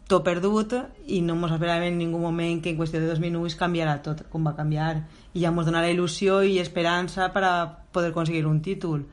tot 0.08 0.26
perdut 0.26 0.76
i 1.08 1.22
no 1.26 1.38
ens 1.40 1.56
esperàvem 1.56 1.94
en 1.94 1.98
ningú 1.98 2.20
moment 2.22 2.62
que 2.62 2.74
en 2.74 2.78
qüestió 2.78 3.02
de 3.02 3.10
dos 3.10 3.22
minuts 3.24 3.58
canviarà 3.58 3.98
tot 4.06 4.26
com 4.30 4.46
va 4.46 4.56
canviar 4.58 5.00
i 5.34 5.42
ja 5.42 5.54
ens 5.54 5.66
donarà 5.66 5.90
il·lusió 5.90 6.44
i 6.46 6.60
esperança 6.62 7.32
per 7.34 7.44
a 7.44 7.56
poder 7.92 8.12
aconseguir 8.14 8.46
un 8.46 8.62
títol 8.62 9.06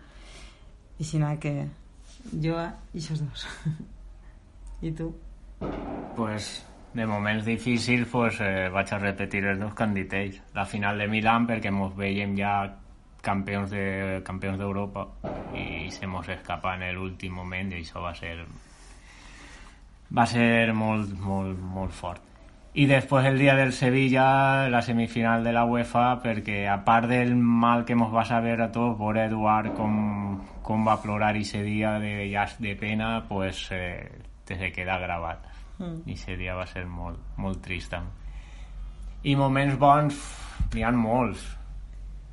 i 0.98 1.04
així 1.04 1.22
que 1.40 1.54
jo 2.32 2.58
i 2.58 3.00
aquests 3.00 3.22
dos 3.24 3.46
i 4.86 4.92
tu? 4.92 5.12
Pues, 6.16 6.64
de 6.92 7.06
moments 7.06 7.44
difícils 7.44 8.08
pues, 8.10 8.40
eh, 8.40 8.68
vaig 8.68 8.92
a 8.92 8.98
repetir 8.98 9.44
els 9.46 9.60
dos 9.60 9.72
candidats. 9.74 10.40
La 10.54 10.66
final 10.66 10.98
de 10.98 11.08
Milán 11.08 11.46
perquè 11.48 11.72
ens 11.72 11.96
veiem 11.96 12.36
ja 12.36 12.56
campions 13.22 13.70
de 13.70 14.20
campions 14.26 14.58
d'Europa 14.58 15.06
i 15.54 15.88
se 15.94 16.06
mos 16.10 16.28
escapa 16.28 16.74
en 16.74 16.84
l'últim 16.96 17.38
moment 17.38 17.70
i 17.72 17.80
això 17.80 18.02
va 18.02 18.12
ser 18.18 18.34
va 20.12 20.26
ser 20.28 20.72
molt, 20.76 21.14
molt, 21.20 21.58
molt 21.58 21.92
fort. 21.92 22.28
i 22.74 22.86
després 22.88 23.26
el 23.28 23.36
dia 23.36 23.52
del 23.52 23.74
Sevilla, 23.76 24.68
la 24.72 24.80
semifinal 24.80 25.44
de 25.44 25.52
la 25.52 25.66
UEFA, 25.68 26.22
perquè 26.22 26.62
a 26.72 26.78
part 26.86 27.04
del 27.10 27.34
mal 27.36 27.84
que 27.84 27.92
ens 27.92 28.12
va 28.14 28.24
saber 28.24 28.54
a 28.62 28.70
tots, 28.72 28.96
veure 28.98 29.26
Eduard 29.26 29.74
com, 29.76 30.40
com 30.64 30.86
va 30.86 30.96
plorar 31.02 31.36
ese 31.36 31.60
dia 31.62 31.98
de 32.00 32.30
llast 32.30 32.60
de 32.64 32.72
pena, 32.80 33.26
pues 33.28 33.68
eh, 33.72 34.08
te 34.46 34.56
se 34.56 34.72
queda 34.72 34.96
gravat. 34.98 35.44
Mm. 35.78 36.08
I 36.08 36.12
ese 36.12 36.36
dia 36.36 36.54
va 36.54 36.64
ser 36.66 36.86
molt, 36.86 37.20
molt 37.36 37.60
trist. 37.60 37.92
I 39.22 39.36
moments 39.36 39.76
bons, 39.76 40.16
n'hi 40.72 40.82
ha 40.82 40.94
molts. 40.96 41.44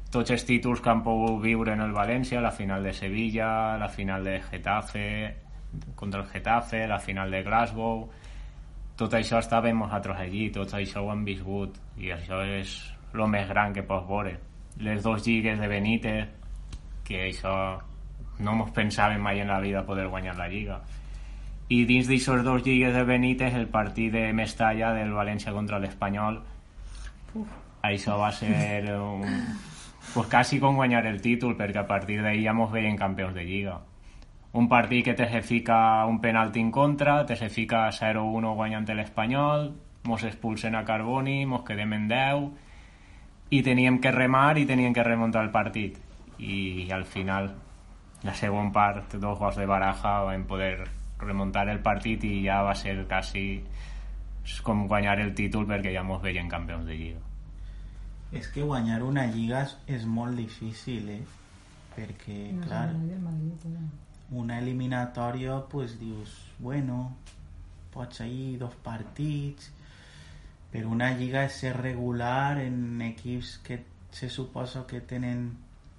Tots 0.09 0.31
els 0.31 0.45
títols 0.47 0.79
que 0.79 0.89
han 0.89 1.03
pogut 1.03 1.43
viure 1.43 1.75
en 1.75 1.83
el 1.83 1.91
València, 1.91 2.39
la 2.41 2.55
final 2.55 2.83
de 2.83 2.93
Sevilla, 2.93 3.77
la 3.77 3.89
final 3.91 4.23
de 4.23 4.39
Getafe, 4.47 5.09
contra 5.95 6.21
el 6.21 6.27
Getafe, 6.27 6.87
la 6.87 6.99
final 6.99 7.31
de 7.31 7.43
Glasgow, 7.43 8.07
tot 8.99 9.13
això 9.15 9.39
estàvem 9.39 9.77
nosaltres 9.79 10.17
allí, 10.19 10.49
tot 10.51 10.73
això 10.75 11.03
ho 11.05 11.11
hem 11.13 11.23
viscut 11.27 11.77
i 12.03 12.11
això 12.11 12.41
és 12.43 12.73
el 13.13 13.25
més 13.31 13.47
gran 13.47 13.73
que 13.73 13.85
pots 13.87 14.07
veure. 14.09 14.33
Les 14.83 15.03
dos 15.03 15.25
lligues 15.25 15.59
de 15.59 15.67
Benítez, 15.67 16.27
que 17.07 17.21
això 17.29 17.53
no 18.39 18.55
ens 18.55 18.73
pensàvem 18.75 19.21
mai 19.23 19.41
en 19.43 19.51
la 19.51 19.59
vida 19.63 19.85
poder 19.87 20.07
guanyar 20.07 20.35
la 20.37 20.47
lliga. 20.51 20.79
I 21.69 21.83
dins 21.85 22.09
d'aixòs 22.09 22.43
dos 22.43 22.63
lligues 22.65 22.93
de 22.93 23.03
Benítez, 23.05 23.55
el 23.55 23.67
partit 23.71 24.11
de 24.13 24.29
Mestalla 24.33 24.93
del 24.97 25.13
València 25.13 25.53
contra 25.53 25.79
l'Espanyol, 25.79 26.41
això 27.87 28.17
va 28.19 28.31
ser 28.35 28.95
un, 28.97 29.23
pues 30.13 30.27
quasi 30.27 30.59
com 30.59 30.75
guanyar 30.75 31.05
el 31.07 31.21
títol, 31.21 31.55
perquè 31.55 31.83
a 31.83 31.87
partir 31.87 32.19
d'ahir 32.23 32.43
ja 32.47 32.57
mos 32.57 32.71
veien 32.73 32.97
campions 32.97 33.35
de 33.37 33.45
lliga 33.45 33.79
un 34.53 34.67
partit 34.67 35.05
que 35.05 35.13
te 35.13 35.29
se 35.29 35.41
fica 35.41 36.05
un 36.05 36.19
penalti 36.21 36.59
en 36.59 36.71
contra, 36.71 37.25
te 37.25 37.35
se 37.35 37.49
fica 37.49 37.87
0-1 37.89 38.55
guanyant 38.55 38.89
l'Espanyol, 38.89 39.73
mos 40.03 40.23
expulsen 40.23 40.75
a 40.75 40.85
Carboni, 40.85 41.45
mos 41.45 41.63
quedem 41.67 41.93
en 41.93 42.07
10 42.07 42.49
i 43.51 43.61
teníem 43.63 43.99
que 44.01 44.11
remar 44.11 44.57
i 44.57 44.65
teníem 44.65 44.93
que 44.93 45.03
remuntar 45.03 45.43
el 45.43 45.51
partit 45.51 45.97
i 46.39 46.89
al 46.91 47.05
final 47.05 47.53
la 48.23 48.33
segona 48.33 48.71
part, 48.71 49.15
dos 49.15 49.37
gols 49.39 49.57
de 49.57 49.65
baraja 49.65 50.19
vam 50.27 50.43
poder 50.47 50.87
remuntar 51.19 51.67
el 51.69 51.79
partit 51.79 52.23
i 52.23 52.43
ja 52.45 52.61
va 52.63 52.75
ser 52.75 53.05
quasi 53.07 53.63
com 54.63 54.87
guanyar 54.87 55.19
el 55.19 55.35
títol 55.35 55.67
perquè 55.67 55.93
ja 55.93 56.03
mos 56.03 56.21
veien 56.21 56.49
campions 56.49 56.85
de 56.85 56.95
lliga 56.95 57.25
És 58.31 58.47
que 58.53 58.61
guanyar 58.61 59.01
una 59.03 59.25
lliga 59.25 59.63
és, 59.87 60.05
molt 60.05 60.37
difícil, 60.37 61.09
eh? 61.09 61.23
Perquè, 61.95 62.51
No 62.53 62.67
clar. 62.67 62.91
Una 64.31 64.59
eliminatòria, 64.59 65.59
pues 65.69 65.97
dius, 65.99 66.35
bueno, 66.59 67.15
pots 67.93 68.21
ir 68.25 68.59
dos 68.61 68.75
partits, 68.85 69.71
però 70.69 70.91
una 70.93 71.09
lliga 71.17 71.43
és 71.47 71.57
ser 71.63 71.73
regular 71.77 72.59
en 72.61 73.01
equips 73.01 73.57
que 73.65 73.79
se 74.11 74.29
suposa 74.29 74.85
que 74.87 75.01
tenen, 75.01 75.57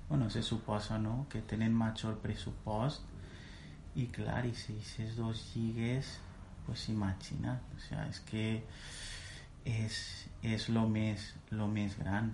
bueno, 0.09 0.31
se 0.31 0.43
suposa, 0.43 0.99
no?, 0.99 1.27
que 1.31 1.43
tenen 1.43 1.75
major 1.75 2.19
pressupost, 2.23 3.03
i 3.99 4.07
clar, 4.15 4.45
i 4.47 4.55
si 4.55 4.77
aquestes 4.77 5.17
dos 5.19 5.43
lligues, 5.55 6.19
pues 6.67 6.89
imagina't, 6.89 7.75
o 7.75 7.81
sea, 7.83 8.07
és 8.07 8.21
que 8.31 8.45
és, 9.67 9.97
és 10.47 10.69
lo 10.71 10.87
més, 10.89 11.33
lo 11.51 11.67
més 11.67 11.99
gran. 11.99 12.31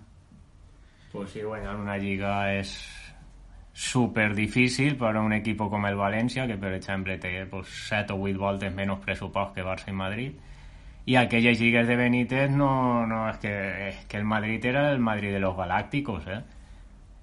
pues 1.16 1.30
sí, 1.30 1.40
guanyar 1.40 1.76
una 1.80 1.96
lliga 1.96 2.52
és 2.52 2.74
super 3.76 4.30
difícil 4.34 4.94
per 4.96 5.10
a 5.16 5.20
un 5.20 5.34
equip 5.36 5.60
com 5.68 5.84
el 5.84 5.98
València, 6.00 6.46
que 6.48 6.56
per 6.56 6.72
exemple 6.72 7.18
té 7.20 7.42
pues, 7.50 7.68
7 7.90 8.14
o 8.14 8.22
8 8.24 8.38
voltes 8.40 8.72
menys 8.72 9.02
pressupost 9.04 9.52
que 9.54 9.64
Barça 9.66 9.92
i 9.92 9.96
Madrid, 9.96 10.38
i 11.06 11.14
aquelles 11.20 11.60
lligues 11.60 11.86
de 11.86 11.94
Benítez 12.00 12.50
no, 12.50 13.04
no 13.06 13.26
és, 13.28 13.36
que, 13.42 13.52
és 13.90 13.98
que 14.08 14.16
el 14.16 14.24
Madrid 14.24 14.64
era 14.64 14.88
el 14.90 14.98
Madrid 14.98 15.36
de 15.36 15.40
los 15.44 15.54
Galácticos, 15.56 16.24
eh? 16.26 16.40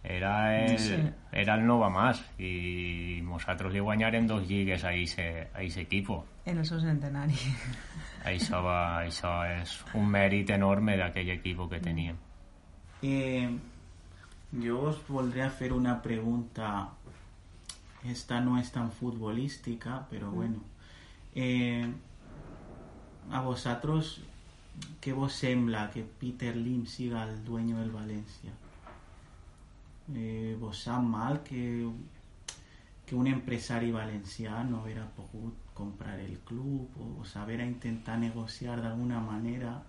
Era 0.03 0.35
el, 0.59 0.77
Sí. 0.79 0.95
era 1.31 1.55
el 1.55 1.65
Nova 1.65 1.89
Más 1.89 2.19
i 2.37 3.21
nosaltres 3.23 3.71
li 3.73 3.79
guanyarem 3.79 4.27
dos 4.27 4.45
lligues 4.47 4.83
a 4.83 4.93
ese, 4.93 5.47
a 5.53 5.61
ese 5.63 5.81
equipo. 5.81 6.25
En 6.45 6.57
el 6.59 6.65
seu 6.65 6.79
centenari. 6.79 7.33
Això, 8.29 8.61
va, 8.63 9.03
això 9.03 9.31
és 9.59 9.71
un 9.95 10.05
mèrit 10.07 10.49
enorme 10.55 10.95
d'aquell 10.99 11.33
equip 11.33 11.65
que 11.71 11.79
teníem. 11.83 12.15
Eh, 13.03 13.49
yo 14.61 14.81
os 14.81 15.07
voldría 15.07 15.47
hacer 15.47 15.73
una 15.73 16.01
pregunta. 16.01 16.89
Esta 18.03 18.41
no 18.41 18.59
es 18.59 18.71
tan 18.71 18.91
futbolística, 18.91 20.07
pero 20.09 20.31
bueno. 20.31 20.59
Eh, 21.35 21.91
a 23.31 23.41
vosotros, 23.41 24.21
¿qué 25.01 25.13
vos 25.13 25.33
sembla 25.33 25.89
que 25.91 26.03
Peter 26.03 26.55
Lim 26.55 26.85
siga 26.85 27.23
el 27.23 27.43
dueño 27.43 27.79
del 27.79 27.91
Valencia? 27.91 28.51
Eh, 30.13 30.57
vos 30.59 30.83
sap 30.83 31.01
mal 31.01 31.43
que, 31.43 31.89
que 33.05 33.15
un 33.15 33.27
empresari 33.27 33.91
valencià 33.95 34.63
no 34.67 34.81
haguera 34.81 35.05
pogut 35.15 35.55
comprar 35.73 36.19
el 36.19 36.39
club 36.39 36.91
o 36.99 37.23
saber 37.23 37.61
a 37.61 37.65
intentar 37.65 38.19
negociar 38.19 38.81
d'alguna 38.81 39.21
manera 39.21 39.81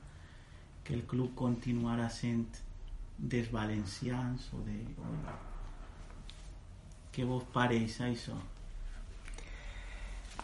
que 0.84 0.94
el 0.94 1.02
club 1.02 1.34
continuara 1.34 2.10
sent 2.10 2.63
dels 3.18 3.50
valencians 3.52 4.50
o 4.52 4.62
de... 4.66 4.80
Què 7.14 7.24
vos 7.26 7.44
pareix 7.54 8.00
això? 8.02 8.34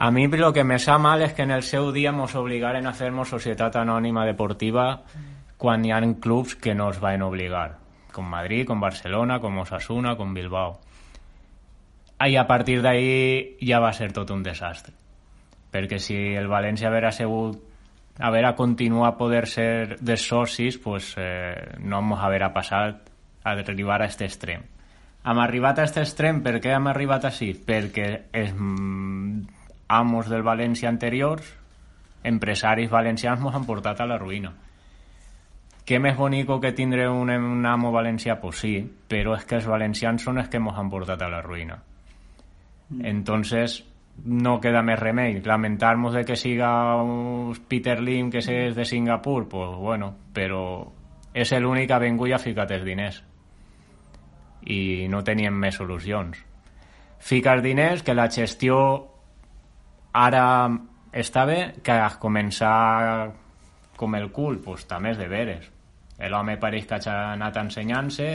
A 0.00 0.10
mí 0.10 0.26
lo 0.28 0.52
que 0.52 0.64
me 0.64 0.78
sa 0.78 0.96
mal 0.98 1.20
es 1.22 1.34
que 1.34 1.42
en 1.42 1.50
el 1.50 1.62
seu 1.62 1.90
dia 1.92 2.12
obligaren 2.34 2.86
a 2.86 2.90
hacernos 2.90 3.28
societat 3.28 3.76
anònima 3.76 4.24
deportiva 4.24 5.02
quan 5.60 5.84
hi 5.84 5.92
ha 5.92 6.00
clubs 6.14 6.54
que 6.56 6.74
nos 6.74 7.00
van 7.00 7.22
obligar, 7.22 7.76
com 8.12 8.24
Madrid, 8.24 8.64
com 8.66 8.80
Barcelona, 8.80 9.40
com 9.40 9.58
Osasuna, 9.58 10.16
com 10.16 10.32
Bilbao. 10.32 10.78
I 12.20 12.36
a 12.36 12.46
partir 12.46 12.80
d'ahí 12.80 13.58
ja 13.60 13.80
va 13.80 13.92
ser 13.92 14.12
tot 14.12 14.30
un 14.30 14.42
desastre. 14.42 14.94
Perquè 15.70 15.98
si 15.98 16.16
el 16.34 16.48
València 16.48 16.88
haver 16.88 17.12
sigut 17.12 17.69
a 18.20 18.54
continuar 18.56 19.08
a 19.08 19.16
poder 19.16 19.46
ser 19.46 19.98
de 20.00 20.16
socis, 20.16 20.78
pues, 20.78 21.14
eh, 21.16 21.76
no 21.80 21.98
hem 21.98 22.12
haver 22.12 22.52
passat 22.52 23.10
a 23.44 23.52
arribar 23.52 24.00
a 24.00 24.04
aquest 24.04 24.22
extrem. 24.22 24.62
Hem 25.24 25.38
arribat 25.38 25.78
a 25.78 25.82
aquest 25.82 25.98
extrem, 25.98 26.42
per 26.42 26.60
què 26.60 26.74
hem 26.74 26.86
arribat 26.88 27.24
així? 27.24 27.52
Perquè 27.54 28.08
els 28.32 28.52
mm, 28.52 29.42
amos 29.88 30.28
del 30.28 30.42
València 30.42 30.88
anteriors, 30.88 31.44
empresaris 32.24 32.90
valencians, 32.90 33.40
ens 33.40 33.54
han 33.54 33.66
portat 33.68 34.00
a 34.00 34.06
la 34.06 34.18
ruïna. 34.18 34.52
Què 35.84 35.98
més 35.98 36.16
bonico 36.16 36.60
que 36.60 36.72
tindre 36.76 37.08
un, 37.10 37.30
un 37.30 37.66
amo 37.66 37.90
valencià? 37.90 38.36
Pues 38.40 38.60
sí, 38.62 38.74
però 39.08 39.34
és 39.36 39.44
que 39.44 39.56
els 39.58 39.66
valencians 39.66 40.22
són 40.22 40.38
els 40.38 40.48
que 40.48 40.60
ens 40.60 40.76
han 40.78 40.90
portat 40.92 41.22
a 41.22 41.28
la 41.32 41.40
ruïna. 41.42 41.80
Entonces, 43.02 43.80
no 44.24 44.58
queda 44.60 44.82
més 44.82 44.98
remei. 45.00 45.40
Lamentar-nos 45.44 46.14
de 46.14 46.24
que 46.24 46.36
siga 46.36 46.70
un 47.02 47.54
Peter 47.68 48.00
Lim, 48.00 48.30
que 48.30 48.42
és 48.42 48.76
de 48.76 48.84
Singapur, 48.84 49.48
pues 49.48 49.74
bueno, 49.76 50.14
però 50.34 50.62
és 51.32 51.52
l'únic 51.58 51.88
que 51.88 51.96
ha 51.96 52.02
vingut 52.02 52.28
i 52.28 52.34
ha 52.34 52.42
ficat 52.42 52.70
els 52.76 52.84
diners. 52.84 53.22
I 54.66 55.08
no 55.08 55.22
teníem 55.24 55.56
més 55.56 55.78
solucions. 55.80 56.38
Fica 57.20 57.54
els 57.54 57.62
diners, 57.64 58.02
que 58.02 58.14
la 58.14 58.28
gestió 58.30 58.78
ara 60.12 60.44
està 61.12 61.44
bé, 61.44 61.60
que 61.82 61.92
a 61.92 62.08
començar 62.20 63.32
com 63.96 64.14
el 64.16 64.30
cul, 64.32 64.60
pues 64.64 64.86
també 64.88 65.12
és 65.12 65.18
de 65.20 65.28
veres. 65.28 65.68
L'home 66.20 66.58
pareix 66.60 66.86
que 66.88 66.98
ha 67.08 67.32
anat 67.32 67.56
ensenyant-se, 67.56 68.26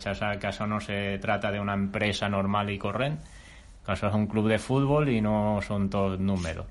que 0.00 0.48
això 0.48 0.66
no 0.68 0.80
se 0.80 1.18
trata 1.20 1.52
d'una 1.52 1.76
empresa 1.76 2.28
normal 2.28 2.70
i 2.72 2.78
corrent, 2.80 3.18
que 3.84 3.92
això 3.92 4.08
és 4.08 4.16
un 4.16 4.26
club 4.26 4.48
de 4.48 4.58
futbol 4.58 5.08
i 5.12 5.20
no 5.24 5.60
són 5.64 5.88
tot 5.92 6.20
números. 6.20 6.66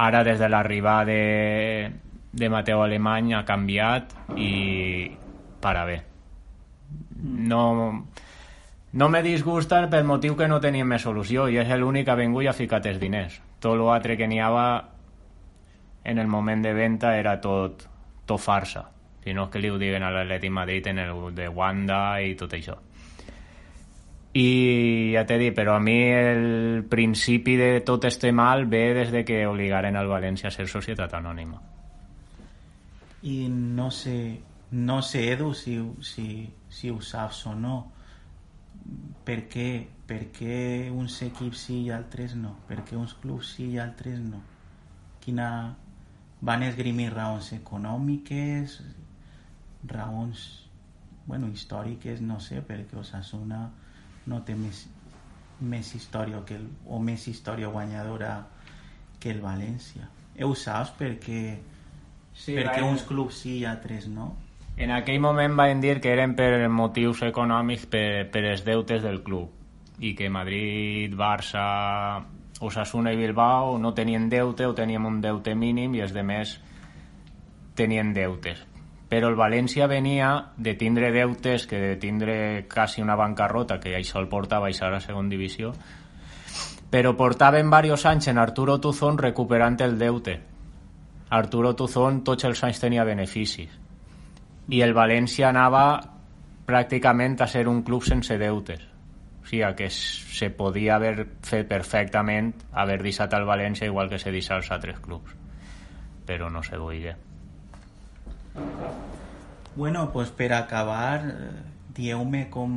Ara, 0.00 0.22
des 0.24 0.38
de 0.40 0.48
l'arribada 0.48 1.04
de, 1.12 1.90
de 2.32 2.48
Mateu 2.48 2.80
Alemany, 2.80 3.34
ha 3.36 3.44
canviat 3.44 4.14
i 4.40 5.10
para 5.60 5.84
bé. 5.84 5.98
No, 7.20 8.06
no 8.92 9.08
me 9.12 9.20
disgusta 9.22 9.82
pel 9.92 10.08
motiu 10.08 10.38
que 10.38 10.48
no 10.48 10.62
teníem 10.64 10.88
més 10.88 11.04
solució 11.04 11.50
i 11.52 11.60
és 11.60 11.68
l'únic 11.76 12.08
que 12.08 12.14
ha 12.14 12.18
vingut 12.18 12.46
i 12.46 12.48
ha 12.48 12.56
ficat 12.56 12.88
els 12.88 12.98
diners. 13.02 13.36
Tot 13.60 13.76
l'altre 13.76 14.16
que 14.16 14.26
n'hi 14.26 14.40
havia 14.40 14.80
en 16.04 16.18
el 16.18 16.26
moment 16.26 16.64
de 16.64 16.72
venda 16.72 17.12
era 17.18 17.36
tot, 17.40 17.84
tot 18.26 18.40
farsa. 18.40 18.86
Si 19.20 19.34
no 19.36 19.44
és 19.46 19.52
que 19.52 19.60
li 19.60 19.68
ho 19.68 19.76
diguen 19.78 20.02
a 20.02 20.10
l'Atleti 20.14 20.48
Madrid 20.48 20.86
en 20.88 20.98
el 20.98 21.34
de 21.36 21.48
Wanda 21.52 22.22
i 22.24 22.32
tot 22.40 22.56
això. 22.56 22.78
I 24.32 25.10
ja 25.16 25.24
t'he 25.26 25.40
dit, 25.40 25.54
però 25.56 25.74
a 25.74 25.82
mi 25.82 25.98
el 26.14 26.84
principi 26.86 27.56
de 27.58 27.80
tot 27.82 28.04
este 28.06 28.30
mal 28.30 28.66
ve 28.70 28.92
des 28.94 29.10
de 29.10 29.24
que 29.26 29.42
obligaren 29.46 29.96
al 29.98 30.06
València 30.06 30.48
a 30.48 30.54
ser 30.54 30.68
societat 30.70 31.16
anònima. 31.18 31.58
I 33.26 33.48
no 33.50 33.90
sé, 33.90 34.38
no 34.70 35.00
sé 35.02 35.32
Edu, 35.32 35.50
si, 35.52 35.80
si, 36.00 36.46
si 36.68 36.90
ho 36.90 37.00
saps 37.02 37.42
o 37.50 37.56
no. 37.58 37.80
Per 39.26 39.42
què, 39.50 39.66
per 40.06 40.22
què 40.34 40.60
uns 40.94 41.18
equips 41.26 41.66
sí 41.66 41.82
i 41.88 41.90
altres 41.94 42.38
no? 42.38 42.54
Per 42.70 42.80
què 42.86 42.96
uns 42.96 43.18
clubs 43.18 43.56
sí 43.56 43.66
i 43.74 43.82
altres 43.82 44.22
no? 44.22 44.40
Quina, 45.20 45.74
van 46.40 46.62
esgrimir 46.62 47.10
raons 47.12 47.50
econòmiques, 47.58 48.78
raons, 49.90 50.46
bueno, 51.26 51.50
històriques, 51.50 52.22
no 52.22 52.38
sé, 52.40 52.62
perquè 52.62 52.96
Osasuna 52.98 53.66
no 54.30 54.40
té 54.46 54.54
més, 54.56 54.84
més 55.60 55.90
història 55.98 56.40
que 56.46 56.56
el, 56.56 56.68
o 56.86 57.00
més 57.02 57.26
història 57.28 57.68
guanyadora 57.72 58.34
que 59.20 59.34
el 59.34 59.42
València. 59.42 60.06
Ho 60.40 60.54
saps 60.56 60.94
perquè, 60.96 61.42
Sí, 62.32 62.54
perquè 62.56 62.80
uns 62.86 63.02
clubs 63.04 63.42
sí 63.42 63.58
i 63.58 63.64
altres 63.68 64.06
no? 64.08 64.30
En 64.80 64.92
aquell 64.94 65.18
moment 65.20 65.56
van 65.58 65.82
dir 65.82 65.98
que 66.00 66.12
eren 66.14 66.32
per 66.38 66.68
motius 66.72 67.24
econòmics 67.26 67.88
per, 67.90 68.30
per 68.32 68.44
els 68.54 68.62
deutes 68.64 69.02
del 69.04 69.20
club 69.26 70.00
i 70.00 70.14
que 70.16 70.30
Madrid, 70.32 71.12
Barça, 71.18 71.64
Osasuna 72.64 73.12
i 73.12 73.18
Bilbao 73.18 73.76
no 73.78 73.92
tenien 73.92 74.30
deute 74.32 74.64
o 74.64 74.76
teníem 74.76 75.04
un 75.10 75.20
deute 75.20 75.54
mínim 75.54 75.98
i 75.98 76.04
els 76.06 76.14
demés 76.16 76.56
tenien 77.76 78.14
deutes. 78.16 78.62
Però 79.10 79.26
el 79.28 79.34
València 79.34 79.88
venia 79.90 80.52
de 80.56 80.76
tindre 80.78 81.10
deutes 81.10 81.66
que 81.66 81.80
de 81.82 81.96
tindre 81.98 82.68
quasi 82.70 83.02
una 83.02 83.16
bancarrota, 83.18 83.80
que 83.80 83.96
això 83.98 84.20
el 84.20 84.28
porta 84.30 84.60
a 84.60 84.64
baixar 84.64 84.92
a 84.94 85.00
segon 85.02 85.28
divisió, 85.28 85.72
però 86.90 87.16
portaven 87.18 87.70
diversos 87.70 88.06
anys 88.06 88.28
en 88.30 88.38
Arturo 88.38 88.78
Tuzón 88.80 89.18
recuperant 89.18 89.80
el 89.80 89.98
deute. 89.98 90.40
Arturo 91.30 91.74
Tuzón 91.74 92.22
tots 92.26 92.44
els 92.44 92.62
anys 92.66 92.80
tenia 92.82 93.04
beneficis 93.06 93.70
i 94.70 94.82
el 94.82 94.94
València 94.94 95.48
anava 95.50 95.84
pràcticament 96.66 97.40
a 97.42 97.48
ser 97.50 97.66
un 97.68 97.82
club 97.82 98.06
sense 98.06 98.36
deutes. 98.38 98.82
O 99.42 99.46
sigui, 99.50 99.64
que 99.74 99.88
se 99.90 100.50
podia 100.54 100.96
haver 100.96 101.26
fet 101.42 101.66
perfectament 101.70 102.52
haver 102.72 103.00
deixat 103.02 103.34
al 103.34 103.48
València 103.48 103.90
igual 103.90 104.10
que 104.10 104.18
se 104.22 104.30
deixa 104.30 104.54
als 104.54 104.70
altres 104.70 105.00
clubs. 105.00 105.34
Però 106.26 106.50
no 106.50 106.62
se 106.62 106.78
volia. 106.78 107.16
Bueno, 109.76 110.10
pues 110.12 110.30
per 110.30 110.52
acabar, 110.52 111.24
eh, 111.28 111.50
dieu-me 111.94 112.48
com, 112.50 112.72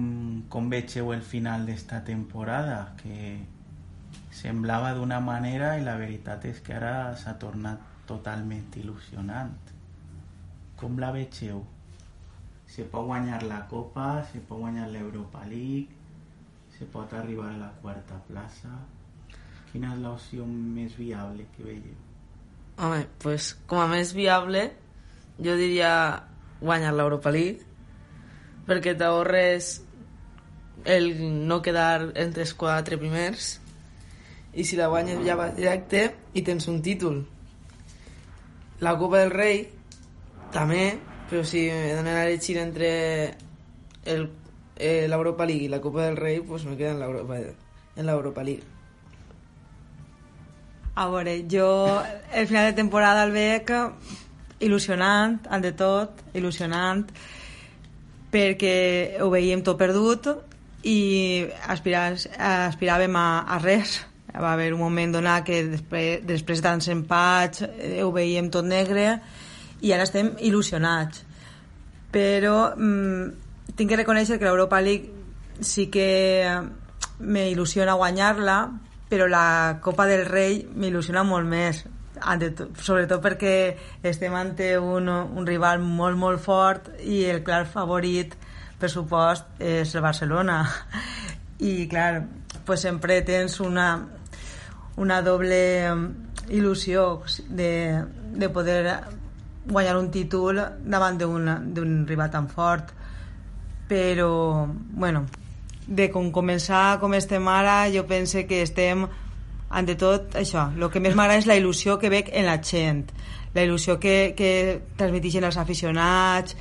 com 0.50 0.70
vegeu 0.70 1.12
el 1.14 1.24
final 1.26 1.66
d'esta 1.66 2.04
temporada, 2.06 2.94
que 3.02 3.40
semblava 4.34 4.94
d'una 4.94 5.20
manera 5.20 5.74
i 5.78 5.84
la 5.86 5.98
veritat 5.98 6.46
és 6.50 6.62
que 6.62 6.76
ara 6.78 7.14
s'ha 7.18 7.36
tornat 7.42 7.82
totalment 8.10 8.70
il·lusionant. 8.78 9.56
Com 10.78 11.00
la 11.02 11.12
vegeu? 11.16 11.64
Se 12.68 12.86
pot 12.90 13.06
guanyar 13.10 13.44
la 13.46 13.62
Copa, 13.70 14.24
se 14.32 14.42
pot 14.42 14.62
guanyar 14.62 14.88
l'Europa 14.94 15.44
League, 15.50 16.02
se 16.78 16.86
pot 16.94 17.14
arribar 17.14 17.52
a 17.52 17.60
la 17.60 17.72
quarta 17.82 18.18
plaça. 18.30 18.72
Quina 19.72 19.94
és 19.94 20.02
l'opció 20.02 20.46
més 20.46 20.96
viable 20.98 21.46
que 21.56 21.66
veieu? 21.66 22.00
Home, 22.82 23.06
pues, 23.22 23.54
com 23.70 23.82
a 23.82 23.88
més 23.90 24.14
viable, 24.18 24.66
jo 25.40 25.56
diria 25.58 25.94
guanyar 26.62 26.94
l'Europa 26.94 27.32
League, 27.34 27.66
perquè 28.68 28.94
t'ahorres 28.98 29.82
el 30.86 31.14
no 31.48 31.62
quedar 31.62 32.12
entre 32.20 32.44
els 32.44 32.54
quatre 32.60 32.98
primers 33.00 33.58
i 34.54 34.66
si 34.68 34.78
la 34.78 34.90
guanyes 34.92 35.24
ja 35.26 35.38
vas 35.40 35.56
directe 35.56 36.04
i 36.34 36.44
tens 36.46 36.68
un 36.70 36.82
títol. 36.86 37.24
La 38.84 38.98
Copa 39.00 39.24
del 39.24 39.32
Rei 39.32 39.64
també, 40.54 41.00
però 41.30 41.44
si 41.48 41.66
donen 41.70 42.14
a 42.14 42.26
elegir 42.28 42.60
entre 42.62 42.92
eh, 44.06 45.08
l'Europa 45.08 45.48
League 45.50 45.66
i 45.66 45.72
la 45.72 45.82
Copa 45.82 46.06
del 46.06 46.18
Rei, 46.18 46.42
pues 46.42 46.66
me 46.66 46.78
quedo 46.78 46.92
en 46.92 47.00
l'Europa 47.00 47.40
en 47.96 48.06
l'Europa 48.06 48.44
League. 48.44 48.64
A 50.96 51.08
veure, 51.10 51.40
jo 51.50 52.04
el 52.32 52.48
final 52.48 52.70
de 52.70 52.78
temporada 52.78 53.24
el 53.26 53.32
veig 53.34 53.72
il·lusionant, 54.60 55.40
ante 55.50 55.74
tot, 55.78 56.24
il·lusionant, 56.36 57.06
perquè 58.34 59.20
ho 59.22 59.30
veiem 59.34 59.62
tot 59.66 59.78
perdut 59.78 60.30
i 60.90 61.46
aspiràs, 61.70 62.28
aspiràvem 62.38 63.16
a, 63.16 63.28
a 63.48 63.60
res. 63.62 64.02
Va 64.34 64.56
haver 64.56 64.72
un 64.74 64.82
moment 64.82 65.14
donat 65.14 65.46
que 65.46 65.62
després, 65.70 66.24
després 66.26 66.60
de 66.60 66.66
tants 66.66 66.90
empats 66.90 67.62
eh, 67.68 68.02
ho 68.02 68.10
veiem 68.12 68.50
tot 68.50 68.66
negre 68.66 69.20
i 69.86 69.94
ara 69.94 70.08
estem 70.08 70.32
il·lusionats. 70.42 71.22
Però 72.14 72.74
mm, 72.74 73.76
tinc 73.78 73.92
que 73.92 74.00
reconèixer 74.00 74.40
que 74.40 74.48
l'Europa 74.48 74.82
League 74.82 75.62
sí 75.62 75.88
que 75.94 76.50
me 77.20 77.46
il·lusiona 77.52 77.94
guanyar-la, 78.00 78.58
però 79.10 79.28
la 79.30 79.78
Copa 79.84 80.08
del 80.10 80.26
Rei 80.26 80.64
m'il·lusiona 80.74 81.22
molt 81.28 81.46
més, 81.46 81.84
ante 82.26 82.52
to- 82.56 82.70
sobretot 82.80 83.22
perquè 83.24 83.54
estem 84.04 84.34
ante 84.36 84.78
un, 84.78 85.10
un 85.10 85.48
rival 85.48 85.80
molt, 85.84 86.18
molt 86.18 86.42
fort 86.42 86.90
i 87.04 87.24
el 87.30 87.44
clar 87.44 87.66
favorit, 87.70 88.36
per 88.80 88.90
supost, 88.92 89.46
és 89.60 89.94
el 89.96 90.04
Barcelona. 90.04 90.64
I, 91.60 91.88
clar, 91.88 92.24
pues 92.66 92.82
sempre 92.82 93.22
tens 93.22 93.60
una, 93.64 93.88
una 94.98 95.22
doble 95.22 95.60
il·lusió 96.50 97.24
de, 97.50 98.04
de 98.36 98.50
poder 98.50 98.98
guanyar 99.66 99.96
un 99.98 100.10
títol 100.12 100.60
davant 100.84 101.18
d'un 101.18 102.04
rival 102.08 102.32
tan 102.32 102.50
fort 102.52 102.90
però 103.88 104.68
bueno 104.68 105.26
de 105.88 106.10
com 106.12 106.32
començar 106.36 107.00
com 107.00 107.14
estem 107.16 107.48
ara 107.48 107.86
jo 107.92 108.04
pense 108.08 108.46
que 108.48 108.62
estem 108.64 109.06
ante 109.74 109.96
tot 110.00 110.36
això, 110.40 110.68
el 110.78 110.90
que 110.94 111.02
més 111.02 111.16
m'agrada 111.18 111.42
és 111.42 111.50
la 111.50 111.58
il·lusió 111.58 111.98
que 112.00 112.12
veig 112.14 112.30
en 112.32 112.48
la 112.48 112.60
gent. 112.62 113.08
La 113.54 113.66
il·lusió 113.66 113.98
que, 114.02 114.34
que 114.38 114.50
transmetixen 114.98 115.46
els 115.50 115.58
aficionats. 115.62 116.58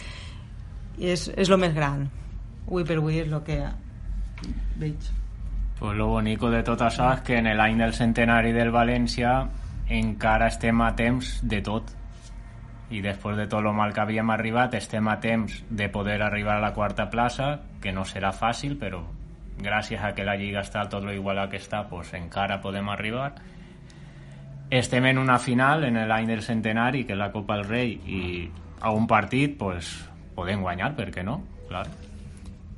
És, 0.98 1.28
és 1.36 1.48
el 1.48 1.60
més 1.60 1.74
gran. 1.76 2.06
Avui 2.66 2.84
per 2.88 2.98
avui 3.00 3.20
és 3.22 3.30
el 3.30 3.40
que 3.46 3.58
veig. 4.80 5.10
Pues 5.78 5.96
lo 5.98 6.08
bonico 6.12 6.50
de 6.50 6.62
tot 6.62 6.84
això 6.84 7.08
és 7.16 7.24
que 7.26 7.40
en 7.40 7.48
l'any 7.58 7.80
del 7.80 7.94
centenari 7.96 8.52
del 8.54 8.70
València 8.70 9.32
encara 9.92 10.48
estem 10.52 10.80
a 10.80 10.92
temps 10.96 11.38
de 11.42 11.58
tot. 11.64 11.90
I 12.92 13.00
després 13.02 13.38
de 13.40 13.48
tot 13.48 13.64
el 13.64 13.72
mal 13.74 13.94
que 13.96 14.04
havíem 14.04 14.30
arribat, 14.30 14.76
estem 14.78 15.08
a 15.08 15.18
temps 15.20 15.62
de 15.70 15.88
poder 15.88 16.20
arribar 16.22 16.58
a 16.58 16.64
la 16.64 16.74
quarta 16.76 17.08
plaça, 17.10 17.58
que 17.80 17.92
no 17.92 18.04
serà 18.04 18.30
fàcil, 18.36 18.76
però 18.78 19.02
gràcies 19.58 20.02
a 20.02 20.12
que 20.14 20.24
la 20.24 20.36
Lliga 20.36 20.62
està 20.62 20.86
tot 20.88 21.04
lo 21.04 21.12
igual 21.12 21.42
que 21.50 21.60
està, 21.60 21.84
pues 21.88 22.14
encara 22.14 22.60
podem 22.60 22.88
arribar. 22.88 23.32
Estem 24.70 25.10
en 25.10 25.18
una 25.18 25.38
final 25.38 25.84
en 25.84 26.00
l'any 26.08 26.30
del 26.30 26.42
centenari, 26.42 27.04
que 27.04 27.12
és 27.12 27.20
la 27.20 27.32
Copa 27.32 27.58
del 27.60 27.68
Rei, 27.68 27.98
i 28.06 28.22
a 28.80 28.94
un 28.96 29.06
partit 29.06 29.58
pues, 29.58 29.92
podem 30.34 30.64
guanyar, 30.64 30.94
per 30.96 31.10
què 31.12 31.26
no? 31.26 31.42
Clar 31.68 31.86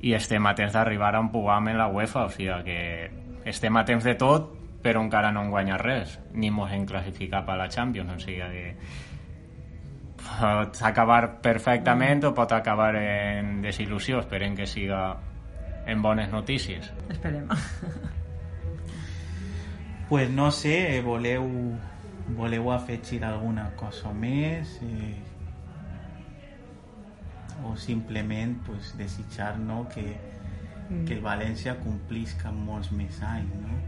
i 0.05 0.13
estem 0.13 0.45
a 0.45 0.53
temps 0.53 0.73
d'arribar 0.75 1.15
a 1.15 1.19
un 1.23 1.31
pugam 1.33 1.71
en 1.71 1.79
la 1.79 1.87
UEFA, 1.87 2.27
o 2.27 2.29
sigui 2.29 2.61
que 2.67 2.79
estem 3.49 3.77
a 3.77 3.85
temps 3.85 4.05
de 4.05 4.13
tot, 4.19 4.51
però 4.85 5.01
encara 5.01 5.31
no 5.33 5.41
hem 5.41 5.49
guanyat 5.49 5.81
res, 5.81 6.19
ni 6.33 6.51
mos 6.53 6.71
hem 6.71 6.85
classificat 6.85 7.45
per 7.47 7.57
la 7.57 7.69
Champions, 7.73 8.13
o 8.13 8.19
sigui 8.21 8.49
que 8.53 8.75
pot 10.25 10.81
acabar 10.85 11.39
perfectament 11.41 12.23
o 12.25 12.33
pot 12.37 12.53
acabar 12.53 12.93
en 12.99 13.61
desil·lusió, 13.63 14.21
esperem 14.21 14.55
que 14.57 14.67
siga 14.69 15.15
en 15.85 16.01
bones 16.01 16.31
notícies. 16.31 16.91
esperem 17.09 17.47
Pues 20.09 20.29
no 20.29 20.51
sé, 20.51 21.01
voleu, 21.01 21.47
voleu 22.37 22.71
afegir 22.71 23.23
alguna 23.25 23.71
cosa 23.75 24.11
més 24.13 24.79
eh, 24.85 25.15
o 27.65 27.75
simplement 27.75 28.53
pues, 28.67 28.93
desitjar 28.97 29.57
no, 29.57 29.87
que, 29.89 30.05
que 31.07 31.17
el 31.17 31.23
València 31.25 31.73
complisca 31.81 32.51
molts 32.53 32.91
més 32.91 33.17
anys 33.25 33.55
no? 33.63 33.79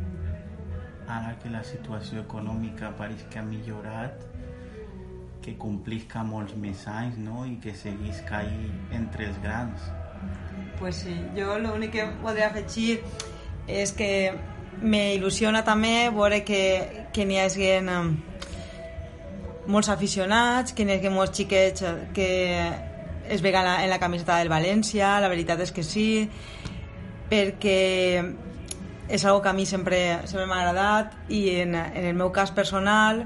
ara 1.07 1.35
que 1.39 1.49
la 1.53 1.61
situació 1.63 2.25
econòmica 2.25 2.91
pareix 2.97 3.21
que 3.29 3.39
ha 3.39 3.45
millorat 3.45 4.25
que 5.45 5.53
complisca 5.61 6.25
molts 6.27 6.57
més 6.57 6.87
anys 6.91 7.21
no? 7.21 7.45
i 7.45 7.55
que 7.63 7.75
seguís 7.77 8.25
cair 8.27 8.71
entre 8.97 9.29
els 9.29 9.37
grans 9.45 9.85
Pues 10.79 10.95
sí, 11.03 11.15
jo 11.35 11.57
l'únic 11.57 11.91
que 11.95 12.05
voldria 12.21 12.51
afegir 12.51 12.99
és 13.67 13.91
que 13.97 14.11
me 14.81 15.15
il·lusiona 15.15 15.63
també 15.65 16.09
veure 16.13 16.43
que, 16.45 17.07
que 17.13 17.25
n'hi 17.25 17.39
eh, 17.41 17.81
molts 19.67 19.89
aficionats, 19.89 20.73
que 20.73 20.85
n'hi 20.85 20.97
haguen 20.97 21.15
molts 21.17 21.35
xiquets 21.37 21.81
eh, 21.81 21.95
que 22.13 22.29
es 23.27 23.41
veuen 23.41 23.65
en 23.67 23.89
la, 23.89 23.99
camiseta 23.99 24.37
del 24.37 24.49
València, 24.49 25.17
la 25.19 25.27
veritat 25.27 25.59
és 25.65 25.73
que 25.75 25.83
sí, 25.83 26.29
perquè 27.29 28.23
és 29.09 29.25
algo 29.25 29.41
que 29.41 29.49
a 29.49 29.53
mi 29.53 29.65
sempre, 29.65 30.21
sempre 30.27 30.47
m'ha 30.47 30.61
agradat 30.61 31.31
i 31.31 31.61
en, 31.63 31.75
en 31.75 32.05
el 32.05 32.15
meu 32.15 32.31
cas 32.31 32.51
personal 32.51 33.25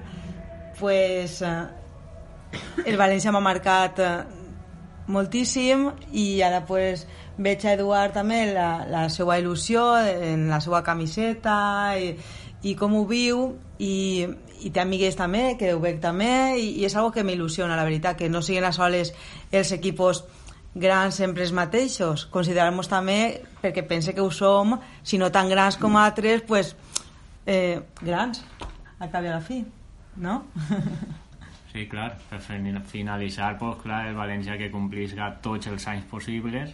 pues, 0.79 1.41
eh, 1.41 1.65
el 2.85 2.97
València 2.97 3.33
m'ha 3.33 3.41
marcat 3.43 3.99
eh, 4.01 4.11
moltíssim 5.11 5.89
i 6.13 6.41
ara 6.45 6.63
pues, 6.65 7.07
veig 7.41 7.65
a 7.65 7.73
Eduard 7.73 8.13
també 8.15 8.43
la, 8.53 8.85
la 8.89 9.07
seva 9.09 9.37
il·lusió 9.41 9.83
en 10.05 10.47
la 10.51 10.59
seva 10.63 10.83
camiseta 10.85 11.57
i, 11.99 12.11
i 12.69 12.75
com 12.77 12.93
ho 12.99 13.05
viu 13.09 13.41
i, 13.81 14.27
i 14.61 14.69
té 14.69 14.81
amigues 14.83 15.17
també, 15.17 15.55
que 15.59 15.73
ho 15.73 15.79
veig 15.81 15.99
també 16.03 16.29
i, 16.61 16.67
i 16.81 16.85
és 16.85 16.95
algo 16.95 17.11
que 17.15 17.23
m'il·lusiona, 17.25 17.75
la 17.79 17.87
veritat 17.87 18.19
que 18.19 18.29
no 18.29 18.41
siguin 18.45 18.67
a 18.69 18.71
soles 18.75 19.13
els 19.51 19.71
equipos 19.73 20.23
grans 20.75 21.17
sempre 21.19 21.43
els 21.43 21.51
mateixos 21.51 22.27
considerar-nos 22.31 22.87
també, 22.87 23.41
perquè 23.61 23.83
pense 23.87 24.13
que 24.15 24.21
ho 24.23 24.29
som 24.31 24.77
si 25.03 25.17
no 25.19 25.31
tan 25.31 25.49
grans 25.51 25.75
com 25.81 25.97
altres 25.99 26.45
pues, 26.47 26.75
eh, 27.45 27.81
grans 28.01 28.43
a 29.01 29.09
cap 29.09 29.23
i 29.25 29.27
a 29.27 29.35
la 29.39 29.41
fi 29.43 29.63
no? 30.21 30.43
Sí, 31.71 31.85
clar, 31.87 32.17
per 32.29 32.41
fin- 32.43 32.81
finalitzar, 32.83 33.53
pues, 33.57 33.77
clar, 33.79 34.01
el 34.09 34.15
València 34.17 34.57
que 34.59 34.67
complisca 34.73 35.29
tots 35.41 35.69
els 35.71 35.85
anys 35.87 36.03
possibles, 36.11 36.73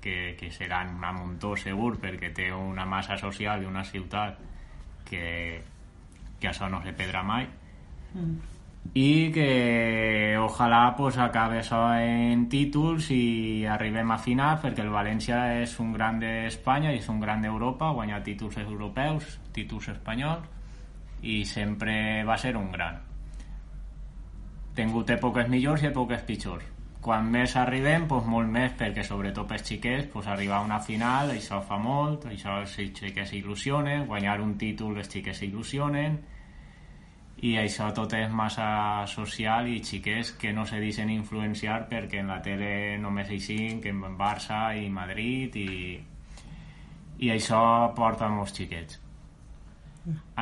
que, 0.00 0.36
que 0.38 0.50
seran 0.50 0.94
una 0.96 1.12
muntó 1.12 1.54
segur, 1.56 1.96
perquè 2.02 2.32
té 2.34 2.50
una 2.52 2.86
massa 2.86 3.16
social 3.18 3.62
i 3.62 3.70
una 3.70 3.84
ciutat 3.84 4.38
que, 5.06 5.62
que 6.40 6.48
això 6.50 6.68
no 6.70 6.82
se 6.84 6.92
perdrà 6.96 7.22
mai, 7.26 7.48
i 8.94 9.32
que 9.34 10.36
ojalà 10.40 10.94
pues, 10.96 11.18
acabe 11.18 11.58
això 11.60 11.80
en 11.98 12.46
títols 12.48 13.10
i 13.10 13.66
arribem 13.66 14.12
a 14.14 14.18
final 14.18 14.60
perquè 14.62 14.84
el 14.84 14.92
València 14.94 15.40
és 15.62 15.74
un 15.82 15.90
gran 15.92 16.20
d'Espanya 16.22 16.94
i 16.94 17.00
és 17.02 17.08
un 17.12 17.18
gran 17.20 17.42
d'Europa, 17.42 17.90
guanyar 17.96 18.22
títols 18.22 18.56
europeus, 18.62 19.40
títols 19.52 19.90
espanyols 19.96 20.46
i 21.22 21.42
sempre 21.44 22.22
va 22.24 22.38
ser 22.38 22.54
un 22.56 22.70
gran. 22.70 23.02
Tingut 24.76 25.10
èpoques 25.10 25.48
millors 25.50 25.82
i 25.82 25.90
èpoques 25.90 26.22
pitjors 26.28 26.75
quan 27.06 27.28
més 27.30 27.52
arribem, 27.54 28.08
doncs 28.10 28.26
molt 28.26 28.50
més 28.50 28.72
perquè 28.78 29.04
sobretot 29.06 29.46
pels 29.46 29.62
xiquets, 29.68 30.08
doncs 30.10 30.26
arribar 30.32 30.56
a 30.58 30.66
una 30.66 30.80
final 30.82 31.30
això 31.30 31.60
fa 31.62 31.78
molt, 31.78 32.26
això 32.32 32.56
els 32.64 32.72
xiquets 32.74 33.30
s'il·lusionen 33.30 34.08
guanyar 34.08 34.40
un 34.42 34.56
títol 34.58 34.98
els 34.98 35.12
xiquets 35.12 35.44
s'il·lusionen 35.44 36.16
i 37.46 37.52
això 37.60 37.92
tot 37.94 38.16
és 38.16 38.32
massa 38.32 38.66
social 39.12 39.68
i 39.68 39.78
xiquets 39.84 40.32
que 40.40 40.52
no 40.56 40.64
se 40.66 40.80
deixen 40.82 41.12
influenciar 41.14 41.82
perquè 41.90 42.24
en 42.24 42.32
la 42.32 42.40
tele 42.42 42.96
només 42.98 43.30
hi 43.30 43.40
cinc, 43.44 43.86
en 43.86 44.02
Barça 44.18 44.60
i 44.74 44.88
Madrid 44.90 45.60
i, 45.62 45.70
i 47.22 47.32
això 47.36 47.60
porta 47.94 48.32
molts 48.32 48.56
xiquets. 48.56 49.02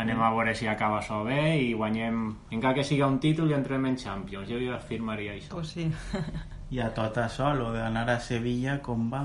Anem 0.00 0.20
a 0.20 0.30
veure 0.32 0.56
si 0.56 0.68
acaba 0.68 1.00
això 1.00 1.22
bé 1.26 1.58
i 1.60 1.72
guanyem, 1.76 2.24
encara 2.52 2.78
que 2.80 2.88
siga 2.88 3.08
un 3.10 3.20
títol 3.20 3.50
i 3.50 3.58
entrem 3.60 3.84
en 3.88 3.96
Champions, 4.00 4.48
jo 4.48 4.64
ja 4.64 4.76
afirmaria 4.76 5.36
això. 5.36 5.56
Pues 5.56 5.76
sí. 5.76 5.90
I 6.74 6.80
a 6.82 6.90
tot 6.94 7.22
això, 7.22 7.52
lo 7.54 7.70
d'anar 7.74 8.08
a 8.10 8.18
Sevilla, 8.18 8.80
com 8.82 9.08
va? 9.12 9.24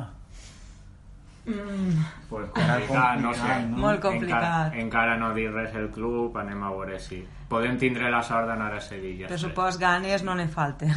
mm, 1.50 2.06
pues 2.30 2.50
complicat, 2.50 3.20
no 3.20 3.34
sé 3.34 3.68
no? 3.68 3.78
Molt 3.78 4.02
complicat. 4.02 4.44
encara, 4.44 4.82
encara 4.84 5.18
no 5.18 5.32
dir 5.34 5.50
res 5.54 5.76
el 5.76 5.90
club 5.96 6.38
anem 6.38 6.64
a 6.64 6.72
veure 6.76 7.00
si 7.02 7.22
podem 7.50 7.78
tindre 7.82 8.12
la 8.12 8.22
sort 8.24 8.48
d'anar 8.50 8.74
a 8.76 8.82
Sevilla 8.84 9.32
per 9.32 9.40
supòs 9.42 9.80
ganes 9.82 10.26
no 10.28 10.36
ne 10.36 10.48
falten 10.48 10.94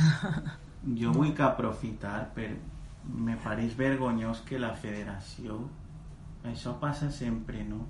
Jo 1.01 1.13
vull 1.15 1.33
que 1.35 1.47
aprofitar 1.47 2.19
per... 2.35 2.51
Me 3.03 3.35
pareix 3.43 3.73
vergonyós 3.79 4.45
que 4.47 4.59
la 4.63 4.75
federació... 4.79 5.57
Això 6.47 6.73
passa 6.79 7.09
sempre, 7.15 7.63
no? 7.67 7.85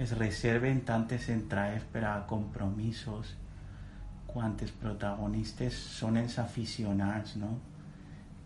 Es 0.00 0.14
reserven 0.16 0.82
tantes 0.88 1.28
entrades 1.32 1.84
per 1.92 2.02
a 2.08 2.14
compromisos 2.28 3.34
quan 4.26 4.56
els 4.60 4.72
protagonistes 4.80 5.76
són 5.98 6.16
els 6.20 6.38
aficionats, 6.40 7.36
no? 7.40 7.52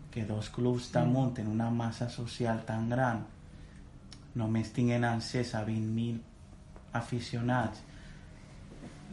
Que 0.09 0.25
dos 0.25 0.49
clubs 0.49 0.91
damunt 0.91 1.37
en 1.39 1.47
una 1.47 1.69
massa 1.69 2.09
social 2.09 2.63
tan 2.65 2.89
gran 2.89 3.25
només 4.39 4.71
tinguen 4.73 5.05
accés 5.05 5.53
a 5.57 5.63
20.000 5.65 6.97
aficionats 6.97 7.83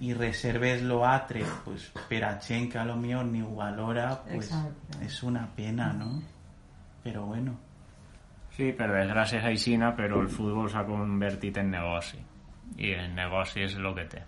i 0.01 0.12
reserves 0.14 0.82
lo 0.84 1.03
altre 1.09 1.44
pues, 1.64 1.88
per 2.09 2.22
a 2.24 2.34
gent 2.40 2.70
que 2.72 2.78
a 2.78 2.84
lo 2.84 2.97
millor 3.01 3.24
ni 3.24 3.40
ho 3.42 3.55
valora 3.57 4.11
pues, 4.24 4.51
Exacte. 4.53 5.05
és 5.05 5.22
una 5.22 5.47
pena 5.57 5.92
no? 5.97 6.11
però 7.05 7.24
bueno 7.24 7.57
Sí, 8.57 8.70
per 8.72 8.86
desgràcia 8.88 9.42
és 9.42 9.47
aixina, 9.51 9.90
però 9.97 10.22
el 10.22 10.30
futbol 10.32 10.70
s'ha 10.72 10.86
convertit 10.88 11.59
en 11.61 11.74
negoci. 11.74 12.16
I 12.80 12.94
el 12.97 13.11
negoci 13.12 13.66
és 13.66 13.74
el 13.76 13.90
que 13.99 14.07
té. 14.14 14.22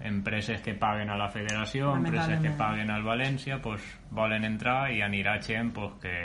Empreses 0.00 0.60
que 0.60 0.74
paguen 0.74 1.08
a 1.10 1.16
la 1.16 1.28
federació, 1.30 1.94
empreses 1.94 2.40
que 2.42 2.50
paguen 2.58 2.90
al 2.90 3.04
València, 3.06 3.60
pues, 3.62 3.84
volen 4.10 4.44
entrar 4.44 4.90
i 4.92 5.00
anirà 5.06 5.38
gent 5.40 5.70
pues, 5.72 5.94
que, 6.02 6.16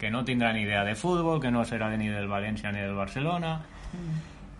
que 0.00 0.10
no 0.10 0.24
tindrà 0.24 0.52
ni 0.56 0.64
idea 0.64 0.82
de 0.84 0.94
futbol, 0.96 1.40
que 1.40 1.52
no 1.52 1.64
serà 1.64 1.90
ni 1.96 2.08
del 2.08 2.26
València 2.28 2.72
ni 2.72 2.80
del 2.80 2.96
Barcelona, 2.96 3.58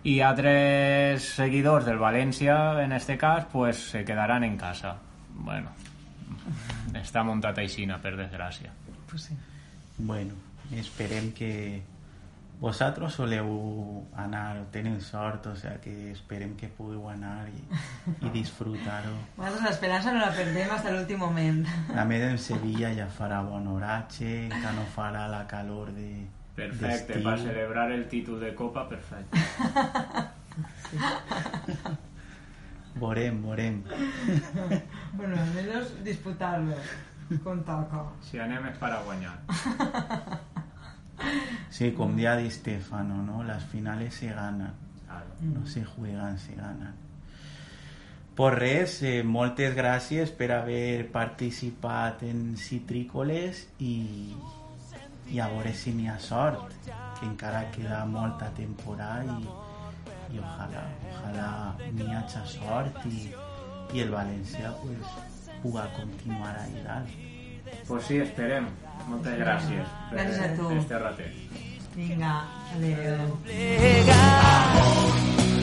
i 0.07 0.20
altres 0.22 1.32
seguidors 1.41 1.89
del 1.89 1.99
València, 1.99 2.57
en 2.84 2.93
este 2.93 3.16
cas, 3.18 3.49
pues, 3.53 3.80
se 3.91 4.05
quedaran 4.05 4.45
en 4.45 4.57
casa. 4.57 4.95
Bueno, 5.34 5.72
està 7.03 7.24
muntat 7.26 7.59
aixina, 7.59 7.99
per 7.99 8.14
desgràcia. 8.20 8.72
pues 9.11 9.22
sí. 9.22 9.37
bueno, 9.99 10.34
esperem 10.72 11.32
que 11.32 11.82
vosaltres 12.61 13.12
soleu 13.18 13.48
anar 14.16 14.57
o 14.61 14.64
teniu 14.72 15.00
sort, 15.00 15.46
o 15.46 15.57
sea 15.57 15.80
que 15.80 16.12
esperem 16.12 16.57
que 16.57 16.68
pugueu 16.68 17.09
anar 17.11 17.48
i, 17.48 17.62
i 18.26 18.28
disfrutar-ho 18.32 19.12
Nosaltres 19.36 19.64
l'esperança 19.68 20.12
no 20.14 20.20
la 20.24 20.32
perdem 20.36 20.68
fins 20.72 20.86
a 20.86 20.90
l'últim 20.94 21.18
moment. 21.20 21.66
a 21.92 22.04
més 22.09 22.22
en 22.30 22.38
Sevilla 22.38 22.94
ja 22.96 23.09
farà 23.18 23.42
bon 23.44 23.66
oratge 23.76 24.48
que 24.48 24.70
no 24.78 24.84
farà 24.96 25.28
la 25.32 25.44
calor 25.50 25.92
de 25.92 26.11
Perfecte, 26.57 27.20
per 27.20 27.38
celebrar 27.38 27.90
el 27.92 28.09
títol 28.09 28.40
de 28.40 28.54
Copa, 28.57 28.88
perfecte. 28.88 29.36
veurem, 32.96 33.42
veurem 33.44 33.82
bueno, 35.18 35.36
almenys 35.36 35.92
disputar-lo 36.07 36.78
com 37.44 37.61
toca. 37.66 38.07
Si 38.24 38.40
anem 38.40 38.70
és 38.70 38.78
per 38.80 38.88
a 38.94 39.02
guanyar. 39.04 39.36
Sí, 41.70 41.92
com 41.92 42.14
dia 42.16 42.36
Di 42.36 42.50
Stefano, 42.50 43.22
¿no? 43.22 43.42
Las 43.42 43.64
finales 43.64 44.14
se 44.14 44.28
ganan, 44.28 44.72
Claro. 45.06 45.26
no 45.40 45.66
se 45.66 45.84
juegan, 45.84 46.38
se 46.38 46.54
ganan. 46.54 46.94
Por 48.34 48.58
res, 48.58 49.02
eh, 49.02 49.22
moltes 49.24 49.72
gràcies 49.74 50.28
per 50.36 50.50
haver 50.52 51.06
participat 51.12 52.22
en 52.28 52.56
Citrícoles 52.60 53.62
i, 53.80 54.34
i 55.32 55.40
a 55.40 55.46
veure 55.48 55.72
si 55.72 55.94
n'hi 55.96 56.08
ha 56.12 56.18
sort, 56.20 56.74
que 56.84 57.24
encara 57.24 57.62
queda 57.72 58.02
molta 58.04 58.50
temporada 58.52 59.38
i, 59.40 60.36
i 60.36 60.42
ojalà, 60.42 60.82
ojalà 61.14 61.48
n'hi 61.96 62.10
hagi 62.12 62.44
sort 62.58 63.06
i, 63.08 63.30
i 63.96 64.04
el 64.04 64.12
València 64.12 64.74
pues, 64.82 65.16
puga 65.62 65.86
continuar 65.96 66.58
ahí 66.60 66.76
dalt. 66.84 67.08
Pues 67.88 68.04
sí, 68.04 68.18
esperem. 68.20 68.68
Moltes 69.09 69.38
gràcies 69.38 69.86
per 70.11 70.18
Gràcies 70.18 70.40
a 70.44 70.49
tu. 70.57 70.70
este 70.78 70.99
ratet. 70.99 71.32
Vinga, 71.97 72.32
adéu. 72.74 73.38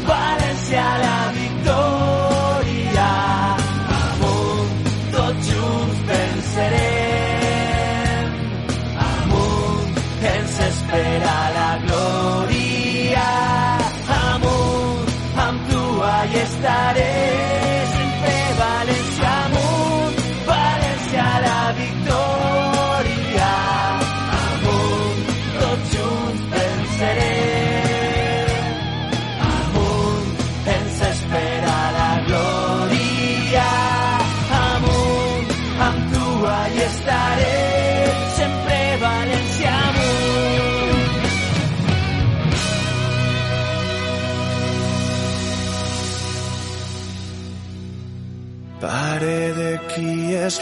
València 0.07 0.85
la 1.03 1.17
victòria 1.35 2.42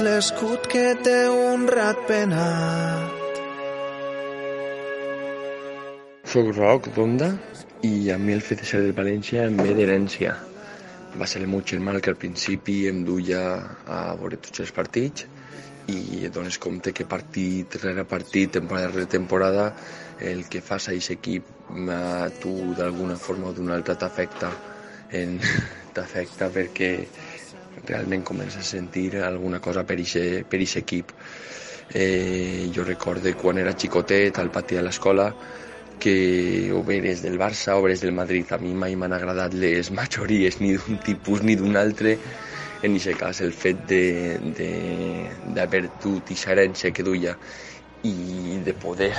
l'escut 0.02 0.66
que 0.72 0.84
té 1.06 1.18
un 1.30 1.68
rat 1.70 2.00
penat? 2.10 3.18
Soc 6.32 6.50
Roc 6.58 6.88
d'Onda 6.96 7.30
i 7.86 8.10
a 8.14 8.18
mi 8.22 8.34
el 8.34 8.42
fet 8.46 8.64
de 8.64 8.70
ser 8.70 8.82
del 8.82 8.96
València 8.98 9.46
em 9.50 9.60
ve 9.62 9.76
d'herència. 9.78 10.34
Va 11.20 11.28
ser 11.28 11.42
el 11.44 11.50
meu 11.52 11.62
germà 11.74 11.94
que 12.00 12.14
al 12.14 12.18
principi 12.18 12.86
em 12.90 13.04
duia 13.06 13.42
a 13.86 14.02
veure 14.22 14.40
tots 14.42 14.64
els 14.66 14.74
partits 14.74 15.28
i 15.92 16.26
et 16.26 16.34
dones 16.34 16.58
compte 16.62 16.94
que 16.96 17.06
partit 17.10 17.78
rere 17.84 18.06
partit, 18.06 18.54
temporada 18.58 18.94
rere 18.94 19.10
temporada, 19.12 19.72
el 20.22 20.46
que 20.50 20.62
fas 20.66 20.88
a 20.88 20.96
aquest 20.96 21.18
equip 21.18 21.50
a 21.94 22.30
tu 22.42 22.56
d'alguna 22.78 23.18
forma 23.18 23.50
o 23.50 23.54
d'una 23.58 23.76
altra 23.78 23.98
t'afecta 24.00 24.52
t'afecta 25.94 26.48
perquè 26.54 26.92
realment 27.88 28.24
comences 28.24 28.58
a 28.62 28.64
sentir 28.64 29.18
alguna 29.18 29.60
cosa 29.60 29.84
per 29.84 30.00
ixe 30.00 30.46
equip. 30.82 31.12
Eh, 31.94 32.72
jo 32.74 32.84
recorde 32.84 33.34
quan 33.36 33.58
era 33.58 33.76
xicotet 33.76 34.40
al 34.40 34.50
pati 34.50 34.76
de 34.76 34.82
l'escola 34.82 35.34
que 36.02 36.72
o 36.74 36.82
bé 36.84 36.98
eres 36.98 37.22
del 37.22 37.38
Barça 37.38 37.76
o 37.78 37.86
eres 37.86 38.02
del 38.02 38.12
Madrid. 38.12 38.46
A 38.52 38.58
mi 38.58 38.74
mai 38.74 38.96
m'han 38.96 39.14
agradat 39.14 39.54
les 39.54 39.92
majories 39.92 40.60
ni 40.60 40.74
d'un 40.78 40.98
tipus 41.04 41.44
ni 41.44 41.56
d'un 41.56 41.76
altre. 41.78 42.18
En 42.82 42.96
aquest 42.98 43.20
cas, 43.20 43.42
el 43.46 43.54
fet 43.54 43.78
d'haver 45.54 45.84
dut 46.02 46.24
aquesta 46.32 46.52
herència 46.56 46.92
que 46.92 47.04
duia 47.06 47.38
i 48.02 48.58
de 48.66 48.74
poder 48.74 49.14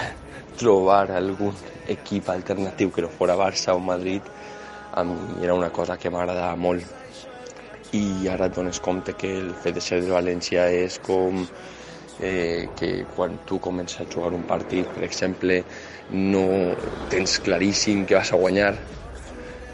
trobar 0.58 1.12
algun 1.14 1.54
equip 1.86 2.28
alternatiu 2.30 2.90
que 2.90 3.02
no 3.06 3.08
fora 3.08 3.38
Barça 3.38 3.76
o 3.78 3.78
Madrid, 3.78 4.22
a 4.92 5.04
mi 5.04 5.44
era 5.44 5.54
una 5.54 5.70
cosa 5.70 5.96
que 5.96 6.10
m'agradava 6.10 6.56
molt. 6.56 7.01
I 7.92 8.28
ara 8.32 8.46
et 8.48 8.54
dones 8.56 8.78
compte 8.80 9.12
que 9.20 9.30
el 9.38 9.50
fet 9.52 9.76
de 9.76 9.82
ser 9.84 10.00
de 10.00 10.12
València 10.12 10.64
és 10.72 10.96
com 11.04 11.42
eh, 12.22 12.70
que 12.78 13.04
quan 13.16 13.36
tu 13.44 13.58
comences 13.60 14.00
a 14.00 14.06
jugar 14.08 14.32
un 14.32 14.46
partit, 14.48 14.88
per 14.94 15.04
exemple, 15.04 15.58
no 16.16 16.46
tens 17.12 17.36
claríssim 17.44 18.06
que 18.06 18.16
vas 18.16 18.32
a 18.32 18.40
guanyar, 18.40 18.72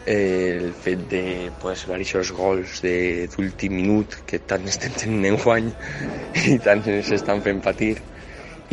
eh, 0.05 0.59
el 0.59 0.73
fet 0.73 1.07
de 1.11 1.23
pues, 1.61 1.85
aquests 1.87 2.33
gols 2.35 2.81
d'últim 2.83 3.79
minut 3.79 4.19
que 4.27 4.41
tant 4.51 4.67
estem 4.67 4.99
tenint 4.99 5.31
en 5.31 5.39
guany 5.39 5.71
i 6.53 6.59
tant 6.65 6.83
ens 6.91 7.15
estan 7.15 7.43
fent 7.45 7.63
patir. 7.63 7.95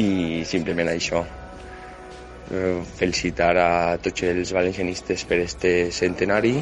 I 0.03 0.43
simplement 0.45 0.91
això. 0.93 1.23
Eh, 2.51 2.83
felicitar 2.99 3.55
a 3.59 3.71
tots 4.03 4.23
els 4.27 4.53
valencianistes 4.55 5.25
per 5.27 5.41
este 5.43 5.91
centenari 5.91 6.59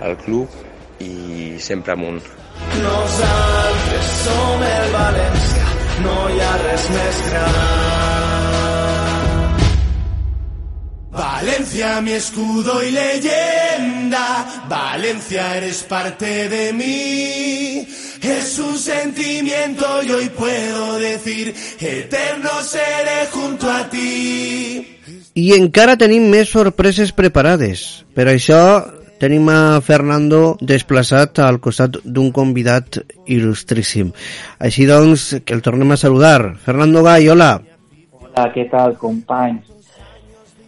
al 0.00 0.16
club 0.20 0.71
i 1.02 1.58
sempre 1.58 1.96
amunt 1.98 2.22
Nosaltres 2.78 4.12
som 4.22 4.66
el 4.68 4.90
València 4.94 5.66
no 6.02 6.18
hi 6.30 6.40
ha 6.40 6.52
res 6.62 6.84
més 6.94 7.22
gran. 7.28 7.72
Valencia, 11.12 12.00
mi 12.00 12.12
escudo 12.12 12.82
y 12.82 12.90
leyenda. 12.90 14.64
Valencia, 14.68 15.56
eres 15.58 15.82
parte 15.82 16.48
de 16.48 16.72
mí. 16.72 17.86
Es 18.22 18.58
un 18.58 18.78
sentimiento 18.78 20.02
y 20.04 20.10
hoy 20.12 20.28
puedo 20.30 20.98
decir, 20.98 21.54
eterno 21.78 22.50
seré 22.62 23.26
junto 23.30 23.70
a 23.70 23.90
ti. 23.90 24.88
I 25.34 25.52
encara 25.56 25.98
tenim 26.00 26.30
més 26.30 26.48
sorpreses 26.52 27.12
preparades. 27.12 28.04
Per 28.14 28.28
això 28.30 28.62
tenim 29.22 29.46
a 29.54 29.78
Fernando 29.86 30.56
desplaçat 30.58 31.38
al 31.44 31.60
costat 31.62 32.00
d'un 32.02 32.32
convidat 32.34 32.98
il·lustríssim. 33.30 34.10
Així 34.58 34.88
doncs, 34.90 35.28
que 35.46 35.54
el 35.54 35.62
tornem 35.62 35.94
a 35.94 35.98
saludar. 36.00 36.56
Fernando 36.64 37.04
Gay, 37.06 37.28
hola. 37.30 37.52
Hola, 38.18 38.48
què 38.50 38.66
tal, 38.72 38.96
companys? 38.98 39.68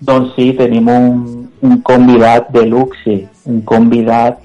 Doncs 0.04 0.36
sí, 0.36 0.52
tenim 0.54 0.86
un, 0.92 1.18
un 1.66 1.80
convidat 1.82 2.52
de 2.54 2.62
luxe, 2.68 3.18
un 3.50 3.62
convidat 3.66 4.38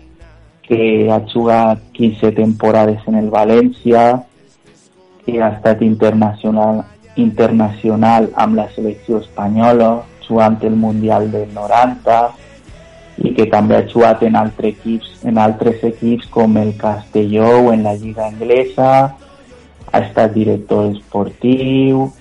que 0.66 1.10
ha 1.12 1.20
jugat 1.30 1.86
15 1.94 2.34
temporades 2.38 3.06
en 3.10 3.22
el 3.22 3.30
València, 3.30 4.24
que 5.26 5.38
ha 5.38 5.54
estat 5.58 5.82
internacional, 5.86 6.82
internacional 7.18 8.32
amb 8.34 8.58
la 8.58 8.70
selecció 8.74 9.22
espanyola, 9.22 10.00
jugant 10.26 10.58
el 10.66 10.78
Mundial 10.78 11.30
del 11.34 11.50
90, 11.54 12.22
i 13.20 13.34
que 13.36 13.46
també 13.52 13.76
ha 13.76 13.84
en 14.22 14.36
altres 14.36 14.76
equips, 14.76 15.26
en 15.26 15.38
altres 15.38 15.84
equips 15.84 16.28
com 16.32 16.58
el 16.58 16.76
Castelló 16.78 17.50
o 17.66 17.74
en 17.74 17.84
la 17.84 17.96
Lliga 17.96 18.28
Anglesa, 18.28 19.16
ha 19.92 20.00
estat 20.00 20.34
director 20.34 20.92
esportiu, 20.92 22.12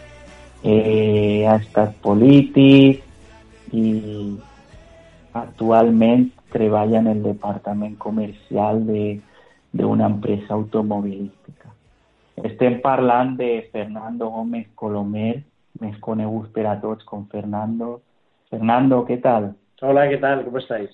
eh, 0.65 1.47
ha 1.47 1.57
estat 1.57 1.95
polític 2.03 3.05
i 3.73 4.37
actualment 5.33 6.31
en 6.51 7.07
el 7.07 7.23
departament 7.23 7.97
comercial 7.99 8.83
d'una 9.73 10.07
empresa 10.07 10.55
automobilística. 10.55 11.69
Estem 12.37 12.81
parlant 12.81 13.37
de 13.37 13.69
Fernando 13.73 14.31
Gómez 14.31 14.67
Colomer, 14.75 15.45
més 15.81 15.97
conegut 16.01 16.51
per 16.55 16.67
a 16.67 16.81
tots 16.81 17.05
com 17.05 17.27
Fernando. 17.27 18.01
Fernando, 18.51 19.05
què 19.05 19.21
tal? 19.21 19.53
Hola, 19.81 20.09
¿qué 20.09 20.17
tal? 20.17 20.45
¿Cómo 20.45 20.59
estáis? 20.59 20.91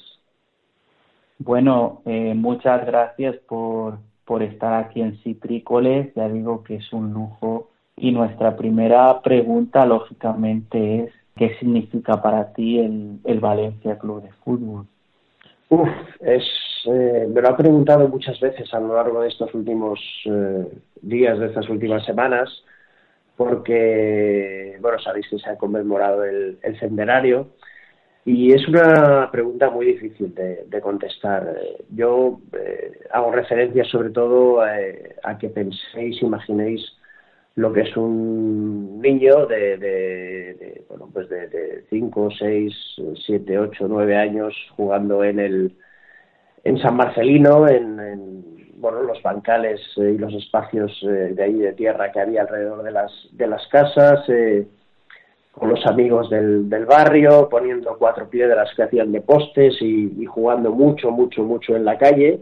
Bueno, 1.38 2.02
eh, 2.04 2.34
muchas 2.34 2.84
gracias 2.84 3.36
por, 3.48 3.96
por 4.26 4.42
estar 4.42 4.74
aquí 4.74 5.00
en 5.00 5.16
Citrícoles. 5.22 6.12
Ya 6.14 6.28
digo 6.28 6.62
que 6.62 6.76
es 6.76 6.92
un 6.92 7.14
lujo. 7.14 7.70
Y 7.96 8.12
nuestra 8.12 8.54
primera 8.56 9.22
pregunta, 9.22 9.86
lógicamente, 9.86 11.04
es 11.04 11.12
¿qué 11.34 11.56
significa 11.58 12.20
para 12.20 12.52
ti 12.52 12.78
el, 12.78 13.20
el 13.24 13.40
Valencia 13.40 13.98
Club 13.98 14.22
de 14.22 14.32
Fútbol? 14.44 14.86
Uf, 15.70 15.88
es, 16.20 16.44
eh, 16.84 17.26
me 17.32 17.40
lo 17.40 17.48
ha 17.48 17.56
preguntado 17.56 18.06
muchas 18.08 18.38
veces 18.38 18.72
a 18.74 18.80
lo 18.80 18.94
largo 18.94 19.22
de 19.22 19.28
estos 19.28 19.54
últimos 19.54 19.98
eh, 20.26 20.68
días, 21.00 21.38
de 21.38 21.46
estas 21.46 21.70
últimas 21.70 22.04
semanas, 22.04 22.50
porque, 23.34 24.76
bueno, 24.82 24.98
sabéis 24.98 25.26
que 25.30 25.38
se 25.38 25.48
ha 25.48 25.56
conmemorado 25.56 26.22
el, 26.22 26.58
el 26.62 26.78
centenario 26.78 27.48
y 28.24 28.52
es 28.52 28.66
una 28.68 29.30
pregunta 29.30 29.70
muy 29.70 29.86
difícil 29.86 30.34
de, 30.34 30.80
contestar. 30.80 31.56
Yo 31.90 32.40
eh, 32.52 33.00
hago 33.12 33.32
referencia 33.32 33.84
sobre 33.84 34.10
todo 34.10 34.66
eh, 34.66 35.16
a 35.22 35.36
que 35.36 35.50
penséis, 35.50 36.22
imaginéis 36.22 36.82
lo 37.56 37.72
que 37.72 37.82
es 37.82 37.96
un 37.96 39.00
niño 39.00 39.46
de, 39.46 39.76
de, 39.76 40.84
bueno, 40.88 41.08
pues 41.12 41.28
de, 41.28 41.48
de 41.48 41.84
5, 41.90 42.30
6, 42.38 42.74
7, 43.26 43.58
8, 43.58 43.86
9 43.88 44.16
años 44.16 44.54
jugando 44.76 45.22
en 45.22 45.38
el 45.38 45.76
en 46.64 46.78
San 46.78 46.96
Marcelino, 46.96 47.68
en, 47.68 48.00
en 48.00 48.44
bueno, 48.76 49.02
los 49.02 49.22
bancales 49.22 49.80
eh, 49.98 50.12
y 50.14 50.18
los 50.18 50.32
espacios 50.34 50.98
de 51.02 51.42
ahí 51.42 51.58
de 51.58 51.72
tierra 51.74 52.10
que 52.10 52.20
había 52.20 52.42
alrededor 52.42 52.82
de 52.82 52.90
las, 52.90 53.12
de 53.32 53.46
las 53.46 53.66
casas, 53.68 54.28
eh, 54.28 54.66
con 55.58 55.70
los 55.70 55.86
amigos 55.86 56.28
del, 56.30 56.68
del, 56.68 56.84
barrio, 56.84 57.48
poniendo 57.48 57.96
cuatro 57.98 58.28
piedras 58.28 58.70
que 58.74 58.82
hacían 58.82 59.12
de 59.12 59.20
postes 59.20 59.80
y, 59.80 60.12
y, 60.18 60.24
jugando 60.26 60.72
mucho, 60.72 61.10
mucho, 61.10 61.44
mucho 61.44 61.76
en 61.76 61.84
la 61.84 61.96
calle, 61.96 62.40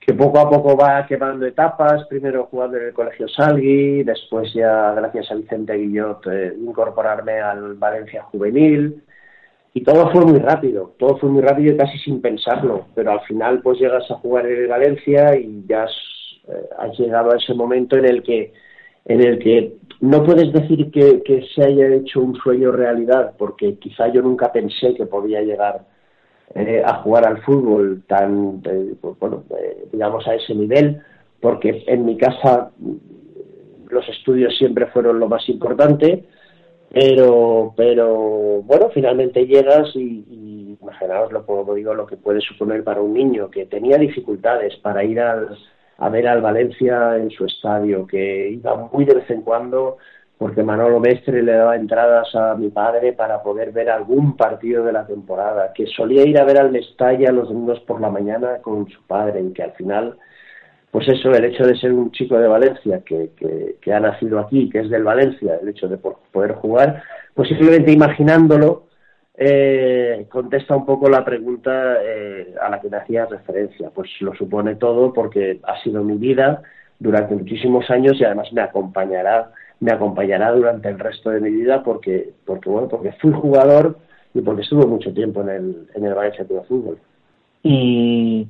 que 0.00 0.14
poco 0.14 0.38
a 0.38 0.48
poco 0.48 0.76
va 0.76 1.06
quemando 1.06 1.44
etapas, 1.46 2.06
primero 2.06 2.48
jugando 2.50 2.78
en 2.78 2.86
el 2.86 2.92
Colegio 2.94 3.28
Salgui, 3.28 4.02
después 4.04 4.52
ya 4.54 4.92
gracias 4.92 5.30
a 5.30 5.34
Vicente 5.34 5.74
Guillot 5.74 6.26
eh, 6.28 6.54
incorporarme 6.58 7.40
al 7.40 7.74
Valencia 7.74 8.22
Juvenil, 8.22 9.02
y 9.72 9.84
todo 9.84 10.10
fue 10.10 10.24
muy 10.24 10.38
rápido, 10.38 10.94
todo 10.98 11.18
fue 11.18 11.28
muy 11.28 11.42
rápido 11.42 11.74
y 11.74 11.76
casi 11.76 11.98
sin 11.98 12.20
pensarlo, 12.22 12.86
pero 12.94 13.12
al 13.12 13.20
final 13.20 13.60
pues 13.62 13.78
llegas 13.78 14.10
a 14.10 14.14
jugar 14.14 14.46
en 14.46 14.62
el 14.62 14.68
Valencia 14.68 15.36
y 15.36 15.64
ya 15.68 15.84
has, 15.84 15.92
eh, 16.48 16.68
has 16.78 16.98
llegado 16.98 17.32
a 17.32 17.36
ese 17.36 17.54
momento 17.54 17.96
en 17.96 18.06
el 18.06 18.22
que 18.22 18.52
en 19.10 19.20
el 19.24 19.38
que 19.40 19.72
no 20.00 20.22
puedes 20.22 20.52
decir 20.52 20.88
que, 20.92 21.44
se 21.52 21.64
haya 21.64 21.88
hecho 21.94 22.20
un 22.20 22.36
sueño 22.36 22.70
realidad, 22.70 23.34
porque 23.36 23.74
quizá 23.74 24.06
yo 24.06 24.22
nunca 24.22 24.52
pensé 24.52 24.94
que 24.94 25.04
podía 25.04 25.42
llegar 25.42 25.84
eh, 26.54 26.80
a 26.84 26.94
jugar 27.02 27.26
al 27.26 27.42
fútbol 27.42 28.04
tan, 28.06 28.62
eh, 28.64 28.94
pues, 29.00 29.18
bueno, 29.18 29.42
eh, 29.58 29.88
digamos 29.92 30.26
a 30.28 30.36
ese 30.36 30.54
nivel, 30.54 31.02
porque 31.40 31.82
en 31.88 32.04
mi 32.04 32.16
casa 32.16 32.70
los 33.88 34.08
estudios 34.08 34.56
siempre 34.56 34.86
fueron 34.86 35.18
lo 35.18 35.28
más 35.28 35.48
importante, 35.48 36.24
pero, 36.92 37.74
pero 37.76 38.62
bueno, 38.62 38.90
finalmente 38.94 39.44
llegas 39.44 39.90
y, 39.96 40.24
y 40.30 40.78
imaginaos 40.80 41.32
lo, 41.32 41.44
como 41.44 41.74
digo, 41.74 41.94
lo 41.94 42.06
que 42.06 42.16
puede 42.16 42.40
suponer 42.40 42.84
para 42.84 43.02
un 43.02 43.14
niño 43.14 43.50
que 43.50 43.66
tenía 43.66 43.98
dificultades 43.98 44.76
para 44.76 45.02
ir 45.02 45.18
al 45.18 45.58
a 46.00 46.08
ver 46.08 46.26
al 46.26 46.42
Valencia 46.42 47.16
en 47.16 47.30
su 47.30 47.44
estadio, 47.44 48.06
que 48.06 48.50
iba 48.50 48.88
muy 48.92 49.04
de 49.04 49.14
vez 49.14 49.30
en 49.30 49.42
cuando 49.42 49.98
porque 50.40 50.62
Manolo 50.62 51.00
Mestre 51.00 51.42
le 51.42 51.52
daba 51.52 51.76
entradas 51.76 52.34
a 52.34 52.54
mi 52.54 52.70
padre 52.70 53.12
para 53.12 53.42
poder 53.42 53.72
ver 53.72 53.90
algún 53.90 54.38
partido 54.38 54.82
de 54.82 54.92
la 54.92 55.06
temporada, 55.06 55.74
que 55.74 55.86
solía 55.86 56.26
ir 56.26 56.40
a 56.40 56.44
ver 56.44 56.58
al 56.58 56.72
Mestalla 56.72 57.30
los 57.30 57.48
domingos 57.48 57.80
por 57.80 58.00
la 58.00 58.08
mañana 58.08 58.56
con 58.62 58.88
su 58.88 59.02
padre 59.02 59.42
y 59.42 59.52
que 59.52 59.62
al 59.62 59.72
final, 59.72 60.16
pues 60.90 61.06
eso, 61.08 61.30
el 61.32 61.44
hecho 61.44 61.64
de 61.64 61.76
ser 61.76 61.92
un 61.92 62.10
chico 62.10 62.38
de 62.38 62.48
Valencia 62.48 63.02
que, 63.04 63.32
que, 63.36 63.76
que 63.82 63.92
ha 63.92 64.00
nacido 64.00 64.38
aquí, 64.38 64.70
que 64.70 64.78
es 64.78 64.88
del 64.88 65.04
Valencia, 65.04 65.58
el 65.60 65.68
hecho 65.68 65.88
de 65.88 65.98
poder 65.98 66.54
jugar, 66.54 67.02
pues 67.34 67.50
simplemente 67.50 67.92
imaginándolo, 67.92 68.84
eh, 69.42 70.26
contesta 70.28 70.76
un 70.76 70.84
poco 70.84 71.08
la 71.08 71.24
pregunta 71.24 71.96
eh, 72.04 72.54
a 72.60 72.68
la 72.68 72.78
que 72.78 72.90
me 72.90 72.98
hacías 72.98 73.30
referencia. 73.30 73.88
Pues 73.88 74.10
lo 74.20 74.34
supone 74.34 74.74
todo 74.74 75.14
porque 75.14 75.60
ha 75.62 75.82
sido 75.82 76.04
mi 76.04 76.18
vida 76.18 76.60
durante 76.98 77.34
muchísimos 77.34 77.88
años 77.90 78.20
y 78.20 78.24
además 78.24 78.52
me 78.52 78.60
acompañará, 78.60 79.50
me 79.80 79.92
acompañará 79.92 80.52
durante 80.52 80.90
el 80.90 80.98
resto 80.98 81.30
de 81.30 81.40
mi 81.40 81.48
vida 81.48 81.82
porque, 81.82 82.34
porque 82.44 82.68
bueno, 82.68 82.88
porque 82.88 83.12
fui 83.12 83.32
jugador 83.32 83.96
y 84.34 84.42
porque 84.42 84.60
estuve 84.60 84.84
mucho 84.84 85.10
tiempo 85.14 85.40
en 85.40 85.48
el, 85.48 85.88
en 85.94 86.04
el 86.04 86.12
Valencia 86.12 86.44
de 86.44 86.60
Fútbol. 86.64 86.98
Y 87.62 88.46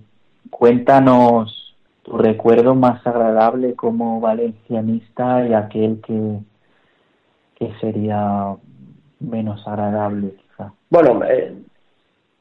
cuéntanos 0.51 1.77
tu 2.03 2.19
recuerdo 2.19 2.75
más 2.75 3.07
agradable 3.07 3.75
como 3.77 4.21
valencianista 4.21 5.47
y 5.47 5.55
aquel 5.55 6.01
que, 6.01 6.39
que 7.55 7.73
sería 7.81 8.57
menos 9.21 9.65
agradable. 9.69 10.40
Bueno, 10.91 11.23
eh, 11.25 11.55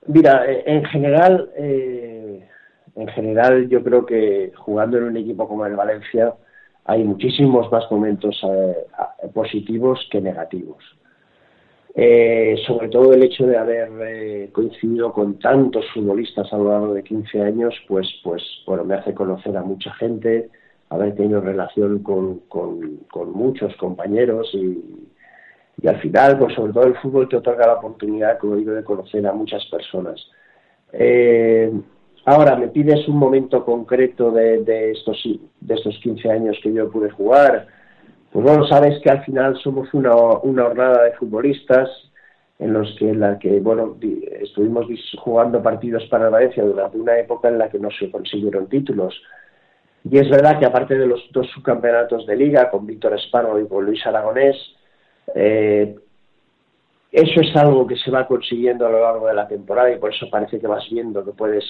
mira, 0.08 0.44
eh, 0.52 0.64
en 0.66 0.84
general, 0.86 1.52
eh, 1.56 2.48
en 2.96 3.08
general 3.10 3.70
yo 3.70 3.84
creo 3.84 4.08
que 4.08 4.52
jugando 4.58 4.98
en 4.98 5.04
un 5.04 5.18
equipo 5.18 5.48
como 5.48 5.68
el 5.68 5.76
Valencia 5.76 6.34
hay 6.86 7.04
muchísimos 7.04 7.72
más 7.72 7.84
momentos 7.92 8.42
positivos 9.34 10.00
que 10.12 10.20
negativos. 10.22 10.84
sobre 12.66 12.90
todo 12.90 13.14
el 13.14 13.24
hecho 13.24 13.46
de 13.46 13.58
haber 13.58 14.52
coincidido 14.52 15.14
con 15.14 15.38
tantos 15.40 15.86
futbolistas 15.94 16.52
a 16.52 16.58
lo 16.58 16.70
largo 16.72 16.94
de 16.96 17.04
15 17.04 17.42
años, 17.42 17.76
pues, 17.88 18.08
pues 18.24 18.42
bueno, 18.66 18.84
me 18.86 18.96
hace 18.96 19.14
conocer 19.14 19.56
a 19.58 19.62
mucha 19.62 19.94
gente, 19.96 20.50
haber 20.90 21.16
tenido 21.16 21.42
relación 21.42 22.00
con, 22.00 22.40
con 22.50 23.32
muchos 23.34 23.76
compañeros 23.76 24.50
y, 24.54 25.10
y 25.82 25.88
al 25.88 26.00
final, 26.02 26.38
pues 26.38 26.54
sobre 26.56 26.74
todo 26.74 26.84
el 26.84 26.98
fútbol 26.98 27.30
te 27.30 27.38
otorga 27.38 27.68
la 27.68 27.76
oportunidad, 27.76 28.38
como 28.38 28.56
digo, 28.56 28.74
de 28.74 28.84
conocer 28.84 29.26
a 29.26 29.34
muchas 29.34 29.66
personas. 29.66 30.20
Eh, 30.92 31.72
ahora, 32.26 32.56
me 32.58 32.68
pides 32.68 33.08
un 33.08 33.18
momento 33.18 33.64
concreto 33.64 34.32
de, 34.32 34.92
estos, 34.92 35.22
de 35.62 35.74
estos 35.74 35.98
15 36.00 36.30
años 36.30 36.58
que 36.62 36.74
yo 36.74 36.92
pude 36.92 37.10
jugar. 37.12 37.68
Pues 38.32 38.46
bueno, 38.46 38.68
sabes 38.68 39.00
que 39.02 39.10
al 39.10 39.24
final 39.24 39.58
somos 39.58 39.94
una, 39.94 40.14
una 40.16 40.64
jornada 40.64 41.04
de 41.04 41.14
futbolistas 41.14 41.90
en 42.60 42.74
los 42.74 42.94
que, 43.00 43.10
en 43.10 43.22
la 43.22 43.40
que 43.40 43.62
bueno, 43.62 43.98
estuvimos 44.42 44.86
jugando 45.18 45.64
partidos 45.64 46.04
para 46.08 46.30
Valencia 46.30 46.64
durante 46.64 46.98
una 46.98 47.18
época 47.18 47.48
en 47.48 47.58
la 47.58 47.70
que 47.70 47.80
no 47.80 47.90
se 47.92 48.12
consiguieron 48.12 48.68
títulos. 48.68 49.20
Y 50.04 50.18
es 50.18 50.30
verdad 50.30 50.60
que 50.60 50.66
aparte 50.66 50.98
de 50.98 51.08
los 51.08 51.22
dos 51.32 51.48
subcampeonatos 51.54 52.26
de 52.26 52.36
liga, 52.36 52.70
con 52.70 52.86
Víctor 52.86 53.14
Esparro 53.14 53.60
y 53.60 53.68
con 53.68 53.86
Luis 53.86 54.06
Aragonés, 54.06 54.58
eh, 55.36 55.96
eso 57.12 57.42
es 57.42 57.56
algo 57.56 57.88
que 57.88 57.96
se 57.98 58.12
va 58.12 58.28
consiguiendo 58.28 58.86
a 58.86 58.92
lo 58.92 59.02
largo 59.02 59.28
de 59.28 59.34
la 59.34 59.48
temporada 59.48 59.92
y 59.92 59.98
por 59.98 60.14
eso 60.14 60.30
parece 60.30 60.60
que 60.60 60.68
vas 60.68 60.88
viendo 60.92 61.26
que 61.26 61.32
puedes, 61.32 61.66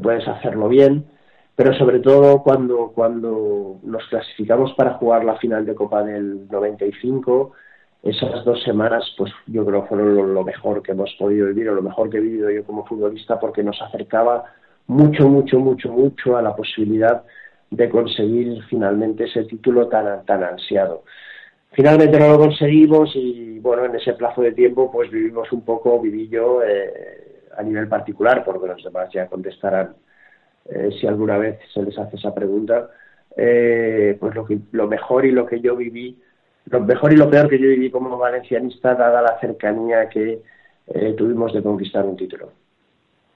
puedes 0.00 0.26
hacerlo 0.26 0.68
bien, 0.68 1.04
pero 1.54 1.72
sobre 1.74 2.00
todo 2.00 2.42
cuando, 2.42 2.92
cuando 2.94 3.78
nos 3.82 4.04
clasificamos 4.08 4.72
para 4.74 4.94
jugar 4.94 5.24
la 5.24 5.36
final 5.36 5.64
de 5.64 5.74
Copa 5.74 6.02
del 6.02 6.48
95, 6.48 7.52
esas 8.02 8.44
dos 8.44 8.60
semanas, 8.64 9.04
pues 9.16 9.32
yo 9.46 9.64
creo 9.64 9.86
fueron 9.86 10.34
lo, 10.34 10.42
mejor 10.42 10.82
que 10.82 10.92
hemos 10.92 11.14
podido 11.16 11.46
vivir 11.46 11.68
o 11.68 11.74
lo 11.74 11.82
mejor 11.82 12.10
que 12.10 12.16
he 12.16 12.20
vivido 12.20 12.50
yo 12.50 12.64
como 12.64 12.84
futbolista 12.84 13.38
porque 13.38 13.62
nos 13.62 13.80
acercaba 13.80 14.44
mucho, 14.88 15.28
mucho, 15.28 15.60
mucho, 15.60 15.92
mucho 15.92 16.36
a 16.36 16.42
la 16.42 16.56
posibilidad 16.56 17.22
de 17.70 17.88
conseguir 17.88 18.60
finalmente 18.68 19.24
ese 19.24 19.44
título 19.44 19.86
tan, 19.88 20.26
tan 20.26 20.42
ansiado. 20.42 21.04
Finalmente 21.72 22.18
no 22.18 22.28
lo 22.28 22.38
conseguimos 22.38 23.10
y 23.14 23.58
bueno, 23.58 23.86
en 23.86 23.94
ese 23.94 24.12
plazo 24.12 24.42
de 24.42 24.52
tiempo 24.52 24.90
pues 24.92 25.10
vivimos 25.10 25.50
un 25.52 25.64
poco, 25.64 26.00
viví 26.00 26.28
yo 26.28 26.62
eh, 26.62 27.46
a 27.56 27.62
nivel 27.62 27.88
particular, 27.88 28.44
porque 28.44 28.66
los 28.66 28.84
demás 28.84 29.08
ya 29.12 29.26
contestarán 29.26 29.94
eh, 30.68 30.90
si 31.00 31.06
alguna 31.06 31.38
vez 31.38 31.58
se 31.72 31.82
les 31.82 31.98
hace 31.98 32.16
esa 32.16 32.34
pregunta, 32.34 32.90
eh, 33.36 34.16
pues 34.20 34.34
lo, 34.34 34.44
que, 34.44 34.58
lo 34.72 34.86
mejor 34.86 35.24
y 35.24 35.30
lo 35.30 35.46
que 35.46 35.60
yo 35.60 35.74
viví, 35.74 36.20
lo 36.66 36.80
mejor 36.80 37.12
y 37.12 37.16
lo 37.16 37.30
peor 37.30 37.48
que 37.48 37.58
yo 37.58 37.68
viví 37.68 37.90
como 37.90 38.18
valencianista 38.18 38.94
dada 38.94 39.22
la 39.22 39.40
cercanía 39.40 40.08
que 40.08 40.42
tuvimos 41.16 41.52
de 41.54 41.62
conquistar 41.62 42.04
un 42.04 42.16
título 42.16 42.50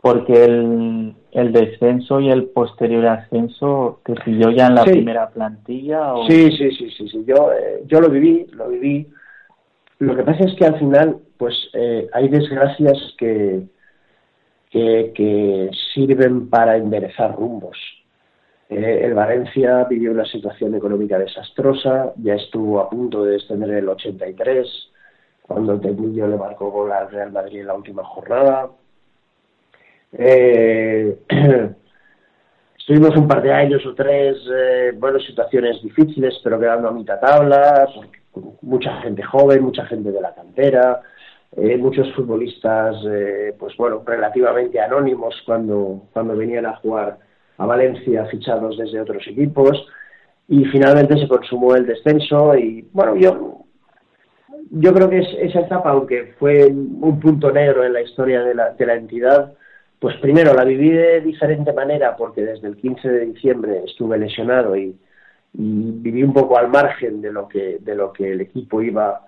porque 0.01 0.44
el, 0.44 1.14
el 1.32 1.53
descenso 1.53 2.20
y 2.20 2.30
el 2.30 2.47
posterior 2.47 3.07
ascenso 3.07 4.01
te 4.05 4.14
pilló 4.14 4.51
ya 4.51 4.66
en 4.68 4.74
la 4.74 4.84
primera 4.84 5.28
plantilla 5.30 6.14
¿o? 6.14 6.26
sí 6.28 6.51
sí 6.53 6.70
sí 6.72 6.90
sí 6.90 7.09
sí. 7.09 7.24
Yo 7.26 7.53
eh, 7.53 7.82
yo 7.86 8.01
lo 8.01 8.09
viví 8.09 8.47
lo 8.53 8.68
viví. 8.68 9.09
Lo 9.99 10.14
que 10.14 10.22
pasa 10.22 10.44
es 10.44 10.55
que 10.57 10.64
al 10.66 10.78
final 10.78 11.18
pues 11.36 11.55
eh, 11.72 12.09
hay 12.12 12.28
desgracias 12.28 13.14
que, 13.18 13.62
que, 14.70 15.12
que 15.14 15.70
sirven 15.94 16.49
para 16.49 16.76
enderezar 16.76 17.34
rumbos. 17.34 17.76
Eh, 18.68 19.01
el 19.05 19.14
Valencia 19.14 19.84
vivió 19.84 20.11
una 20.11 20.24
situación 20.24 20.74
económica 20.74 21.18
desastrosa 21.18 22.12
ya 22.16 22.34
estuvo 22.34 22.80
a 22.80 22.90
punto 22.90 23.24
de 23.24 23.32
descender 23.32 23.70
el 23.70 23.88
83 23.88 24.66
cuando 25.42 25.74
el 25.74 25.80
Temillo 25.80 26.26
le 26.26 26.36
marcó 26.36 26.70
gol 26.72 26.90
al 26.90 27.09
Real 27.11 27.30
Madrid 27.30 27.61
en 27.61 27.68
la 27.68 27.74
última 27.74 28.03
jornada 28.03 28.68
eh, 30.18 31.18
estuvimos 32.78 33.16
un 33.16 33.28
par 33.28 33.42
de 33.42 33.52
años 33.52 33.84
o 33.84 33.94
tres, 33.94 34.36
eh, 34.52 34.92
bueno, 34.96 35.18
situaciones 35.20 35.82
difíciles, 35.82 36.40
pero 36.42 36.58
quedando 36.58 36.88
a 36.88 36.92
mitad 36.92 37.20
tabla, 37.20 37.88
mucha 38.62 39.00
gente 39.02 39.22
joven, 39.22 39.62
mucha 39.62 39.84
gente 39.86 40.12
de 40.12 40.20
la 40.20 40.34
cantera, 40.34 41.02
eh, 41.56 41.76
muchos 41.76 42.12
futbolistas, 42.14 42.96
eh, 43.08 43.54
pues 43.58 43.76
bueno, 43.76 44.02
relativamente 44.06 44.80
anónimos 44.80 45.34
cuando, 45.44 46.02
cuando 46.12 46.36
venían 46.36 46.66
a 46.66 46.76
jugar 46.76 47.18
a 47.58 47.66
Valencia 47.66 48.26
fichados 48.26 48.76
desde 48.76 49.00
otros 49.00 49.26
equipos 49.26 49.86
y 50.48 50.64
finalmente 50.66 51.18
se 51.18 51.28
consumó 51.28 51.74
el 51.74 51.86
descenso 51.86 52.56
y 52.56 52.88
bueno, 52.92 53.16
yo 53.16 53.62
yo 54.70 54.92
creo 54.92 55.08
que 55.08 55.20
esa 55.20 55.60
etapa, 55.60 55.90
aunque 55.90 56.34
fue 56.38 56.66
un 56.66 57.20
punto 57.20 57.52
negro 57.52 57.84
en 57.84 57.92
la 57.92 58.02
historia 58.02 58.42
de 58.42 58.54
la, 58.54 58.70
de 58.70 58.86
la 58.86 58.94
entidad, 58.94 59.54
pues 59.99 60.16
primero 60.16 60.53
la 60.55 60.64
viví 60.64 60.90
de 60.90 61.20
diferente 61.20 61.72
manera 61.72 62.16
porque 62.16 62.42
desde 62.42 62.68
el 62.68 62.76
15 62.76 63.09
de 63.09 63.26
diciembre 63.26 63.82
estuve 63.84 64.18
lesionado 64.18 64.76
y, 64.76 64.97
viví 65.59 66.22
un 66.22 66.34
poco 66.34 66.59
al 66.59 66.68
margen 66.68 67.22
de 67.22 67.32
lo 67.32 67.49
que, 67.49 67.78
de 67.80 67.94
lo 67.94 68.12
que 68.12 68.32
el 68.32 68.42
equipo 68.42 68.82
iba, 68.82 69.22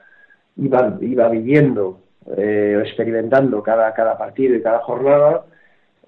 iba, 0.56 0.98
iba 1.00 1.28
viviendo 1.30 2.00
eh, 2.36 2.78
experimentando 2.84 3.62
cada, 3.62 3.94
cada 3.94 4.18
partido 4.18 4.54
y 4.54 4.62
cada 4.62 4.80
jornada. 4.80 5.46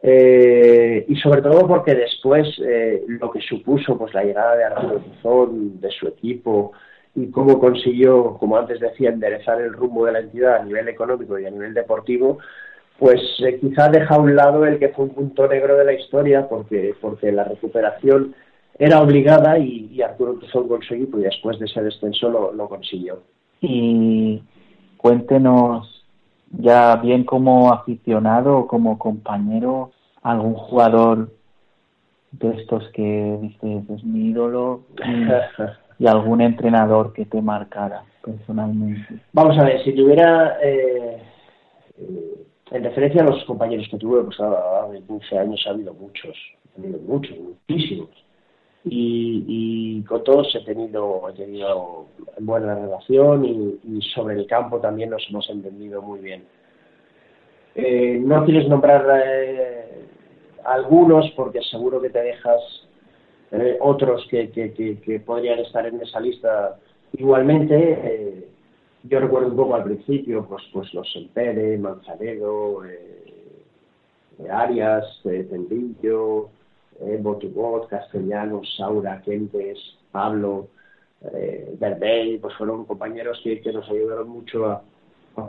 Eh, 0.02 1.04
y 1.08 1.16
sobre 1.16 1.40
todo 1.40 1.66
porque 1.66 1.94
después 1.94 2.48
eh, 2.62 3.04
lo 3.06 3.30
que 3.30 3.40
supuso 3.40 3.96
pues 3.96 4.12
la 4.14 4.24
llegada 4.24 4.56
de 4.56 4.64
Arturo 4.64 4.98
Tizón, 4.98 5.80
de 5.80 5.90
su 5.90 6.08
equipo 6.08 6.72
y 7.14 7.30
cómo 7.30 7.58
consiguió, 7.58 8.36
como 8.38 8.56
antes 8.56 8.80
decía, 8.80 9.10
enderezar 9.10 9.60
el 9.60 9.72
rumbo 9.72 10.06
de 10.06 10.12
la 10.12 10.20
entidad 10.20 10.56
a 10.56 10.64
nivel 10.64 10.88
económico 10.88 11.38
y 11.38 11.46
a 11.46 11.50
nivel 11.50 11.74
deportivo, 11.74 12.38
pues 13.00 13.18
eh, 13.38 13.58
quizá 13.58 13.88
deja 13.88 14.14
a 14.14 14.18
un 14.18 14.36
lado 14.36 14.66
el 14.66 14.78
que 14.78 14.90
fue 14.90 15.06
un 15.06 15.14
punto 15.14 15.48
negro 15.48 15.74
de 15.74 15.86
la 15.86 15.94
historia, 15.94 16.46
porque, 16.46 16.94
porque 17.00 17.32
la 17.32 17.44
recuperación 17.44 18.34
era 18.78 19.00
obligada 19.00 19.58
y, 19.58 20.00
Arturo 20.02 20.34
Tuzón 20.34 20.68
conseguir 20.68 21.08
y 21.14 21.22
después 21.22 21.58
de 21.58 21.64
ese 21.64 21.82
descenso 21.82 22.28
lo, 22.28 22.68
consiguió. 22.68 23.22
Y 23.62 24.42
cuéntenos, 24.98 26.04
ya 26.50 26.96
bien 26.96 27.24
como 27.24 27.72
aficionado 27.72 28.58
o 28.58 28.66
como 28.66 28.98
compañero, 28.98 29.92
algún 30.22 30.54
jugador 30.54 31.30
de 32.32 32.50
estos 32.50 32.86
que 32.90 33.38
dices 33.40 33.88
es 33.88 34.04
mi 34.04 34.28
ídolo 34.28 34.82
y, 35.98 36.06
algún 36.06 36.42
entrenador 36.42 37.14
que 37.14 37.24
te 37.24 37.40
marcara 37.40 38.02
personalmente. 38.22 39.22
Vamos 39.32 39.58
a 39.58 39.64
ver, 39.64 39.82
si 39.84 39.94
tuviera 39.94 40.58
eh, 40.62 41.22
en 42.70 42.84
referencia 42.84 43.22
a 43.22 43.26
los 43.26 43.44
compañeros 43.44 43.88
que 43.90 43.98
tuve, 43.98 44.22
pues 44.22 44.38
a 44.40 44.88
de 44.90 45.02
15 45.02 45.38
años 45.38 45.64
ha 45.66 45.70
habido 45.70 45.92
muchos, 45.94 46.36
ha 46.76 46.80
habido 46.80 46.98
muchos, 47.00 47.36
muchísimos. 47.38 48.08
Y, 48.84 50.02
con 50.04 50.24
todos 50.24 50.54
he 50.54 50.64
tenido, 50.64 51.28
he 51.28 51.32
tenido 51.34 52.06
buena 52.38 52.74
relación 52.74 53.44
y, 53.44 54.00
sobre 54.14 54.36
el 54.36 54.46
campo 54.46 54.80
también 54.80 55.10
nos 55.10 55.26
hemos 55.28 55.48
entendido 55.50 56.00
muy 56.00 56.20
bien. 56.20 56.44
Eh, 57.74 58.18
no 58.20 58.44
quieres 58.44 58.68
nombrar 58.68 59.04
eh, 59.24 60.06
algunos 60.64 61.30
porque 61.36 61.60
seguro 61.62 62.00
que 62.00 62.10
te 62.10 62.22
dejas 62.22 62.60
eh, 63.52 63.76
otros 63.80 64.26
que, 64.30 64.50
que, 64.50 64.72
que, 64.72 65.20
podrían 65.20 65.58
estar 65.58 65.86
en 65.86 66.00
esa 66.00 66.20
lista 66.20 66.78
igualmente 67.12 68.48
yo 69.04 69.20
recuerdo 69.20 69.48
un 69.48 69.56
poco 69.56 69.74
al 69.74 69.84
principio, 69.84 70.46
pues, 70.46 70.62
pues 70.72 70.92
los 70.94 71.10
Empere, 71.16 71.78
Manzanedo, 71.78 72.84
eh, 72.84 74.46
Arias, 74.50 75.04
eh, 75.24 75.46
Tendillo, 75.48 76.48
eh, 77.00 77.18
Botubot, 77.20 77.88
Castellanos, 77.88 78.74
Saura, 78.76 79.20
Kempes, 79.22 79.78
Pablo, 80.12 80.68
eh, 81.22 82.38
pues 82.40 82.54
fueron 82.56 82.84
compañeros 82.84 83.40
que, 83.42 83.60
nos 83.72 83.88
ayudaron 83.90 84.28
mucho 84.28 84.66
a, 84.66 84.82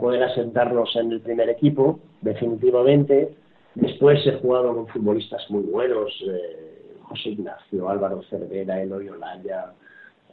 poder 0.00 0.22
asentarnos 0.22 0.94
en 0.96 1.12
el 1.12 1.20
primer 1.20 1.50
equipo, 1.50 2.00
definitivamente. 2.20 3.34
Después 3.74 4.26
he 4.26 4.32
jugado 4.38 4.74
con 4.74 4.86
futbolistas 4.88 5.50
muy 5.50 5.64
buenos, 5.64 6.12
eh, 6.26 6.96
José 7.02 7.30
Ignacio, 7.30 7.88
Álvaro 7.88 8.22
Cervera, 8.30 8.80
Eloy 8.80 9.08
Olaya, 9.08 9.72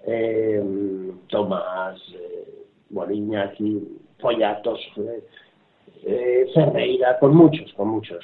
eh, 0.05 0.63
Tomás, 1.27 1.99
bueno, 2.89 3.13
Iñaki, 3.13 3.99
Pollatos, 4.19 4.79
eh, 6.05 6.47
Ferreira, 6.53 7.17
con 7.19 7.35
muchos, 7.35 7.71
con 7.73 7.89
muchos. 7.89 8.23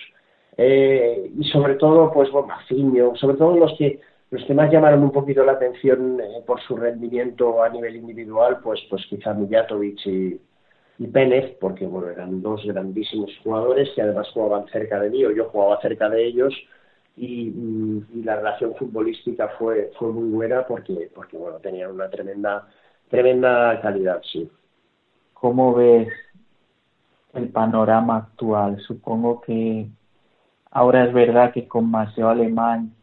eh, 0.57 1.31
y 1.37 1.43
sobre 1.45 1.75
todo, 1.75 2.11
pues, 2.13 2.31
bueno, 2.31 2.47
Maciño, 2.47 3.15
sobre 3.15 3.37
todo 3.37 3.57
los 3.57 3.77
que 3.77 3.99
los 4.31 4.43
que 4.45 4.53
más 4.53 4.71
llamaron 4.71 5.03
un 5.03 5.11
poquito 5.11 5.43
la 5.45 5.53
atención 5.53 6.19
eh, 6.19 6.41
por 6.45 6.59
su 6.61 6.75
rendimiento 6.75 7.63
a 7.63 7.69
nivel 7.69 7.95
individual, 7.95 8.59
pues, 8.63 8.81
pues 8.89 9.05
quizá 9.07 9.33
Mijatovic 9.33 10.05
y, 10.05 10.41
y 10.99 11.07
Pérez, 11.07 11.55
porque 11.59 11.85
bueno, 11.85 12.09
eran 12.09 12.41
dos 12.41 12.65
grandísimos 12.65 13.31
jugadores 13.43 13.89
que 13.95 14.01
además 14.01 14.27
jugaban 14.33 14.67
cerca 14.67 14.99
de 14.99 15.09
mí, 15.09 15.23
o 15.25 15.31
yo 15.31 15.45
jugaba 15.45 15.79
cerca 15.81 16.09
de 16.09 16.25
ellos, 16.25 16.53
y, 17.17 17.53
y, 18.13 18.23
la 18.23 18.35
relación 18.37 18.75
futbolística 18.75 19.47
fue, 19.57 19.91
fue 19.97 20.11
muy 20.11 20.29
buena 20.29 20.67
porque, 20.67 21.09
porque 21.15 21.37
bueno, 21.37 21.59
tenían 21.59 21.91
una 21.91 22.09
tremenda, 22.09 22.67
tremenda 23.09 23.79
calidad, 23.81 24.21
sí. 24.31 24.49
¿Cómo 25.33 25.73
ves 25.73 26.09
el 27.33 27.49
panorama 27.49 28.17
actual? 28.17 28.79
Supongo 28.81 29.41
que 29.41 29.87
ahora 30.71 31.05
es 31.05 31.13
verdad 31.13 31.53
que 31.53 31.67
con 31.67 31.89
Maceo 31.89 32.29
Alemán 32.29 32.93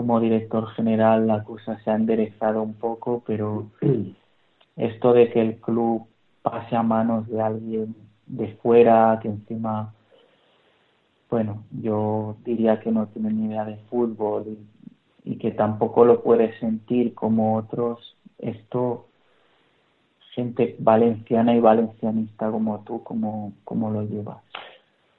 como 0.00 0.18
director 0.18 0.66
general 0.70 1.26
la 1.26 1.44
cosa 1.44 1.78
se 1.80 1.90
ha 1.90 1.94
enderezado 1.94 2.62
un 2.62 2.74
poco, 2.74 3.22
pero 3.26 3.70
esto 4.76 5.12
de 5.12 5.30
que 5.30 5.42
el 5.42 5.56
club 5.56 6.06
pase 6.42 6.74
a 6.74 6.82
manos 6.82 7.28
de 7.28 7.40
alguien 7.42 7.94
de 8.26 8.48
fuera, 8.62 9.18
que 9.20 9.28
encima, 9.28 9.92
bueno, 11.28 11.64
yo 11.70 12.36
diría 12.44 12.80
que 12.80 12.90
no 12.90 13.08
tiene 13.08 13.30
ni 13.30 13.46
idea 13.46 13.64
de 13.66 13.76
fútbol 13.90 14.44
y, 14.46 15.32
y 15.32 15.36
que 15.36 15.50
tampoco 15.50 16.04
lo 16.06 16.22
puede 16.22 16.58
sentir 16.60 17.12
como 17.12 17.56
otros, 17.56 18.16
esto, 18.38 19.09
gente 20.30 20.76
valenciana 20.78 21.54
y 21.54 21.60
valencianista 21.60 22.50
como 22.50 22.82
tú, 22.84 23.02
¿cómo, 23.02 23.52
cómo 23.64 23.90
lo 23.90 24.02
llevas? 24.02 24.38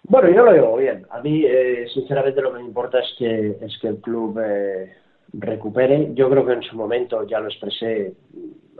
Bueno, 0.03 0.29
yo 0.29 0.43
lo 0.43 0.51
llevo 0.51 0.77
bien. 0.77 1.05
A 1.09 1.21
mí, 1.21 1.43
eh, 1.45 1.87
sinceramente, 1.93 2.41
lo 2.41 2.51
que 2.51 2.59
me 2.59 2.65
importa 2.65 2.99
es 2.99 3.13
que, 3.17 3.57
es 3.61 3.77
que 3.79 3.89
el 3.89 3.97
club 3.97 4.39
eh, 4.43 4.93
recupere. 5.33 6.13
Yo 6.13 6.29
creo 6.29 6.45
que 6.45 6.53
en 6.53 6.63
su 6.63 6.75
momento, 6.75 7.25
ya 7.27 7.39
lo 7.39 7.47
expresé, 7.47 8.13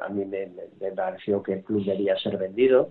a 0.01 0.09
mí 0.09 0.25
me, 0.25 0.49
pareció 0.95 1.43
que 1.43 1.53
el 1.53 1.63
club 1.63 1.85
debía 1.85 2.17
ser 2.17 2.37
vendido. 2.37 2.89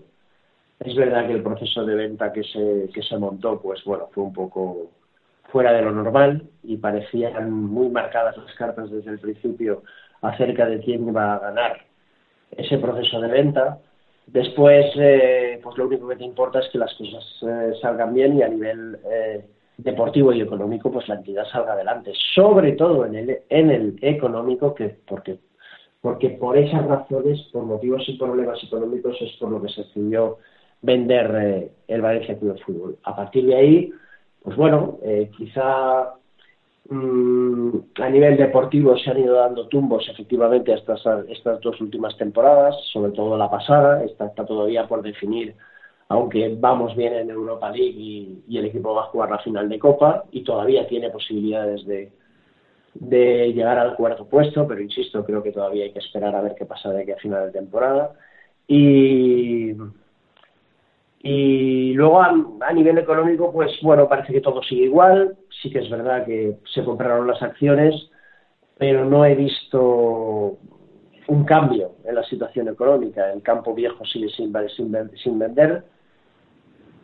Es 0.79 0.95
verdad 0.95 1.27
que 1.27 1.35
el 1.35 1.43
proceso 1.43 1.85
de 1.85 1.95
venta 1.95 2.33
que 2.33 2.43
se, 2.45 2.89
que 2.95 3.03
se 3.03 3.19
montó, 3.19 3.61
pues 3.61 3.85
bueno, 3.85 4.09
fue 4.13 4.25
un 4.25 4.33
poco 4.33 4.91
fuera 5.51 5.73
de 5.73 5.83
lo 5.83 5.91
normal 5.91 6.45
y 6.63 6.77
parecían 6.77 7.51
muy 7.53 7.91
marcadas 7.91 8.37
las 8.37 8.55
cartas 8.55 8.91
desde 8.91 9.11
el 9.11 9.19
principio 9.19 9.83
acerca 10.23 10.67
de 10.67 10.81
quién 10.81 11.09
iba 11.09 11.35
a 11.35 11.39
ganar 11.41 11.90
ese 12.51 12.79
proceso 12.79 13.21
de 13.21 13.29
venta. 13.29 13.79
Después, 14.27 14.87
eh, 14.97 15.59
pues 15.63 15.77
lo 15.77 15.87
único 15.87 16.09
que 16.09 16.17
te 16.17 16.25
importa 16.25 16.61
es 16.61 16.69
que 16.69 16.79
las 16.79 16.95
cosas 16.95 17.25
eh, 17.43 17.73
salgan 17.81 18.15
bien 18.15 18.39
y 18.39 18.43
a 18.43 18.49
nivel 18.49 18.99
eh, 19.11 19.45
deportivo 19.77 20.33
y 20.33 20.41
económico, 20.41 20.91
pues 20.91 21.09
la 21.09 21.17
entidad 21.17 21.45
salga 21.47 21.73
adelante. 21.73 22.13
Sobre 22.35 22.73
todo 22.73 23.07
en 23.07 23.17
el, 23.17 23.39
en 23.49 23.71
el 23.71 23.99
económico, 24.03 24.75
que 24.75 24.97
porque 25.07 25.39
porque 26.01 26.31
por 26.31 26.57
esas 26.57 26.87
razones, 26.87 27.41
por 27.53 27.65
motivos 27.65 28.03
y 28.09 28.17
problemas 28.17 28.63
económicos, 28.65 29.17
es 29.21 29.33
por 29.39 29.51
lo 29.51 29.61
que 29.61 29.69
se 29.69 29.83
decidió 29.83 30.39
vender 30.83 31.35
eh, 31.35 31.73
el 31.89 32.01
Valencia 32.01 32.39
Club 32.39 32.55
de 32.55 32.63
Fútbol. 32.63 32.99
A 33.03 33.15
partir 33.15 33.45
de 33.47 33.55
ahí, 33.55 33.93
pues 34.43 34.57
bueno, 34.57 34.99
eh, 35.03 35.31
quizá 35.37 36.15
a 36.91 38.09
nivel 38.09 38.37
deportivo 38.37 38.97
se 38.99 39.11
han 39.11 39.19
ido 39.19 39.35
dando 39.35 39.69
tumbos 39.69 40.09
efectivamente 40.09 40.73
estas, 40.73 41.03
estas 41.29 41.61
dos 41.61 41.81
últimas 41.81 42.17
temporadas, 42.17 42.75
sobre 42.93 43.13
todo 43.13 43.39
la 43.39 43.49
pasada, 43.49 44.05
esta 44.05 44.27
está 44.27 44.45
todavía 44.45 44.89
por 44.89 45.03
definir, 45.03 45.55
aunque 46.09 46.57
vamos 46.59 46.97
bien 46.97 47.15
en 47.15 47.31
Europa 47.31 47.71
League 47.71 48.43
y 48.49 48.59
el 48.59 48.65
equipo 48.65 48.95
va 48.95 49.03
a 49.03 49.07
jugar 49.07 49.31
la 49.31 49.39
final 49.39 49.69
de 49.69 49.79
Copa 49.79 50.25
y 50.33 50.43
todavía 50.43 50.89
tiene 50.89 51.11
posibilidades 51.11 51.87
de, 51.87 52.11
de 52.95 53.53
llegar 53.53 53.79
al 53.79 53.95
cuarto 53.97 54.27
puesto, 54.27 54.67
pero 54.67 54.81
insisto, 54.81 55.25
creo 55.25 55.43
que 55.43 55.53
todavía 55.53 55.85
hay 55.85 55.93
que 55.93 56.01
esperar 56.01 56.35
a 56.35 56.43
ver 56.43 56.55
qué 56.57 56.65
pasa 56.65 56.91
de 56.91 57.03
aquí 57.03 57.13
a 57.13 57.17
final 57.17 57.47
de 57.47 57.53
temporada. 57.53 58.13
Y, 58.67 59.73
y 61.23 61.93
luego 61.95 62.21
a, 62.21 62.73
nivel 62.73 62.99
económico, 62.99 63.53
pues 63.53 63.73
bueno, 63.83 64.09
parece 64.09 64.33
que 64.33 64.41
todo 64.41 64.63
sigue 64.63 64.85
igual. 64.85 65.37
Sí 65.63 65.71
que 65.71 65.81
es 65.81 65.91
verdad 65.91 66.25
que 66.25 66.57
se 66.73 66.85
compraron 66.85 67.27
las 67.27 67.43
acciones, 67.43 68.11
pero 68.79 69.05
no 69.05 69.25
he 69.25 69.35
visto 69.35 70.59
un 71.29 71.45
cambio 71.45 71.93
en 72.05 72.15
la 72.15 72.25
situación 72.25 72.69
económica. 72.69 73.33
El 73.33 73.43
campo 73.43 73.75
viejo 73.75 74.05
sigue 74.05 74.29
sin, 74.31 74.53
vender 74.53 75.85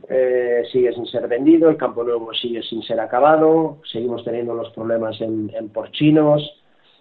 eh, 0.09 0.63
sigue 0.73 0.93
sin 0.93 1.07
ser 1.07 1.29
vendido, 1.29 1.69
el 1.69 1.77
campo 1.77 2.05
nuevo 2.05 2.33
sigue 2.33 2.63
sin 2.63 2.83
ser 2.83 3.01
acabado, 3.01 3.79
seguimos 3.91 4.25
teniendo 4.25 4.55
los 4.55 4.71
problemas 4.71 5.21
en, 5.21 5.69
porchinos, 5.71 6.43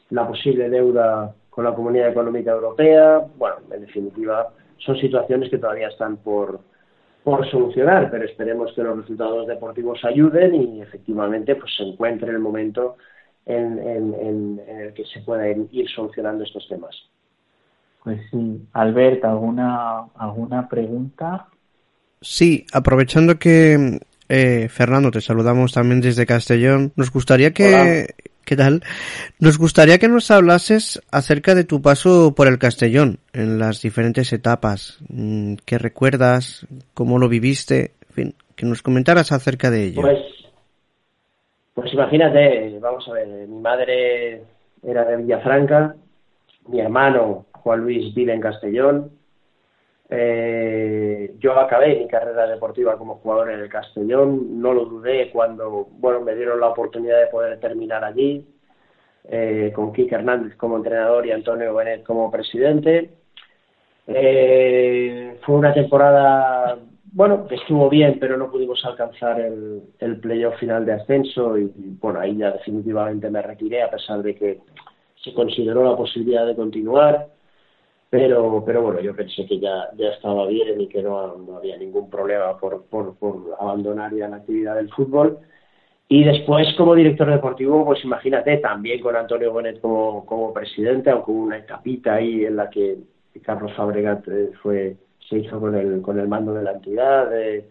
la 0.09 0.27
posible 0.27 0.69
deuda 0.69 1.35
con 1.49 1.65
la 1.65 1.73
Comunidad 1.73 2.09
Económica 2.09 2.51
Europea, 2.51 3.25
bueno, 3.37 3.57
en 3.71 3.81
definitiva, 3.81 4.51
son 4.77 4.97
situaciones 4.97 5.49
que 5.49 5.57
todavía 5.57 5.87
están 5.87 6.17
por, 6.17 6.59
por 7.25 7.49
solucionar, 7.49 8.11
pero 8.11 8.23
esperemos 8.23 8.71
que 8.73 8.83
los 8.83 8.97
resultados 8.97 9.47
deportivos 9.47 9.99
ayuden 10.05 10.53
y 10.53 10.81
efectivamente 10.83 11.55
pues 11.55 11.75
se 11.75 11.81
encuentre 11.81 12.29
el 12.29 12.37
momento 12.37 12.97
en, 13.47 13.79
en, 13.79 14.61
el 14.67 14.93
que 14.93 15.03
se 15.05 15.21
puedan 15.21 15.67
ir 15.71 15.89
solucionando 15.89 16.43
estos 16.43 16.67
temas. 16.69 16.95
Pues 18.03 18.21
sí, 18.29 18.61
Albert, 18.73 19.25
¿alguna, 19.25 20.03
alguna 20.15 20.69
pregunta? 20.69 21.47
Sí, 22.21 22.67
aprovechando 22.71 23.39
que 23.39 23.99
eh, 24.29 24.69
Fernando, 24.69 25.09
te 25.09 25.19
saludamos 25.19 25.73
también 25.73 26.01
desde 26.01 26.27
Castellón. 26.27 26.93
Nos 26.95 27.11
gustaría 27.11 27.53
que, 27.53 28.13
¿qué 28.45 28.55
tal? 28.55 28.81
Nos 29.39 29.57
gustaría 29.57 29.97
que 29.97 30.07
nos 30.07 30.31
hablases 30.31 31.01
acerca 31.11 31.55
de 31.55 31.63
tu 31.63 31.81
paso 31.81 32.33
por 32.35 32.47
el 32.47 32.59
Castellón 32.59 33.19
en 33.33 33.59
las 33.59 33.81
diferentes 33.81 34.31
etapas. 34.31 34.99
Mm, 35.09 35.55
¿Qué 35.65 35.77
recuerdas? 35.77 36.65
¿Cómo 36.93 37.19
lo 37.19 37.27
viviste? 37.27 37.91
En 38.09 38.13
fin, 38.13 38.35
que 38.55 38.65
nos 38.65 38.81
comentaras 38.81 39.31
acerca 39.31 39.69
de 39.69 39.85
ello. 39.85 40.01
Pues, 40.01 40.19
pues 41.73 41.93
imagínate, 41.93 42.77
vamos 42.79 43.07
a 43.09 43.13
ver, 43.13 43.27
mi 43.27 43.59
madre 43.59 44.43
era 44.83 45.03
de 45.03 45.17
Villafranca, 45.17 45.95
mi 46.67 46.79
hermano 46.79 47.45
Juan 47.51 47.81
Luis 47.81 48.13
vive 48.13 48.33
en 48.33 48.41
Castellón, 48.41 49.11
eh, 50.09 51.33
yo 51.39 51.57
acabé 51.59 51.97
mi 51.97 52.07
carrera 52.07 52.47
deportiva 52.47 52.97
como 52.97 53.15
jugador 53.15 53.51
en 53.51 53.59
el 53.61 53.69
Castellón, 53.69 54.61
no 54.61 54.73
lo 54.73 54.85
dudé 54.85 55.31
cuando 55.31 55.87
bueno 55.91 56.21
me 56.21 56.35
dieron 56.35 56.59
la 56.59 56.69
oportunidad 56.69 57.19
de 57.19 57.27
poder 57.27 57.59
terminar 57.59 58.03
allí, 58.03 58.45
eh, 59.23 59.71
con 59.73 59.91
Kike 59.91 60.13
Hernández 60.15 60.55
como 60.57 60.77
entrenador 60.77 61.25
y 61.25 61.31
Antonio 61.31 61.73
Benet 61.73 62.03
como 62.03 62.29
presidente. 62.29 63.09
Eh, 64.07 65.39
fue 65.41 65.55
una 65.55 65.73
temporada, 65.73 66.77
bueno, 67.11 67.47
que 67.47 67.55
estuvo 67.55 67.89
bien, 67.89 68.19
pero 68.19 68.37
no 68.37 68.51
pudimos 68.51 68.85
alcanzar 68.85 69.41
el, 69.41 69.81
el 69.99 70.19
playoff 70.19 70.59
final 70.59 70.85
de 70.85 70.93
ascenso 70.93 71.57
y, 71.57 71.63
y, 71.63 71.97
bueno, 71.99 72.19
ahí 72.19 72.37
ya 72.37 72.51
definitivamente 72.51 73.31
me 73.31 73.41
retiré 73.41 73.81
a 73.81 73.89
pesar 73.89 74.21
de 74.21 74.35
que 74.35 74.59
se 75.23 75.33
consideró 75.33 75.83
la 75.83 75.97
posibilidad 75.97 76.45
de 76.45 76.55
continuar 76.55 77.34
pero, 78.17 78.63
pero 78.65 78.81
bueno, 78.81 79.01
yo 79.01 79.13
pensé 79.13 79.45
que 79.45 79.59
ya, 79.59 79.89
ya 79.97 80.09
estaba 80.09 80.47
bien 80.47 80.79
y 80.79 80.87
que 80.87 81.03
no, 81.03 81.35
no 81.37 81.57
había 81.57 81.77
ningún 81.77 82.09
problema 82.09 82.57
por, 82.57 82.85
por, 82.85 83.15
abandonar 83.59 84.13
ya 84.15 84.29
la 84.29 84.37
actividad 84.37 84.75
del 84.75 84.89
fútbol. 84.89 85.39
Y 86.07 86.23
después, 86.23 86.67
como 86.77 86.95
director 86.95 87.29
deportivo, 87.29 87.83
pues 87.83 88.03
imagínate, 88.05 88.57
también 88.57 89.01
con 89.01 89.15
Antonio 89.15 89.51
Bonet 89.51 89.81
como, 89.81 90.25
como 90.25 90.53
presidente, 90.53 91.09
aunque 91.09 91.31
hubo 91.31 91.43
una 91.43 91.57
etapita 91.57 92.15
ahí 92.15 92.45
en 92.45 92.55
la 92.55 92.69
que 92.69 92.99
Carlos 93.43 93.73
Fabregat 93.75 94.25
eh, 94.29 94.51
fue, 94.61 94.95
se 95.27 95.39
hizo 95.39 95.59
con 95.59 95.75
el, 95.75 96.01
con 96.01 96.17
el 96.17 96.27
mando 96.27 96.53
de 96.53 96.63
la 96.63 96.71
entidad. 96.71 97.37
Eh, 97.37 97.65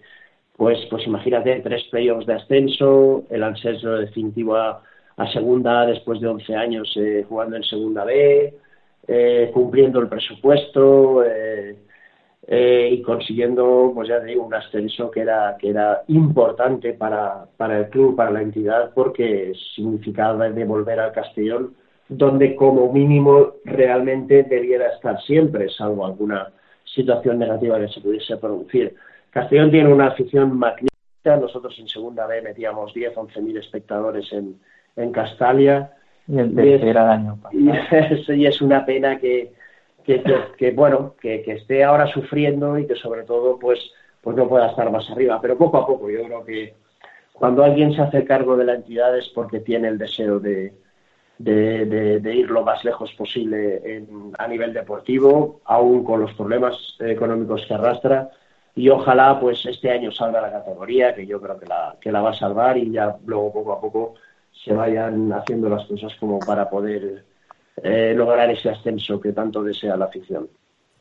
pues, 0.56 0.78
pues 0.90 1.06
imagínate, 1.06 1.60
tres 1.60 1.84
playoffs 1.90 2.26
de 2.26 2.34
ascenso, 2.34 3.24
el 3.30 3.42
ascenso 3.42 3.92
definitivo 3.92 4.56
a, 4.56 4.82
a 5.16 5.32
segunda 5.32 5.86
después 5.86 6.20
de 6.20 6.28
11 6.28 6.54
años 6.54 6.92
eh, 6.96 7.24
jugando 7.26 7.56
en 7.56 7.62
segunda 7.62 8.04
B, 8.04 8.54
eh, 9.06 9.50
cumpliendo 9.52 10.00
el 10.00 10.08
presupuesto 10.08 11.24
eh, 11.24 11.76
eh, 12.46 12.88
y 12.92 13.02
consiguiendo, 13.02 13.92
pues 13.94 14.08
ya 14.08 14.20
digo, 14.20 14.44
un 14.44 14.54
ascenso 14.54 15.10
que 15.10 15.20
era, 15.20 15.56
que 15.58 15.70
era 15.70 16.02
importante 16.08 16.92
para, 16.92 17.46
para 17.56 17.78
el 17.78 17.88
club, 17.88 18.16
para 18.16 18.30
la 18.30 18.42
entidad, 18.42 18.92
porque 18.94 19.52
significaba 19.74 20.48
devolver 20.50 21.00
al 21.00 21.12
Castellón 21.12 21.74
donde 22.08 22.54
como 22.54 22.92
mínimo 22.92 23.54
realmente 23.64 24.42
debiera 24.42 24.88
estar 24.94 25.20
siempre, 25.22 25.68
salvo 25.70 26.04
alguna 26.04 26.52
situación 26.84 27.38
negativa 27.38 27.78
que 27.80 27.88
se 27.88 28.00
pudiese 28.00 28.36
producir. 28.36 28.94
Castellón 29.30 29.70
tiene 29.70 29.92
una 29.92 30.08
afición 30.08 30.56
magnífica, 30.56 31.36
nosotros 31.40 31.74
en 31.78 31.88
segunda 31.88 32.26
B 32.26 32.42
metíamos 32.42 32.92
10, 32.92 33.16
11 33.16 33.40
mil 33.40 33.56
espectadores 33.56 34.30
en, 34.32 34.60
en 34.96 35.12
Castalia, 35.12 35.92
y 36.26 36.38
el 36.38 36.96
año. 36.96 37.38
Y, 37.52 37.70
es 38.46 38.62
una 38.62 38.84
pena 38.84 39.18
que, 39.18 39.52
que, 40.04 40.22
que, 40.56 40.70
bueno, 40.72 41.14
que, 41.20 41.42
que, 41.42 41.52
esté 41.52 41.84
ahora 41.84 42.06
sufriendo 42.06 42.78
y 42.78 42.86
que 42.86 42.94
sobre 42.94 43.24
todo 43.24 43.58
pues, 43.58 43.78
pues 44.20 44.36
no 44.36 44.48
pueda 44.48 44.68
estar 44.68 44.90
más 44.90 45.08
arriba. 45.10 45.40
Pero 45.40 45.58
poco 45.58 45.78
a 45.78 45.86
poco 45.86 46.10
yo 46.10 46.22
creo 46.24 46.44
que 46.44 46.74
cuando 47.32 47.64
alguien 47.64 47.92
se 47.92 48.02
hace 48.02 48.24
cargo 48.24 48.56
de 48.56 48.64
la 48.64 48.74
entidad 48.74 49.16
es 49.18 49.28
porque 49.28 49.60
tiene 49.60 49.88
el 49.88 49.98
deseo 49.98 50.38
de, 50.38 50.72
de, 51.38 52.34
ir 52.34 52.50
lo 52.50 52.62
más 52.62 52.84
lejos 52.84 53.12
posible 53.14 54.06
a 54.38 54.48
nivel 54.48 54.72
deportivo, 54.72 55.60
aún 55.64 56.04
con 56.04 56.20
los 56.20 56.32
problemas 56.34 56.96
económicos 57.00 57.64
que 57.66 57.74
arrastra. 57.74 58.30
Y 58.76 58.88
ojalá 58.88 59.38
pues 59.38 59.64
este 59.66 59.90
año 59.90 60.10
salga 60.10 60.40
la 60.40 60.50
categoría, 60.50 61.14
que 61.14 61.26
yo 61.26 61.40
creo 61.40 61.58
que 61.58 61.66
la, 61.66 61.96
que 62.00 62.10
la 62.10 62.22
va 62.22 62.30
a 62.30 62.34
salvar 62.34 62.76
y 62.76 62.90
ya 62.90 63.16
luego 63.24 63.52
poco 63.52 63.72
a 63.72 63.80
poco 63.80 64.14
se 64.64 64.72
vayan 64.72 65.32
haciendo 65.32 65.68
las 65.68 65.86
cosas 65.86 66.12
como 66.18 66.38
para 66.38 66.68
poder 66.68 67.24
eh, 67.82 68.14
lograr 68.14 68.50
ese 68.50 68.70
ascenso 68.70 69.20
que 69.20 69.32
tanto 69.32 69.62
desea 69.62 69.96
la 69.96 70.06
afición. 70.06 70.48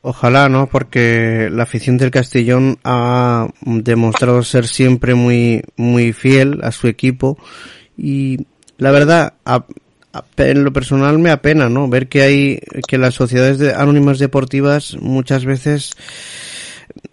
Ojalá, 0.02 0.50
¿no? 0.50 0.66
Porque 0.66 1.48
la 1.50 1.62
afición 1.62 1.96
del 1.96 2.10
Castellón 2.10 2.76
ha 2.84 3.48
demostrado 3.62 4.42
ser 4.42 4.66
siempre 4.66 5.14
muy, 5.14 5.62
muy 5.76 6.12
fiel 6.12 6.60
a 6.62 6.72
su 6.72 6.88
equipo 6.88 7.38
y 7.96 8.46
la 8.76 8.90
verdad, 8.90 9.34
en 10.36 10.64
lo 10.64 10.72
personal 10.72 11.18
me 11.18 11.30
apena, 11.30 11.70
¿no? 11.70 11.88
Ver 11.88 12.08
que 12.08 12.22
hay, 12.22 12.60
que 12.86 12.98
las 12.98 13.14
sociedades 13.14 13.58
de, 13.58 13.72
anónimas 13.72 14.18
deportivas 14.18 14.96
muchas 15.00 15.44
veces, 15.44 15.92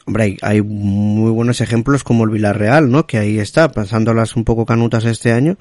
hombre, 0.05 0.23
hay, 0.23 0.37
hay, 0.41 0.61
muy 0.61 1.31
buenos 1.31 1.61
ejemplos 1.61 2.03
como 2.03 2.25
el 2.25 2.31
Villarreal, 2.31 2.91
¿no? 2.91 3.07
Que 3.07 3.19
ahí 3.19 3.39
está, 3.39 3.71
pasándolas 3.71 4.35
un 4.35 4.43
poco 4.43 4.65
canutas 4.65 5.05
este 5.05 5.31
año, 5.31 5.57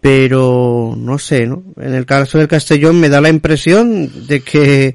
pero 0.00 0.94
no 0.96 1.18
sé, 1.18 1.46
¿no? 1.46 1.62
En 1.76 1.94
el 1.94 2.06
caso 2.06 2.38
del 2.38 2.48
Castellón 2.48 3.00
me 3.00 3.08
da 3.08 3.20
la 3.20 3.28
impresión 3.28 4.26
de 4.26 4.40
que 4.40 4.94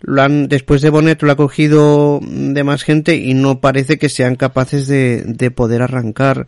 lo 0.00 0.20
han, 0.22 0.48
después 0.48 0.82
de 0.82 0.90
Bonet 0.90 1.22
lo 1.22 1.32
ha 1.32 1.36
cogido 1.36 2.20
de 2.22 2.64
más 2.64 2.82
gente 2.82 3.16
y 3.16 3.34
no 3.34 3.60
parece 3.60 3.98
que 3.98 4.08
sean 4.08 4.36
capaces 4.36 4.86
de, 4.86 5.22
de 5.22 5.50
poder 5.50 5.82
arrancar 5.82 6.46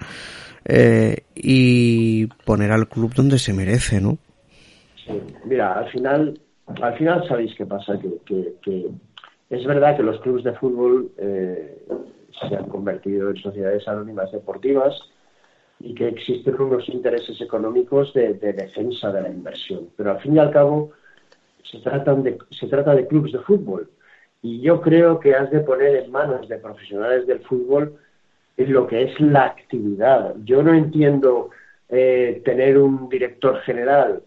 eh, 0.66 1.18
y 1.35 2.27
poner 2.44 2.73
al 2.73 2.89
club 2.89 3.14
donde 3.14 3.39
se 3.39 3.52
merece, 3.52 4.01
¿no? 4.01 4.18
mira, 5.44 5.74
al 5.74 5.89
final, 5.90 6.40
al 6.82 6.98
final 6.98 7.27
sabéis 7.28 7.55
qué 7.56 7.64
pasa, 7.64 7.97
que, 8.01 8.55
que, 8.60 8.89
es 9.48 9.64
verdad 9.64 9.97
que 9.97 10.02
los 10.02 10.20
clubes 10.20 10.43
de 10.43 10.52
fútbol 10.55 11.12
eh, 11.18 11.85
se 12.48 12.56
han 12.56 12.68
convertido 12.68 13.31
en 13.31 13.36
sociedades 13.36 13.86
anónimas 13.86 14.32
deportivas 14.32 14.93
y 15.81 15.94
que 15.94 16.09
existen 16.09 16.61
unos 16.61 16.89
intereses 16.89 17.40
económicos 17.40 18.12
de, 18.15 18.35
de 18.35 18.53
defensa 18.53 19.12
de 19.12 19.23
la 19.23 19.28
inversión, 19.28 19.89
pero 19.97 20.12
al 20.12 20.20
fin 20.20 20.36
y 20.36 20.39
al 20.39 20.51
cabo 20.51 20.93
se 21.62 21.78
trata 21.81 22.15
de 22.94 23.07
clubes 23.07 23.32
de 23.32 23.40
fútbol. 23.40 23.90
Y 24.43 24.61
yo 24.61 24.81
creo 24.81 25.19
que 25.19 25.35
has 25.35 25.51
de 25.51 25.61
poner 25.61 25.97
en 25.97 26.11
manos 26.11 26.48
de 26.48 26.59
profesionales 26.59 27.27
del 27.27 27.40
fútbol 27.40 27.98
lo 28.57 28.86
que 28.86 29.03
es 29.03 29.20
la 29.20 29.44
actividad. 29.44 30.35
Yo 30.44 30.62
no 30.62 30.73
entiendo 30.73 31.51
eh, 31.89 32.40
tener 32.44 32.78
un 32.78 33.09
director 33.09 33.61
general 33.61 34.23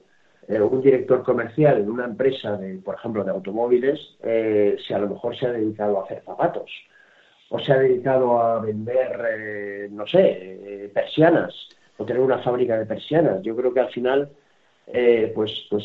eh, 0.50 0.60
un 0.60 0.82
director 0.82 1.22
comercial 1.22 1.78
en 1.78 1.92
una 1.92 2.06
empresa, 2.06 2.58
de, 2.58 2.80
por 2.80 2.96
ejemplo, 2.96 3.24
de 3.24 3.30
automóviles, 3.30 4.00
eh, 4.24 4.78
si 4.86 4.94
a 4.96 4.98
lo 4.98 5.08
mejor 5.08 5.38
se 5.38 5.46
ha 5.46 5.52
dedicado 5.52 6.00
a 6.00 6.06
hacer 6.06 6.24
zapatos 6.26 6.72
o 7.50 7.60
se 7.60 7.72
ha 7.72 7.80
dedicado 7.80 8.40
a 8.40 8.60
vender, 8.60 9.90
no 9.92 10.06
sé, 10.06 10.92
persianas 10.94 11.54
o 11.98 12.06
tener 12.06 12.22
una 12.22 12.40
fábrica 12.40 12.78
de 12.78 12.86
persianas. 12.86 13.42
Yo 13.42 13.56
creo 13.56 13.74
que 13.74 13.80
al 13.80 13.90
final, 13.90 14.30
pues, 15.34 15.66
pues 15.70 15.84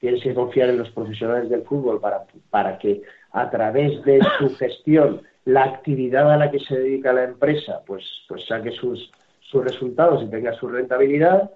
tienes 0.00 0.22
que 0.22 0.34
confiar 0.34 0.70
en 0.70 0.78
los 0.78 0.90
profesionales 0.90 1.50
del 1.50 1.62
fútbol 1.62 2.00
para, 2.00 2.24
para 2.48 2.78
que 2.78 3.02
a 3.32 3.50
través 3.50 4.02
de 4.04 4.20
su 4.38 4.54
gestión, 4.56 5.22
la 5.44 5.64
actividad 5.64 6.32
a 6.32 6.36
la 6.36 6.50
que 6.50 6.60
se 6.60 6.78
dedica 6.78 7.12
la 7.12 7.24
empresa, 7.24 7.82
pues, 7.86 8.04
pues 8.28 8.46
saque 8.46 8.72
sus, 8.72 9.10
sus 9.40 9.64
resultados 9.64 10.22
y 10.22 10.30
tenga 10.30 10.52
su 10.54 10.68
rentabilidad. 10.68 11.50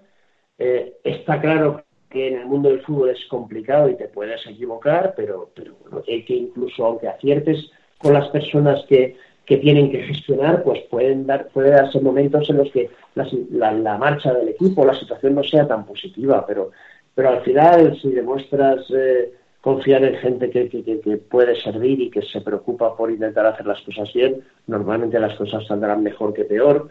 Eh, 0.59 0.98
está 1.05 1.40
claro 1.40 1.84
que 2.10 2.28
en 2.28 2.38
el 2.38 2.46
mundo 2.46 2.68
del 2.68 2.82
fútbol 2.82 3.10
es 3.10 3.24
complicado 3.26 3.88
y 3.88 3.96
te 3.96 4.09
puedes 4.09 4.46
equivocar, 4.46 5.14
pero, 5.16 5.51
pero 5.55 5.76
que 6.05 6.34
incluso 6.34 6.86
aunque 6.86 7.09
aciertes 7.09 7.70
con 7.98 8.12
las 8.12 8.28
personas 8.28 8.84
que, 8.88 9.16
que 9.46 9.58
tienen 9.58 9.90
que 9.90 10.02
gestionar, 10.02 10.62
pues 10.62 10.80
pueden 10.90 11.26
dar, 11.26 11.48
puede 11.48 11.70
darse 11.70 12.00
momentos 12.00 12.48
en 12.50 12.58
los 12.58 12.70
que 12.70 12.90
la, 13.14 13.72
la, 13.72 13.98
marcha 13.98 14.32
del 14.32 14.48
equipo, 14.48 14.84
la 14.84 14.94
situación 14.94 15.34
no 15.34 15.42
sea 15.44 15.66
tan 15.66 15.86
positiva, 15.86 16.44
pero 16.46 16.70
pero 17.14 17.30
al 17.30 17.42
final, 17.42 17.96
si 18.00 18.10
demuestras 18.10 18.84
eh, 18.90 19.32
confiar 19.60 20.04
en 20.04 20.16
gente 20.16 20.50
que, 20.50 20.68
que, 20.68 21.16
puede 21.16 21.54
servir 21.56 22.00
y 22.00 22.10
que 22.10 22.22
se 22.22 22.40
preocupa 22.40 22.96
por 22.96 23.10
intentar 23.10 23.46
hacer 23.46 23.66
las 23.66 23.80
cosas 23.82 24.12
bien, 24.12 24.42
normalmente 24.66 25.18
las 25.20 25.36
cosas 25.36 25.66
saldrán 25.66 26.02
mejor 26.02 26.34
que 26.34 26.44
peor. 26.44 26.88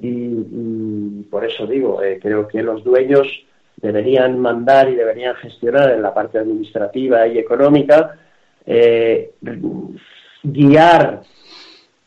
Y, 0.00 1.22
por 1.30 1.44
eso 1.44 1.66
digo, 1.66 2.02
eh, 2.02 2.18
creo 2.20 2.48
que 2.48 2.62
los 2.62 2.82
dueños 2.82 3.26
deberían 3.76 4.38
mandar 4.38 4.88
y 4.88 4.94
deberían 4.94 5.36
gestionar 5.36 5.90
en 5.92 6.02
la 6.02 6.14
parte 6.14 6.38
administrativa 6.38 7.26
y 7.26 7.38
económica, 7.38 8.16
eh, 8.64 9.32
guiar 10.42 11.22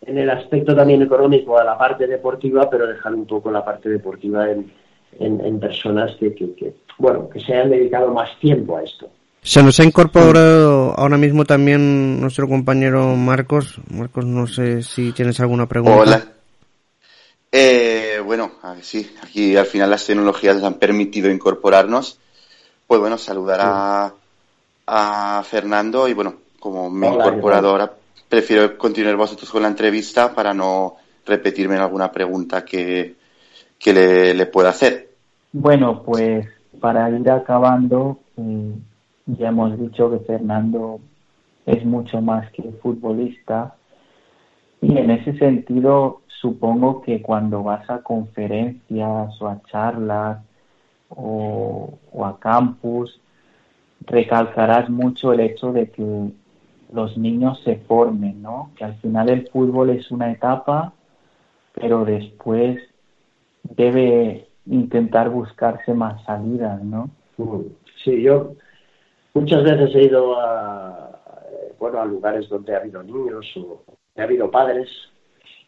en 0.01 0.17
el 0.17 0.29
aspecto 0.29 0.75
también 0.75 1.01
económico 1.01 1.57
a 1.57 1.63
la 1.63 1.77
parte 1.77 2.07
deportiva, 2.07 2.69
pero 2.69 2.87
dejar 2.87 3.13
un 3.13 3.25
poco 3.25 3.51
la 3.51 3.63
parte 3.63 3.89
deportiva 3.89 4.49
en, 4.49 4.71
en, 5.19 5.59
personas 5.59 6.15
que, 6.19 6.33
que, 6.33 6.73
bueno, 6.97 7.29
que 7.29 7.39
se 7.39 7.53
han 7.53 7.69
dedicado 7.69 8.11
más 8.11 8.37
tiempo 8.39 8.77
a 8.77 8.83
esto. 8.83 9.09
Se 9.43 9.63
nos 9.63 9.79
ha 9.79 9.83
incorporado 9.83 10.93
ahora 10.97 11.17
mismo 11.17 11.45
también 11.45 12.19
nuestro 12.19 12.47
compañero 12.47 13.15
Marcos. 13.15 13.79
Marcos, 13.89 14.25
no 14.25 14.47
sé 14.47 14.83
si 14.83 15.11
tienes 15.13 15.39
alguna 15.39 15.67
pregunta. 15.67 15.99
Hola. 15.99 16.23
Eh, 17.51 18.21
bueno, 18.23 18.51
sí, 18.81 19.13
aquí 19.21 19.57
al 19.57 19.65
final 19.65 19.89
las 19.89 20.05
tecnologías 20.05 20.55
nos 20.55 20.65
han 20.65 20.75
permitido 20.75 21.29
incorporarnos. 21.29 22.19
Pues 22.87 23.01
bueno, 23.01 23.17
saludar 23.17 23.59
a, 23.63 24.13
a 24.85 25.43
Fernando 25.43 26.07
y 26.07 26.13
bueno, 26.13 26.35
como 26.59 26.89
me 26.89 27.07
he 27.07 27.13
incorporado 27.13 27.69
ahora, 27.69 27.91
prefiero 28.31 28.77
continuar 28.77 29.17
vosotros 29.17 29.51
con 29.51 29.61
la 29.61 29.67
entrevista 29.67 30.33
para 30.33 30.53
no 30.53 30.95
repetirme 31.25 31.75
en 31.75 31.81
alguna 31.81 32.09
pregunta 32.13 32.63
que, 32.63 33.15
que 33.77 33.93
le, 34.33 34.45
pueda 34.45 34.69
hacer. 34.69 35.09
Bueno, 35.51 36.01
pues 36.01 36.47
para 36.79 37.09
ir 37.09 37.29
acabando, 37.29 38.19
mm, 38.37 38.71
ya 39.25 39.49
hemos 39.49 39.77
dicho 39.77 40.09
que 40.09 40.19
Fernando 40.19 41.01
es 41.65 41.83
mucho 41.83 42.21
más 42.21 42.49
que 42.53 42.63
futbolista 42.81 43.75
y 44.81 44.97
en 44.97 45.11
ese 45.11 45.37
sentido 45.37 46.21
supongo 46.27 47.01
que 47.01 47.21
cuando 47.21 47.63
vas 47.63 47.87
a 47.89 48.01
conferencias 48.01 49.41
o 49.41 49.47
a 49.47 49.61
charlas 49.69 50.39
o 51.09 51.99
a 52.23 52.39
campus 52.39 53.19
recalcarás 54.05 54.89
mucho 54.89 55.33
el 55.33 55.41
hecho 55.41 55.73
de 55.73 55.89
que 55.91 56.31
los 56.93 57.17
niños 57.17 57.61
se 57.63 57.77
formen, 57.77 58.41
¿no? 58.41 58.71
Que 58.75 58.85
al 58.85 58.95
final 58.95 59.29
el 59.29 59.47
fútbol 59.47 59.91
es 59.91 60.11
una 60.11 60.31
etapa, 60.31 60.93
pero 61.73 62.05
después 62.05 62.81
debe 63.63 64.47
intentar 64.65 65.29
buscarse 65.29 65.93
más 65.93 66.23
salidas, 66.25 66.83
¿no? 66.83 67.09
Sí, 68.03 68.21
yo 68.21 68.53
muchas 69.33 69.63
veces 69.63 69.95
he 69.95 70.03
ido 70.03 70.39
a, 70.39 71.11
bueno, 71.79 72.01
a 72.01 72.05
lugares 72.05 72.49
donde 72.49 72.75
ha 72.75 72.79
habido 72.79 73.01
niños 73.03 73.45
o 73.57 73.83
ha 74.17 74.23
habido 74.23 74.51
padres 74.51 74.89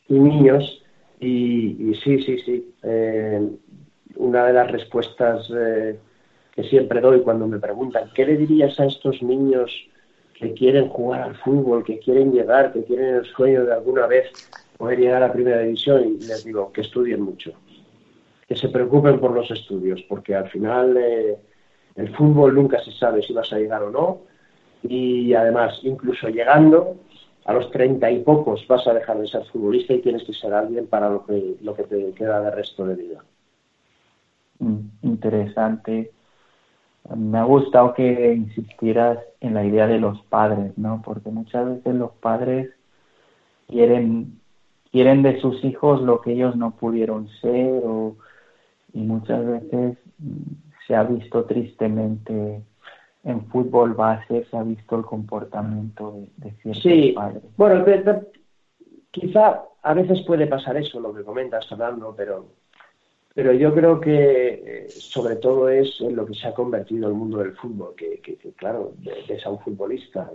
y 0.07 0.19
niños 0.19 0.83
y, 1.19 1.93
sí, 2.03 2.21
sí, 2.21 2.37
sí. 2.39 2.73
Eh, 2.83 3.49
una 4.17 4.45
de 4.45 4.53
las 4.53 4.69
respuestas 4.71 5.49
eh, 5.55 5.97
que 6.53 6.63
siempre 6.63 7.01
doy 7.01 7.21
cuando 7.21 7.47
me 7.47 7.59
preguntan, 7.59 8.11
¿qué 8.13 8.25
le 8.25 8.37
dirías 8.37 8.79
a 8.79 8.85
estos 8.85 9.23
niños 9.23 9.71
que 10.33 10.53
quieren 10.53 10.89
jugar 10.89 11.21
al 11.21 11.35
fútbol, 11.37 11.83
que 11.83 11.99
quieren 11.99 12.31
llegar, 12.31 12.73
que 12.73 12.81
tienen 12.81 13.15
el 13.15 13.25
sueño 13.25 13.65
de 13.65 13.73
alguna 13.73 14.07
vez 14.07 14.31
poder 14.77 14.99
llegar 14.99 15.23
a 15.23 15.31
primera 15.31 15.59
división? 15.59 16.17
Y 16.19 16.25
les 16.25 16.43
digo, 16.43 16.71
que 16.71 16.81
estudien 16.81 17.21
mucho 17.21 17.53
que 18.47 18.55
se 18.55 18.69
preocupen 18.69 19.19
por 19.19 19.31
los 19.31 19.49
estudios, 19.51 20.01
porque 20.07 20.35
al 20.35 20.49
final 20.49 20.97
eh, 20.97 21.37
el 21.95 22.15
fútbol 22.15 22.55
nunca 22.55 22.83
se 22.83 22.91
sabe 22.91 23.21
si 23.21 23.33
vas 23.33 23.51
a 23.53 23.57
llegar 23.57 23.83
o 23.83 23.91
no, 23.91 24.21
y 24.83 25.33
además, 25.33 25.79
incluso 25.83 26.27
llegando 26.27 26.97
a 27.45 27.53
los 27.53 27.71
treinta 27.71 28.11
y 28.11 28.19
pocos 28.19 28.65
vas 28.67 28.85
a 28.87 28.93
dejar 28.93 29.19
de 29.19 29.27
ser 29.27 29.45
futbolista 29.45 29.93
y 29.93 30.01
tienes 30.01 30.23
que 30.23 30.33
ser 30.33 30.53
alguien 30.53 30.87
para 30.87 31.09
lo 31.09 31.25
que, 31.25 31.55
lo 31.61 31.73
que 31.73 31.83
te 31.83 32.11
queda 32.13 32.41
de 32.41 32.51
resto 32.51 32.85
de 32.85 32.95
vida. 32.95 33.23
Mm, 34.59 34.79
interesante. 35.03 36.11
Me 37.15 37.37
ha 37.37 37.43
gustado 37.43 37.93
que 37.93 38.33
insistieras 38.33 39.19
en 39.41 39.53
la 39.53 39.65
idea 39.65 39.87
de 39.87 39.99
los 39.99 40.21
padres, 40.23 40.77
¿no? 40.77 41.01
Porque 41.03 41.29
muchas 41.29 41.65
veces 41.67 41.95
los 41.95 42.11
padres 42.11 42.69
quieren 43.67 44.39
quieren 44.91 45.23
de 45.23 45.39
sus 45.41 45.63
hijos 45.63 46.01
lo 46.01 46.21
que 46.21 46.33
ellos 46.33 46.55
no 46.55 46.75
pudieron 46.75 47.27
ser 47.41 47.81
o 47.83 48.15
y 48.93 48.99
muchas 48.99 49.43
veces 49.45 49.97
se 50.87 50.95
ha 50.95 51.03
visto 51.03 51.45
tristemente 51.45 52.61
en 53.23 53.45
fútbol 53.47 53.93
base 53.93 54.45
se 54.45 54.57
ha 54.57 54.63
visto 54.63 54.95
el 54.97 55.03
comportamiento 55.03 56.25
de, 56.37 56.51
ciertos 56.61 56.83
sí. 56.83 57.13
padres. 57.13 57.41
Bueno, 57.57 57.83
quizá 59.11 59.63
a 59.81 59.93
veces 59.93 60.21
puede 60.21 60.47
pasar 60.47 60.77
eso, 60.77 60.99
lo 60.99 61.13
que 61.13 61.23
comentas, 61.23 61.67
Fernando, 61.67 62.13
pero, 62.15 62.45
pero 63.33 63.51
yo 63.53 63.73
creo 63.73 63.99
que 63.99 64.85
eh, 64.85 64.89
sobre 64.89 65.37
todo 65.37 65.67
es 65.67 65.99
en 66.01 66.15
lo 66.15 66.25
que 66.25 66.35
se 66.35 66.47
ha 66.47 66.53
convertido 66.53 67.07
el 67.07 67.15
mundo 67.15 67.39
del 67.39 67.55
fútbol, 67.55 67.95
que, 67.95 68.19
claro, 68.55 68.93
ves 69.27 69.45
a 69.45 69.49
un 69.49 69.59
futbolista 69.59 70.29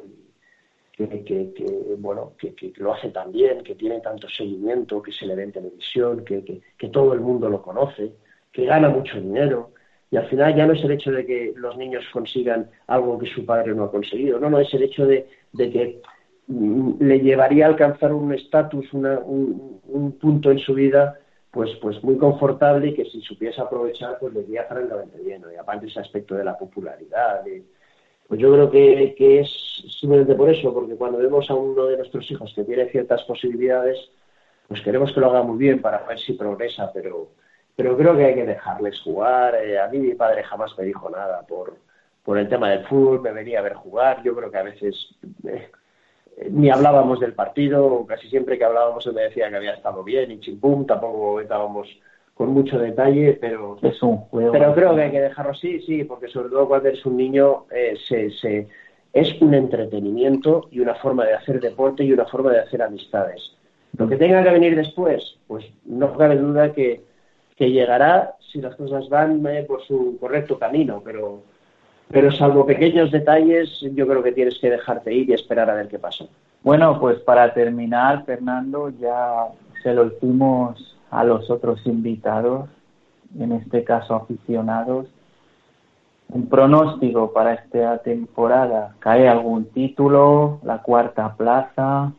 que, 0.93 1.09
que, 1.09 1.53
que, 1.55 1.95
bueno, 1.99 2.33
que, 2.37 2.73
lo 2.77 2.93
hace 2.93 3.11
tan 3.11 3.31
bien, 3.31 3.63
que 3.63 3.77
tiene 3.77 4.01
tanto 4.01 4.29
seguimiento, 4.29 5.01
que 5.01 5.13
se 5.13 5.27
le 5.27 5.37
ve 5.37 5.45
en 5.45 5.53
televisión, 5.53 6.25
que, 6.25 6.89
todo 6.89 7.13
el 7.13 7.21
mundo 7.21 7.49
lo 7.49 7.63
conoce, 7.63 8.15
que 8.51 8.65
gana 8.65 8.89
mucho 8.89 9.21
dinero. 9.21 9.71
Y 10.11 10.17
al 10.17 10.27
final 10.27 10.57
ya 10.57 10.67
no 10.67 10.73
es 10.73 10.83
el 10.83 10.91
hecho 10.91 11.13
de 11.13 11.25
que 11.25 11.53
los 11.55 11.77
niños 11.77 12.05
consigan 12.13 12.69
algo 12.89 13.19
que 13.19 13.27
su 13.29 13.45
padre 13.45 13.75
no 13.75 13.85
ha 13.85 13.91
conseguido, 13.93 14.41
no, 14.41 14.51
no, 14.51 14.59
es 14.59 14.73
el 14.75 14.83
hecho 14.83 15.07
de, 15.07 15.29
de 15.53 15.71
que 15.71 16.03
mm, 16.49 16.95
le 17.01 17.21
llevaría 17.21 17.67
a 17.67 17.69
alcanzar 17.69 18.13
un 18.13 18.33
estatus, 18.35 18.93
un, 18.93 19.81
un 19.87 20.13
punto 20.19 20.51
en 20.51 20.59
su 20.59 20.75
vida 20.75 21.21
pues, 21.59 21.75
pues 21.83 22.05
muy 22.05 22.17
confortable 22.17 22.87
y 22.87 22.95
que 22.95 23.05
si 23.07 23.21
supiese 23.21 23.61
aprovechar 23.61 24.17
pues 24.21 24.33
le 24.33 24.43
iría 24.43 24.63
francamente 24.67 25.19
bien. 25.19 25.43
¿no? 25.43 25.53
Y 25.53 25.57
aparte 25.57 25.89
ese 25.89 25.99
aspecto 25.99 26.37
de 26.37 26.45
la 26.45 26.57
popularidad, 26.57 27.43
pues 28.29 28.41
yo 28.41 28.53
creo 28.53 28.71
que, 28.71 29.17
que 29.19 29.41
es 29.41 29.51
simplemente 29.99 30.37
por 30.37 30.49
eso, 30.51 30.73
porque 30.73 30.95
cuando 30.95 31.19
vemos 31.19 31.51
a 31.51 31.55
uno 31.55 31.87
de 31.87 31.97
nuestros 31.97 32.31
hijos 32.31 32.53
que 32.55 32.63
tiene 32.63 32.89
ciertas 32.91 33.25
posibilidades, 33.25 33.99
pues 34.69 34.81
queremos 34.83 35.13
que 35.13 35.19
lo 35.19 35.31
haga 35.31 35.43
muy 35.43 35.59
bien 35.59 35.81
para 35.81 36.07
ver 36.07 36.21
si 36.21 36.35
progresa, 36.35 36.93
pero, 36.95 37.33
pero 37.75 37.97
creo 37.97 38.17
que 38.17 38.27
hay 38.27 38.35
que 38.37 38.47
dejarles 38.47 39.01
jugar. 39.01 39.57
Eh, 39.57 39.81
a 39.81 39.89
mí 39.89 39.99
mi 39.99 40.15
padre 40.15 40.45
jamás 40.45 40.79
me 40.79 40.85
dijo 40.85 41.11
nada 41.11 41.45
por, 41.45 41.77
por 42.23 42.39
el 42.39 42.49
tema 42.49 42.71
del 42.71 42.87
fútbol, 42.87 43.21
me 43.21 43.33
venía 43.33 43.59
a 43.59 43.63
ver 43.63 43.75
jugar. 43.75 44.23
Yo 44.23 44.33
creo 44.37 44.49
que 44.49 44.59
a 44.59 44.63
veces 44.63 45.09
eh, 45.43 45.73
ni 46.51 46.71
hablábamos 46.71 47.21
del 47.21 47.33
partido, 47.35 48.05
casi 48.07 48.29
siempre 48.29 48.59
que 48.59 48.65
hablábamos 48.65 49.07
él 49.07 49.15
me 49.15 49.23
decía 49.23 49.51
que 49.51 49.57
había 49.57 49.75
estado 49.75 50.05
bien 50.05 50.31
y 50.31 50.41
chimpum, 50.41 50.87
tampoco 50.87 51.41
estábamos 51.41 51.89
con 52.35 52.51
mucho 52.51 52.79
detalle, 52.79 53.37
pero 53.41 53.77
Es 53.83 54.01
un 54.03 54.19
juego. 54.19 54.53
pero 54.53 54.73
creo 54.75 54.95
que 54.95 55.03
hay 55.03 55.11
que 55.11 55.21
dejarlo 55.21 55.51
así, 55.53 55.81
sí, 55.81 56.05
porque 56.05 56.29
sobre 56.29 56.51
todo 56.51 56.69
cuando 56.69 56.89
eres 56.89 57.05
un 57.05 57.17
niño 57.17 57.65
eh, 57.73 57.97
se, 58.07 58.31
se- 58.31 58.69
es 59.13 59.41
un 59.43 59.55
entretenimiento 59.55 60.69
y 60.71 60.79
una 60.81 60.95
forma 60.95 61.25
de 61.25 61.35
hacer 61.35 61.61
deporte 61.61 62.05
y 62.05 62.13
una 62.13 62.27
forma 62.27 62.53
de 62.53 62.61
hacer 62.61 62.83
amistades. 62.83 63.57
Lo 63.97 64.09
que 64.09 64.17
tenga 64.17 64.45
que 64.45 64.51
venir 64.51 64.77
después, 64.77 65.39
pues 65.49 65.65
no 65.87 66.17
cabe 66.17 66.37
duda 66.37 66.73
que, 66.73 67.01
que 67.57 67.71
llegará 67.73 68.37
si 68.53 68.61
las 68.61 68.77
cosas 68.77 69.09
van 69.09 69.45
eh, 69.47 69.65
por 69.67 69.83
su 69.83 70.17
correcto 70.21 70.59
camino, 70.59 71.03
pero, 71.05 71.43
pero 72.11 72.33
salvo 72.33 72.67
pequeños 72.67 73.11
detalles, 73.11 73.81
yo 73.81 74.07
creo 74.07 74.23
que 74.23 74.33
tienes 74.33 74.59
que 74.59 74.71
dejarte 74.71 75.13
ir 75.13 75.29
y 75.29 75.35
esperar 75.35 75.71
a 75.71 75.75
ver 75.75 75.89
qué 75.89 75.99
pasa. 75.99 76.25
Bueno, 76.63 76.99
pues 76.99 77.19
para 77.21 77.53
terminar, 77.53 78.25
Fernando, 78.25 78.91
ya 78.99 79.47
se 79.83 79.93
lo 79.93 80.07
hicimos 80.07 80.97
a 81.11 81.25
los 81.25 81.51
otros 81.51 81.85
invitados, 81.87 82.69
en 83.39 83.53
este 83.53 83.85
caso 83.85 84.15
aficionados. 84.15 85.07
Un 86.31 86.49
pronóstico 86.49 87.33
para 87.33 87.55
esta 87.55 87.99
temporada. 87.99 88.95
¿Cae 88.99 89.29
algún 89.29 89.67
título? 89.67 90.61
¿La 90.63 90.83
cuarta 90.83 91.35
plaza? 91.35 92.13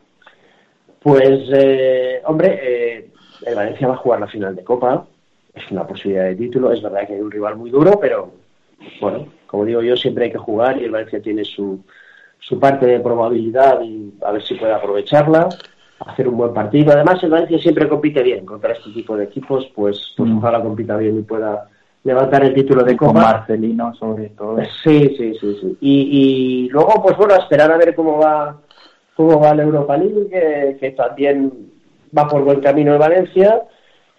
Pues, 1.00 1.48
eh, 1.52 2.20
hombre, 2.26 2.58
eh, 2.62 3.10
el 3.46 3.54
Valencia 3.54 3.88
va 3.88 3.94
a 3.94 3.98
jugar 3.98 4.20
la 4.20 4.26
final 4.26 4.54
de 4.54 4.64
Copa, 4.64 5.06
es 5.54 5.70
una 5.70 5.86
posibilidad 5.86 6.24
de 6.24 6.36
título, 6.36 6.72
es 6.72 6.82
verdad 6.82 7.06
que 7.06 7.14
hay 7.14 7.20
un 7.20 7.30
rival 7.30 7.56
muy 7.56 7.70
duro, 7.70 7.98
pero 8.00 8.30
bueno, 9.00 9.26
como 9.50 9.64
digo 9.64 9.82
yo, 9.82 9.96
siempre 9.96 10.26
hay 10.26 10.30
que 10.32 10.38
jugar 10.38 10.80
y 10.80 10.84
el 10.84 10.92
Valencia 10.92 11.20
tiene 11.20 11.44
su, 11.44 11.80
su 12.38 12.60
parte 12.60 12.86
de 12.86 13.00
probabilidad 13.00 13.80
y 13.82 14.12
a 14.24 14.30
ver 14.30 14.42
si 14.42 14.54
puede 14.54 14.72
aprovecharla, 14.72 15.48
hacer 16.06 16.28
un 16.28 16.36
buen 16.36 16.54
partido. 16.54 16.92
Además, 16.92 17.20
el 17.24 17.30
Valencia 17.30 17.58
siempre 17.58 17.88
compite 17.88 18.22
bien 18.22 18.46
contra 18.46 18.72
este 18.74 18.90
tipo 18.92 19.16
de 19.16 19.24
equipos, 19.24 19.68
pues, 19.74 20.14
pues 20.16 20.30
Mm. 20.30 20.38
ojalá 20.38 20.62
compita 20.62 20.96
bien 20.96 21.18
y 21.18 21.22
pueda 21.22 21.68
levantar 22.04 22.44
el 22.44 22.54
título 22.54 22.84
de 22.84 22.96
Con 22.96 23.08
Copa. 23.08 23.20
Marcelino, 23.22 23.92
sobre 23.94 24.28
todo. 24.28 24.56
Sí, 24.84 25.16
sí, 25.18 25.34
sí, 25.40 25.58
sí. 25.60 25.76
Y, 25.80 26.66
y 26.66 26.68
luego, 26.68 27.02
pues 27.02 27.16
bueno, 27.16 27.34
a 27.34 27.38
esperar 27.38 27.72
a 27.72 27.76
ver 27.76 27.94
cómo 27.96 28.18
va 28.18 28.56
cómo 29.16 29.38
va 29.40 29.52
la 29.54 29.64
Europa 29.64 29.96
League, 29.98 30.28
que, 30.30 30.76
que 30.80 30.90
también 30.92 31.52
va 32.16 32.26
por 32.28 32.42
buen 32.42 32.60
camino 32.60 32.92
en 32.94 32.98
Valencia. 33.00 33.62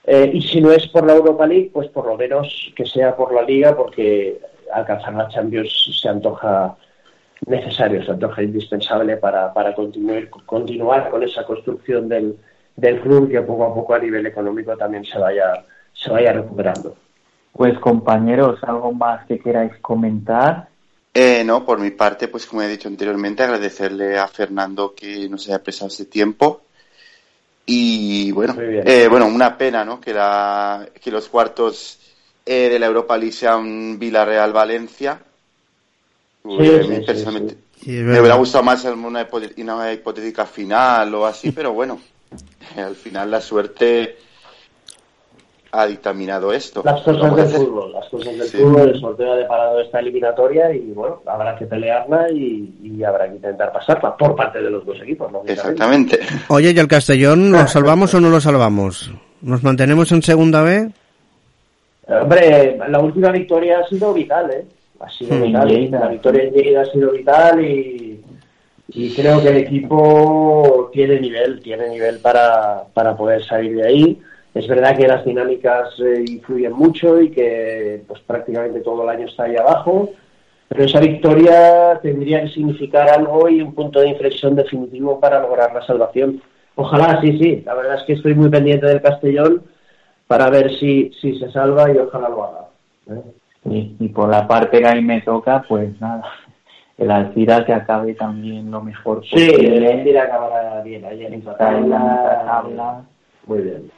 Eh, 0.03 0.29
y 0.33 0.41
si 0.41 0.59
no 0.61 0.71
es 0.71 0.87
por 0.89 1.05
la 1.07 1.13
Europa 1.15 1.47
League, 1.47 1.71
pues 1.73 1.87
por 1.89 2.05
lo 2.05 2.17
menos 2.17 2.71
que 2.75 2.85
sea 2.85 3.15
por 3.15 3.33
la 3.33 3.41
Liga, 3.43 3.75
porque 3.75 4.39
alcanzar 4.73 5.13
la 5.13 5.27
Champions 5.27 5.99
se 6.01 6.09
antoja 6.09 6.75
necesario, 7.45 8.03
se 8.03 8.11
antoja 8.11 8.43
indispensable 8.43 9.17
para, 9.17 9.53
para 9.53 9.73
continuar, 9.73 10.29
continuar 10.29 11.09
con 11.09 11.23
esa 11.23 11.43
construcción 11.43 12.07
del, 12.07 12.37
del 12.75 13.01
club 13.01 13.29
que 13.29 13.41
poco 13.41 13.65
a 13.65 13.73
poco 13.73 13.93
a 13.93 13.99
nivel 13.99 14.25
económico 14.25 14.75
también 14.77 15.03
se 15.05 15.17
vaya, 15.17 15.53
se 15.93 16.09
vaya 16.09 16.33
recuperando. 16.33 16.95
Pues 17.53 17.77
compañeros, 17.79 18.59
¿algo 18.63 18.91
más 18.93 19.25
que 19.25 19.39
queráis 19.39 19.73
comentar? 19.81 20.69
Eh, 21.13 21.43
no, 21.43 21.65
por 21.65 21.79
mi 21.79 21.91
parte, 21.91 22.29
pues 22.29 22.45
como 22.45 22.61
he 22.61 22.67
dicho 22.67 22.87
anteriormente, 22.87 23.43
agradecerle 23.43 24.17
a 24.17 24.27
Fernando 24.27 24.93
que 24.95 25.27
nos 25.27 25.47
haya 25.47 25.61
prestado 25.61 25.89
ese 25.89 26.05
tiempo. 26.05 26.61
Y 27.65 28.31
bueno, 28.31 28.55
eh, 28.59 29.07
bueno, 29.09 29.27
una 29.27 29.57
pena, 29.57 29.83
¿no? 29.83 29.99
Que, 29.99 30.13
la, 30.13 30.87
que 31.01 31.11
los 31.11 31.27
cuartos 31.27 31.99
eh, 32.45 32.69
de 32.69 32.79
la 32.79 32.85
Europa 32.87 33.17
League 33.17 33.31
sean 33.33 33.97
Villarreal-Valencia. 33.99 35.19
Sí, 36.43 36.57
Eh, 36.59 37.03
personalmente 37.05 37.53
sí. 37.53 37.59
Sí, 37.83 37.97
es 37.97 38.03
me 38.03 38.19
hubiera 38.19 38.35
gustado 38.35 38.63
más 38.63 38.83
una, 38.85 39.27
una 39.57 39.93
hipotética 39.93 40.45
final 40.45 41.13
o 41.15 41.25
así, 41.25 41.51
pero 41.55 41.73
bueno, 41.73 41.99
al 42.77 42.95
final 42.95 43.31
la 43.31 43.41
suerte 43.41 44.17
ha 45.73 45.85
dictaminado 45.87 46.51
esto. 46.51 46.81
Las 46.83 47.01
cosas 47.01 47.33
del 47.35 47.45
hacer. 47.45 47.57
fútbol, 47.59 47.91
las 47.93 48.09
cosas 48.09 48.37
del 48.37 48.47
Sí. 48.47 48.57
fútbol, 48.57 48.89
el 48.89 48.99
sorteo 48.99 49.31
ha 49.31 49.35
deparado 49.37 49.79
esta 49.79 49.99
eliminatoria 49.99 50.73
y 50.73 50.91
bueno, 50.91 51.21
habrá 51.25 51.55
que 51.57 51.65
pelearla 51.65 52.29
y, 52.31 52.73
y 52.83 53.03
habrá 53.03 53.29
que 53.29 53.35
intentar 53.35 53.71
pasarla 53.71 54.17
por 54.17 54.35
parte 54.35 54.61
de 54.61 54.69
los 54.69 54.85
dos 54.85 54.97
equipos. 55.01 55.31
Exactamente. 55.45 56.19
Oye, 56.49 56.71
¿y 56.71 56.77
el 56.79 56.87
Castellón 56.89 57.51
lo 57.51 57.65
salvamos 57.69 58.13
o 58.13 58.19
no 58.19 58.29
lo 58.29 58.41
salvamos? 58.41 59.11
¿Nos 59.41 59.63
mantenemos 59.63 60.11
en 60.11 60.21
segunda 60.21 60.61
B? 60.61 60.89
Hombre, 62.19 62.77
la 62.89 62.99
última 62.99 63.31
victoria 63.31 63.79
ha 63.79 63.87
sido 63.87 64.13
vital, 64.13 64.51
¿eh? 64.51 64.65
Ha 64.99 65.09
sido 65.09 65.35
Sí, 65.35 65.41
vital. 65.41 65.67
Lleida. 65.67 65.99
La 65.99 66.07
victoria 66.07 66.43
en 66.43 66.53
Lleida 66.53 66.81
ha 66.81 66.85
sido 66.85 67.11
vital 67.11 67.63
y, 67.63 68.21
y 68.89 69.13
creo 69.15 69.41
que 69.41 69.49
el 69.49 69.57
equipo 69.57 70.89
tiene 70.91 71.19
nivel, 71.19 71.61
tiene 71.61 71.89
nivel 71.89 72.19
para, 72.19 72.83
para 72.93 73.15
poder 73.15 73.43
salir 73.45 73.75
de 73.77 73.87
ahí. 73.87 74.21
Es 74.53 74.67
verdad 74.67 74.97
que 74.97 75.07
las 75.07 75.23
dinámicas 75.23 75.97
eh, 75.99 76.25
influyen 76.27 76.73
mucho 76.73 77.21
y 77.21 77.29
que 77.31 78.03
pues 78.07 78.19
prácticamente 78.21 78.81
todo 78.81 79.03
el 79.03 79.09
año 79.09 79.27
está 79.27 79.43
ahí 79.43 79.55
abajo, 79.55 80.09
pero 80.67 80.83
esa 80.83 80.99
victoria 80.99 81.97
tendría 82.01 82.41
que 82.41 82.49
significar 82.49 83.09
algo 83.09 83.47
y 83.47 83.61
un 83.61 83.73
punto 83.73 84.01
de 84.01 84.09
inflexión 84.09 84.55
definitivo 84.55 85.19
para 85.19 85.39
lograr 85.41 85.73
la 85.73 85.85
salvación. 85.85 86.41
Ojalá, 86.75 87.21
sí, 87.21 87.37
sí. 87.39 87.63
La 87.65 87.73
verdad 87.75 87.95
es 87.95 88.03
que 88.03 88.13
estoy 88.13 88.33
muy 88.35 88.49
pendiente 88.49 88.85
del 88.87 89.01
Castellón 89.01 89.63
para 90.31 90.49
ver 90.49 90.71
si, 90.79 91.11
si 91.19 91.37
se 91.37 91.51
salva 91.51 91.91
y 91.91 91.97
ojalá 91.97 92.29
lo 92.29 92.43
haga. 92.45 92.65
¿eh? 93.09 93.21
Sí, 93.63 93.95
y 93.99 94.07
por 94.09 94.29
la 94.29 94.47
parte 94.47 94.79
que 94.79 94.87
a 94.87 94.95
mí 94.95 95.01
me 95.01 95.21
toca, 95.21 95.63
pues 95.67 95.99
nada, 95.99 96.23
el 96.97 97.11
Alcira 97.11 97.65
que 97.65 97.73
acabe 97.73 98.13
también 98.13 98.71
lo 98.71 98.81
mejor 98.81 99.23
Sí, 99.25 99.49
posible. 99.51 99.91
el 99.93 100.03
Tira 100.03 100.23
acabará 100.23 100.81
bien 100.83 101.03
ayer 101.05 101.31
en 101.33 101.39
mitad 101.39 101.57
tabla. 101.57 103.03
Muy 103.45 103.59
bien. 103.61 103.91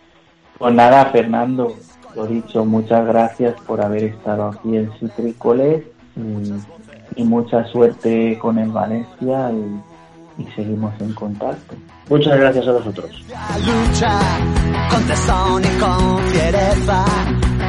Pues 0.57 0.73
nada, 0.73 1.05
Fernando, 1.07 1.73
lo 2.15 2.26
dicho, 2.26 2.65
muchas 2.65 3.05
gracias 3.05 3.53
por 3.68 3.81
haber 3.81 4.03
estado 4.05 4.47
aquí 4.47 4.76
en 4.77 4.91
Citrícoles 4.93 5.84
y, 6.15 7.22
y 7.22 7.23
mucha 7.23 7.64
suerte 7.65 8.38
con 8.39 8.57
el 8.57 8.69
Valencia 8.72 9.51
y, 9.51 10.41
y 10.41 10.45
seguimos 10.55 10.99
en 10.99 11.14
contacto. 11.14 11.76
Muchas 12.09 12.38
gracias 12.38 12.67
a 12.67 12.71
vosotros. 12.71 13.11
lucha 13.65 14.19
con 14.89 15.03
tesón 15.05 15.63
y 15.63 15.80
con 15.80 16.19
fiereza, 16.27 17.05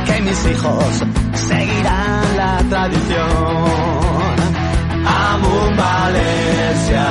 que 0.06 0.22
mis 0.22 0.46
hijos 0.46 1.02
seguirán 1.34 2.36
la 2.36 2.58
tradición. 2.68 4.34
Amun 5.06 5.76
Valencia, 5.76 7.06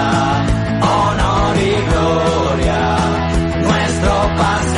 honor 0.81 1.57
y 1.57 1.75
gloria, 1.91 2.97
nuestro 3.61 4.11
pasado 4.37 4.72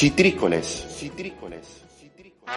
Citrícoles. 0.00 0.66
Citrícoles. 0.96 1.66
Citrícoles. 2.00 2.56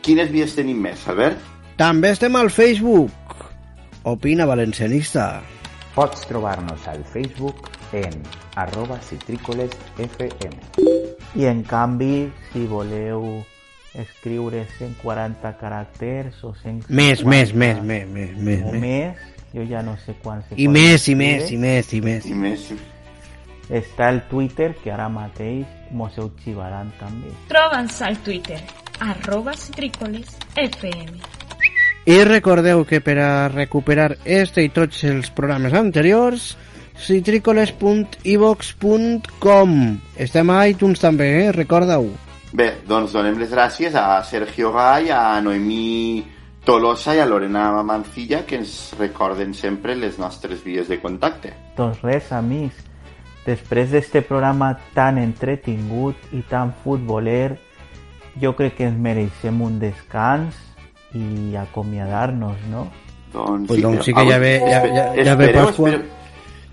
Quines 0.00 0.30
vies 0.32 0.54
tenim 0.56 0.78
més, 0.80 1.02
Albert? 1.10 1.36
També 1.80 2.10
estem 2.14 2.36
al 2.38 2.50
Facebook. 2.50 3.10
Opina 4.08 4.46
Valencianista. 4.48 5.42
Pots 5.94 6.24
trobar-nos 6.28 6.86
al 6.88 7.04
Facebook 7.04 7.68
en 7.92 8.22
arroba 8.56 8.98
citrícolesfm. 9.04 10.54
I 11.36 11.44
en 11.50 11.62
canvi, 11.68 12.30
si 12.52 12.66
voleu 12.70 13.44
escriure 13.98 14.66
140 14.78 15.52
caràcters 15.60 16.44
o 16.46 16.54
150... 16.54 16.94
Més, 16.94 17.24
més, 17.24 17.52
més, 17.52 17.82
més, 17.82 18.06
més, 18.06 18.36
més, 18.38 18.62
o 18.62 18.72
més. 18.72 18.80
més, 18.80 19.16
jo 19.52 19.62
ja 19.66 19.82
no 19.82 19.96
sé 20.06 20.14
quan 20.22 20.42
se 20.46 20.54
I 20.56 20.68
més, 20.70 21.08
i 21.08 21.12
escriure. 21.12 21.18
més, 21.18 21.50
i 21.50 21.56
més, 21.58 21.92
i 21.92 22.00
més. 22.00 22.26
I 22.30 22.34
més. 22.38 22.70
Està 23.70 24.10
el 24.10 24.26
Twitter, 24.26 24.74
que 24.82 24.90
ara 24.90 25.06
mateix 25.08 25.64
mos 25.94 26.18
ho 26.18 26.26
xivaran 26.42 26.90
també. 26.98 27.30
Troba'ns 27.50 28.02
al 28.02 28.16
Twitter, 28.26 28.58
arroba 28.98 29.54
citrícolesfm. 29.54 31.14
I 32.10 32.24
recordeu 32.24 32.84
que 32.88 33.00
per 33.04 33.18
a 33.22 33.48
recuperar 33.52 34.16
este 34.24 34.64
i 34.64 34.68
tots 34.74 35.04
els 35.04 35.30
programes 35.30 35.74
anteriors 35.76 36.56
citricoles.ivox.com 37.00 39.98
Estem 40.16 40.50
a 40.50 40.68
iTunes 40.68 41.00
també, 41.00 41.44
eh? 41.44 41.52
Recorda-ho. 41.54 42.10
Bé, 42.52 42.82
doncs 42.88 43.12
donem 43.14 43.38
les 43.38 43.52
gràcies 43.54 43.94
a 43.94 44.22
Sergio 44.26 44.72
Gay, 44.74 45.10
a 45.14 45.40
Noemí 45.44 46.24
Tolosa 46.66 47.14
i 47.14 47.20
a 47.22 47.26
Lorena 47.26 47.82
Mancilla 47.86 48.42
que 48.44 48.56
ens 48.58 48.92
recorden 48.98 49.54
sempre 49.54 49.94
les 49.96 50.18
nostres 50.18 50.64
vies 50.66 50.88
de 50.90 51.00
contacte. 51.00 51.54
Doncs 51.78 52.02
res, 52.02 52.32
amics, 52.36 52.89
després 53.46 53.90
d'este 53.90 54.22
programa 54.22 54.78
tan 54.94 55.18
entretingut 55.18 56.16
i 56.32 56.42
tan 56.48 56.72
futboler, 56.84 57.58
jo 58.40 58.54
crec 58.56 58.76
que 58.76 58.84
ens 58.86 58.98
mereixem 58.98 59.60
un 59.62 59.78
descans 59.80 60.54
i 61.14 61.56
acomiadar-nos, 61.56 62.56
no? 62.70 62.88
Doncs 63.32 63.68
Pues 63.68 63.82
doncs 63.82 64.04
sí 64.04 64.12
que 64.14 64.26
ja 64.28 64.38
ve- 64.38 64.60
ja- 64.60 64.82
ja- 64.86 65.24
ja 65.24 65.34
ve 65.36 65.48
Pasqua. 65.54 65.92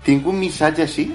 Tinc 0.04 0.26
un 0.26 0.38
missatge 0.38 0.82
així. 0.82 1.12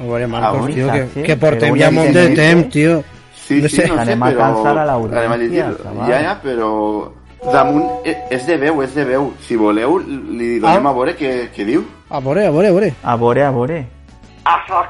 A 0.00 0.04
veure, 0.04 0.26
Marcos, 0.26 0.58
Ah, 0.60 0.62
un 0.62 0.72
tio, 0.74 0.86
que, 0.86 0.92
missatge, 1.02 1.22
que 1.22 1.36
portem 1.36 1.76
ja 1.76 1.90
molt 1.90 2.10
de 2.12 2.28
temps, 2.34 2.68
tio. 2.70 3.02
Sí, 3.34 3.62
No 3.62 3.68
sí, 3.68 3.76
sé. 3.76 3.88
no 3.88 3.94
sé, 3.94 4.00
Anem 4.00 4.22
a 4.22 4.30
però... 4.30 4.38
cansar 4.38 4.78
a 4.78 4.84
l'audiència. 4.86 5.66
Ja, 6.08 6.20
ja, 6.22 6.40
però... 6.42 7.12
Damunt, 7.52 7.86
eh, 8.04 8.16
és 8.30 8.46
de 8.46 8.56
veu, 8.56 8.82
és 8.82 8.94
de 8.94 9.04
veu. 9.04 9.32
Si 9.40 9.54
voleu, 9.56 9.98
li 10.00 10.58
donem 10.58 10.86
Ah. 10.86 10.90
a 10.90 10.92
veure 10.92 11.14
què, 11.16 11.48
què 11.54 11.64
diu. 11.64 11.84
A 12.10 12.18
veure, 12.20 12.46
a 12.46 12.50
veure, 12.50 12.68
a 12.68 12.72
veure. 12.72 12.94
A 13.02 13.16
veure, 13.16 13.42
a 13.44 13.50
veure. 13.52 13.86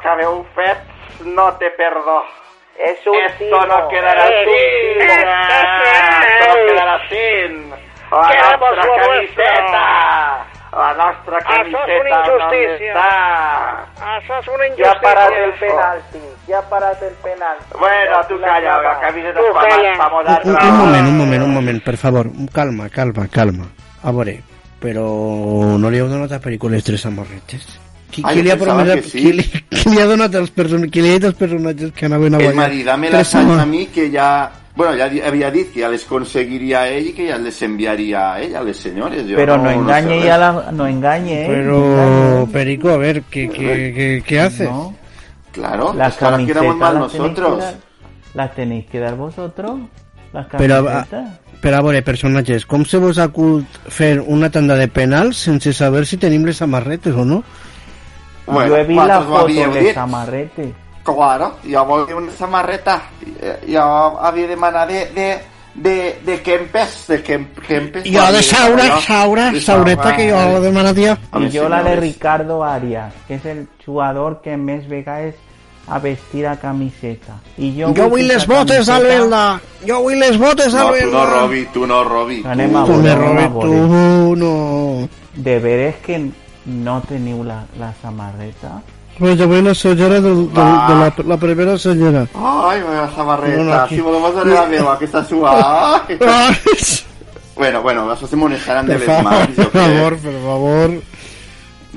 Que 0.02 0.12
heu 0.22 0.44
fet 0.54 0.78
no 1.24 1.52
té 1.58 1.70
perdó. 1.76 2.22
Es 2.78 3.04
un 3.06 3.16
Esto 3.26 3.38
timo. 3.44 3.66
no 3.66 3.88
quedará 3.88 4.24
Es 4.28 4.46
así. 4.46 4.50
un 4.50 4.98
timo. 4.98 5.24
Esto 6.28 6.46
no 6.48 6.54
quedarà 6.68 6.94
así. 6.94 7.72
La 8.10 8.86
lo 8.86 8.96
camiseta. 8.96 10.46
La 10.70 10.94
una 11.26 11.38
camiseta 11.40 11.92
on 11.92 12.06
injustícia. 12.08 12.92
està. 12.92 13.10
Això 14.16 14.38
és 14.38 14.48
una 14.48 14.58
Ja 14.58 14.66
injustícia. 14.68 14.90
ha 14.92 15.00
parat 15.00 15.32
el 15.32 15.52
penalti. 15.58 16.20
Ja 16.46 16.58
ha 16.58 16.62
parat 16.68 17.02
el 17.02 17.14
penalti. 17.14 17.64
Bueno, 17.78 18.20
tu 18.28 18.40
calla, 18.40 18.82
la 18.82 19.00
camiseta 19.00 19.40
pa, 19.52 19.66
calla. 19.68 19.92
pa 19.98 20.06
Un, 20.06 20.12
moderna. 20.12 20.58
un 20.62 20.76
moment, 20.78 21.06
un 21.08 21.18
moment, 21.18 21.42
un 21.42 21.54
moment, 21.54 21.82
per 21.84 21.96
favor. 21.96 22.26
Calma, 22.54 22.88
calma, 22.90 23.26
calma. 23.32 23.64
A 24.04 24.12
veure, 24.12 24.40
però 24.80 25.02
no 25.78 25.90
donat 26.08 26.32
a 26.32 26.38
Perico 26.40 26.68
les 26.68 26.84
tres 26.84 27.00
samarretes? 27.00 27.77
Qui, 28.10 28.22
Ai, 28.24 28.36
qui, 28.36 28.42
li 28.42 28.50
ha 28.50 28.56
promès, 28.56 28.94
que 29.02 29.02
sí. 29.10 29.18
qui, 29.20 29.32
li, 29.38 29.42
qui 29.68 29.90
li 29.90 30.00
ha 30.00 30.06
donat 30.08 30.34
als 30.34 30.50
personatges, 30.50 30.90
qui 30.90 31.02
li 31.02 31.10
ha 31.14 31.18
dit 31.18 31.36
personatges 31.36 31.92
que 31.92 32.06
anaven 32.06 32.34
a 32.34 32.38
guanyar? 32.38 32.54
m'ha 32.56 32.68
dit, 32.72 32.84
dame 32.86 33.10
tres 33.10 33.18
les 33.18 33.34
anys 33.42 33.60
a 33.60 33.66
mi 33.66 33.86
que 33.86 34.10
ja... 34.10 34.30
Bueno, 34.78 34.94
ja 34.96 35.08
di- 35.10 35.20
havia 35.20 35.50
dit 35.50 35.72
que 35.74 35.80
ja 35.82 35.88
les 35.90 36.04
conseguiria 36.06 36.84
ell 36.88 37.08
i 37.08 37.12
que 37.12 37.24
ja 37.28 37.36
les 37.42 37.56
enviaria 37.66 38.20
a 38.32 38.40
ell, 38.40 38.54
a 38.54 38.62
les 38.62 38.76
senyores. 38.78 39.24
Jo 39.26 39.34
Pero 39.34 39.56
no, 39.58 39.70
engañe 39.70 40.20
sé 40.20 40.26
ya 40.26 40.36
res. 40.36 40.40
la, 40.40 40.70
no 40.72 40.86
engañe, 40.86 41.42
¿eh? 41.42 41.46
Pero, 41.48 42.48
Perico, 42.52 42.90
a 42.90 42.96
ver, 42.96 43.22
¿qué, 43.28 43.48
qué, 43.50 43.92
qué, 43.94 44.22
qué 44.24 44.40
haces? 44.40 44.70
No. 44.70 44.94
Claro, 45.50 45.92
Las 45.94 46.12
es 46.12 46.18
que 46.18 46.24
ahora 46.24 46.36
quedamos 46.46 46.76
camisetas 46.76 46.78
mal 46.78 46.94
las 47.02 47.12
tenéis 47.12 47.30
nosotros. 47.32 47.58
dar- 47.58 47.74
las 48.34 48.54
tenéis 48.54 48.86
que 48.86 48.98
dar 49.00 49.16
vosotros. 49.16 49.80
Las 50.32 50.46
Però, 50.46 50.78
a, 50.86 51.04
camisetas. 51.04 51.38
però 51.60 51.76
a 51.78 51.82
veure, 51.82 52.02
personatges, 52.06 52.64
com 52.64 52.84
se 52.86 52.98
vos 53.02 53.18
acut 53.18 53.64
fer 53.90 54.20
una 54.20 54.48
tanda 54.48 54.76
de 54.78 54.86
penals 54.86 55.38
sense 55.48 55.72
saber 55.72 56.06
si 56.06 56.18
tenim 56.22 56.44
les 56.46 56.56
samarretes 56.62 57.14
o 57.16 57.24
no? 57.24 57.42
Bueno, 58.52 58.68
Yo 58.68 58.76
he 58.76 58.84
visto 58.84 59.06
la 59.06 59.20
foto 59.22 59.46
de. 59.46 59.94
Samarrete. 59.94 60.74
Claro, 61.04 61.54
jo 61.64 61.84
volia 61.86 62.16
una 62.16 62.32
samarreta. 62.32 63.02
Jo 63.66 63.80
havia 64.20 64.46
demanat 64.46 64.88
de, 64.88 65.06
de, 65.14 65.38
de, 65.74 66.20
de 66.24 66.42
Kempes, 66.42 67.06
de 67.08 67.22
Kemp, 67.22 67.58
Kempes. 67.66 68.04
Jo 68.04 68.30
de 68.32 68.42
Saura, 68.42 69.00
Saura, 69.00 69.50
De 69.50 69.60
Saureta, 69.60 70.14
que 70.16 70.30
jo 70.30 70.36
ja. 70.36 71.18
Y 71.40 71.48
yo 71.48 71.68
la 71.68 71.82
de 71.82 71.96
Ricardo 71.96 72.62
Arias, 72.62 73.12
que 73.26 73.36
es 73.36 73.44
el 73.46 73.68
jugador 73.84 74.42
que 74.42 74.56
més 74.56 74.86
vegades 74.88 75.34
ha 75.88 75.98
vestit 75.98 76.44
a 76.44 76.56
camiseta. 76.60 77.38
Y 77.56 77.74
yo 77.74 77.94
Jo 77.96 78.10
vull 78.10 78.26
les 78.28 78.46
botes, 78.46 78.88
Albelda! 78.88 79.58
Jo 79.86 80.02
vull 80.02 80.18
les 80.20 80.36
botes, 80.36 80.74
No, 80.74 80.80
tu 80.80 80.86
Albelda! 80.88 81.16
no 81.16 81.26
robi, 81.26 81.64
tu 81.72 81.86
no 81.86 82.04
robi. 82.04 82.42
Anem 82.44 82.72
tu. 82.72 82.78
a 82.78 82.84
Tu 82.84 82.92
a 83.08 83.14
robes, 83.14 83.52
veure. 83.54 83.70
tu 83.70 84.36
no... 84.36 85.08
De 85.34 85.58
veres 85.58 85.96
que 86.04 86.30
no 86.68 87.00
teniu 87.08 87.42
la, 87.44 87.62
la 87.80 87.92
samarreta? 88.02 88.78
Pues 89.18 89.34
jo 89.40 89.48
vull 89.50 89.64
la 89.66 89.74
senyora 89.74 90.20
del, 90.22 90.44
del, 90.54 90.74
de 90.88 90.94
la, 91.00 91.12
la 91.26 91.36
primera 91.36 91.76
senyora. 91.76 92.20
Ai, 92.38 92.80
la 92.86 93.08
samarreta. 93.16 93.56
No, 93.56 93.64
no, 93.64 93.72
aquí. 93.80 93.96
Si 93.96 94.00
voleu 94.06 94.20
posar 94.22 94.46
la 94.46 94.66
meva, 94.70 94.94
que 95.00 95.08
està 95.08 95.24
suada. 95.26 96.04
bueno, 97.56 97.82
bueno, 97.82 98.06
això 98.12 98.28
se 98.30 98.36
molestaran 98.38 98.86
de 98.86 98.98
les 99.00 99.22
mans, 99.26 99.56
per 99.56 99.70
favor, 99.74 100.18
per 100.22 100.36
favor. 100.44 100.94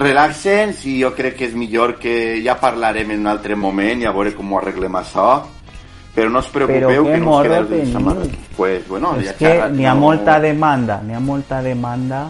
Relaxen, 0.01 0.73
i 0.89 0.95
jo 1.03 1.11
crec 1.13 1.35
que 1.37 1.45
és 1.51 1.53
millor 1.53 1.97
que 2.01 2.41
ja 2.41 2.55
parlarem 2.57 3.11
en 3.13 3.19
un 3.21 3.27
altre 3.29 3.55
moment 3.59 4.01
i 4.01 4.07
a 4.09 4.13
veure 4.15 4.33
com 4.33 4.53
ho 4.53 4.57
arreglem 4.61 4.95
això. 4.97 5.27
Però 6.15 6.27
no 6.27 6.41
us 6.41 6.49
preocupeu 6.51 7.05
que 7.05 7.11
que 7.13 7.19
no 7.21 7.35
us 7.37 7.43
quedareu 7.45 7.67
sense 7.69 7.93
samarreta. 7.93 8.39
Pues, 8.57 8.87
bueno, 8.89 9.13
és 9.19 9.29
ja 9.29 9.35
que 9.37 9.69
n'hi 9.75 9.85
ha 9.85 9.93
no- 9.93 10.01
molta 10.07 10.39
demanda, 10.41 10.99
n'hi 11.05 11.13
ha 11.13 11.19
molta 11.21 11.61
demanda, 11.61 12.25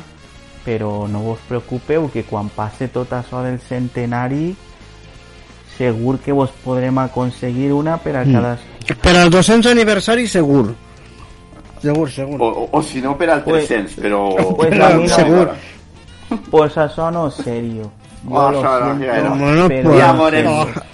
però 0.65 1.07
no 1.07 1.19
vos 1.19 1.39
preocupeu 1.47 2.09
que 2.11 2.23
quan 2.23 2.49
passe 2.49 2.87
tot 2.87 3.11
això 3.13 3.41
del 3.43 3.59
centenari 3.59 4.55
segur 5.77 6.19
que 6.19 6.31
vos 6.31 6.51
podrem 6.63 6.97
aconseguir 6.99 7.71
una 7.73 7.97
per 7.97 8.15
a 8.17 8.25
Mm. 8.25 8.33
cada... 8.33 8.57
Per 9.01 9.15
al 9.17 9.29
200 9.29 9.71
aniversari 9.71 10.27
segur. 10.27 10.73
Segur, 11.81 12.09
segur. 12.11 12.37
O, 12.41 12.45
o, 12.47 12.69
o 12.71 12.81
si 12.83 13.01
no 13.01 13.17
per 13.17 13.29
al 13.31 13.43
Pues- 13.43 13.67
300, 13.67 13.95
però... 13.95 14.35
Pues 14.55 14.79
a 14.79 14.89
mí 14.89 15.03
no. 15.03 15.09
Segur. 15.15 15.49
Pues 16.51 16.77
això 16.77 17.11
no 17.11 17.27
és 17.27 17.33
serio. 17.43 17.91
Oh, 18.29 18.51
no, 18.51 18.61
ja 18.61 19.21
no. 19.23 19.35
Bueno, 19.35 19.67
pero 19.67 19.89
pues- 19.89 19.99
Ja 20.01 20.13
no 20.13 20.23
veurem. 20.23 20.47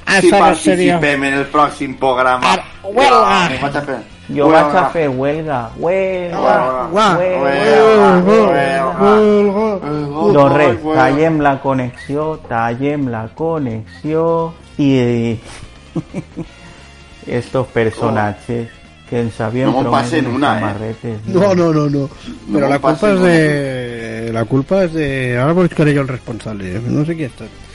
Ah, 0.05 0.21
si 0.21 0.31
no 0.31 0.39
participem 0.39 1.23
en 1.25 1.33
el 1.33 1.45
pròxim 1.51 1.97
programa. 1.99 2.55
huelga. 2.83 3.49
Jo 3.51 3.61
vaig 3.61 3.75
a 3.75 3.81
fer... 4.27 4.35
Jo 4.37 4.47
vaig 4.51 4.75
a 4.75 4.85
fer 4.93 5.07
huelga, 5.09 5.59
huelga, 5.79 6.87
Guau. 6.91 7.17
huelga. 7.17 8.87
Doncs 10.33 10.55
res, 10.55 10.79
tallem 10.83 11.39
la 11.41 11.53
connexió, 11.63 12.25
tallem 12.49 13.07
la 13.13 13.27
connexió 13.35 14.53
i 14.77 15.37
estos 17.27 17.67
personatges 17.67 18.69
que 19.09 19.21
ens 19.21 19.39
havien 19.39 19.71
No 19.71 19.79
unes 19.79 20.11
una, 20.27 20.57
eh? 20.57 20.59
samarretes. 20.59 21.19
No, 21.31 21.53
no, 21.55 21.71
no, 21.73 21.87
no. 21.89 22.09
Però 22.51 22.67
No 22.67 22.69
la 22.73 22.79
culpa 22.79 23.13
és 23.13 23.21
de... 23.21 24.31
La 24.35 24.43
culpa 24.45 24.81
és 24.83 24.91
de... 24.93 25.07
Ara 25.39 25.53
buscaré 25.55 25.93
jo 25.95 26.01
el 26.03 26.09
responsable. 26.11 26.75
eh? 26.75 26.81
No 26.83 27.05
sé 27.07 27.15
qui 27.15 27.23
ha 27.23 27.31
estat. 27.31 27.66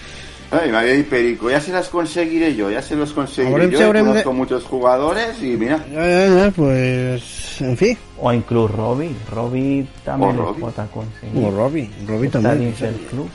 Ay, 0.53 0.71
me 0.71 0.77
había 0.79 0.93
dicho 0.93 1.09
Perico, 1.11 1.51
ya 1.51 1.61
se 1.61 1.73
las 1.73 1.89
conseguiré 1.89 2.55
yo, 2.55 2.71
ya 2.71 2.83
se 2.83 2.95
los 2.95 3.13
conseguiré 3.13 3.71
yo. 3.71 3.81
y 3.81 3.83
habrem 3.83 4.07
conozco 4.07 4.29
de- 4.31 4.37
muchos 4.37 4.65
jugadores 4.65 5.43
y 5.43 5.57
mira, 5.57 5.79
ja, 5.79 6.53
pues... 6.55 7.61
En 7.63 7.77
fi. 7.77 7.97
O 8.19 8.33
inclús 8.33 8.71
Robbie, 8.71 9.15
Robbie 9.31 9.87
també 10.05 10.27
O 10.27 10.31
les 10.33 10.39
Robbie. 10.41 10.61
pot 10.61 10.79
aconseguir. 10.79 11.45
O 11.45 11.51
Robbie, 11.51 11.91
Robbie 12.07 12.29
dins 12.31 12.81
del 12.81 12.95
club. 13.11 13.29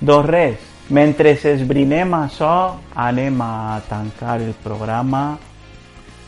Doncs 0.00 0.26
res, 0.28 0.56
mentre 0.90 1.32
esbrinem 1.32 2.12
això, 2.14 2.76
anem 2.94 3.40
a 3.42 3.80
tancar 3.88 4.40
el 4.40 4.52
programa 4.64 5.38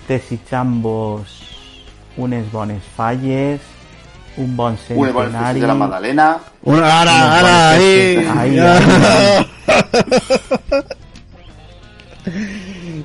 desitjant-vos 0.08 1.40
unes 2.16 2.50
bones 2.52 2.82
falles, 2.96 3.60
un 4.36 4.56
bon 4.56 4.76
centenari... 4.76 5.10
Un 5.10 5.14
bon 5.14 5.24
centenari 5.30 5.60
de 5.60 5.66
la 5.66 5.74
Madalena... 5.74 6.38
Una, 6.62 7.00
ara, 7.00 7.14
un 7.14 7.20
ara, 7.38 7.70
ahí! 7.70 8.26
ahí, 8.38 8.58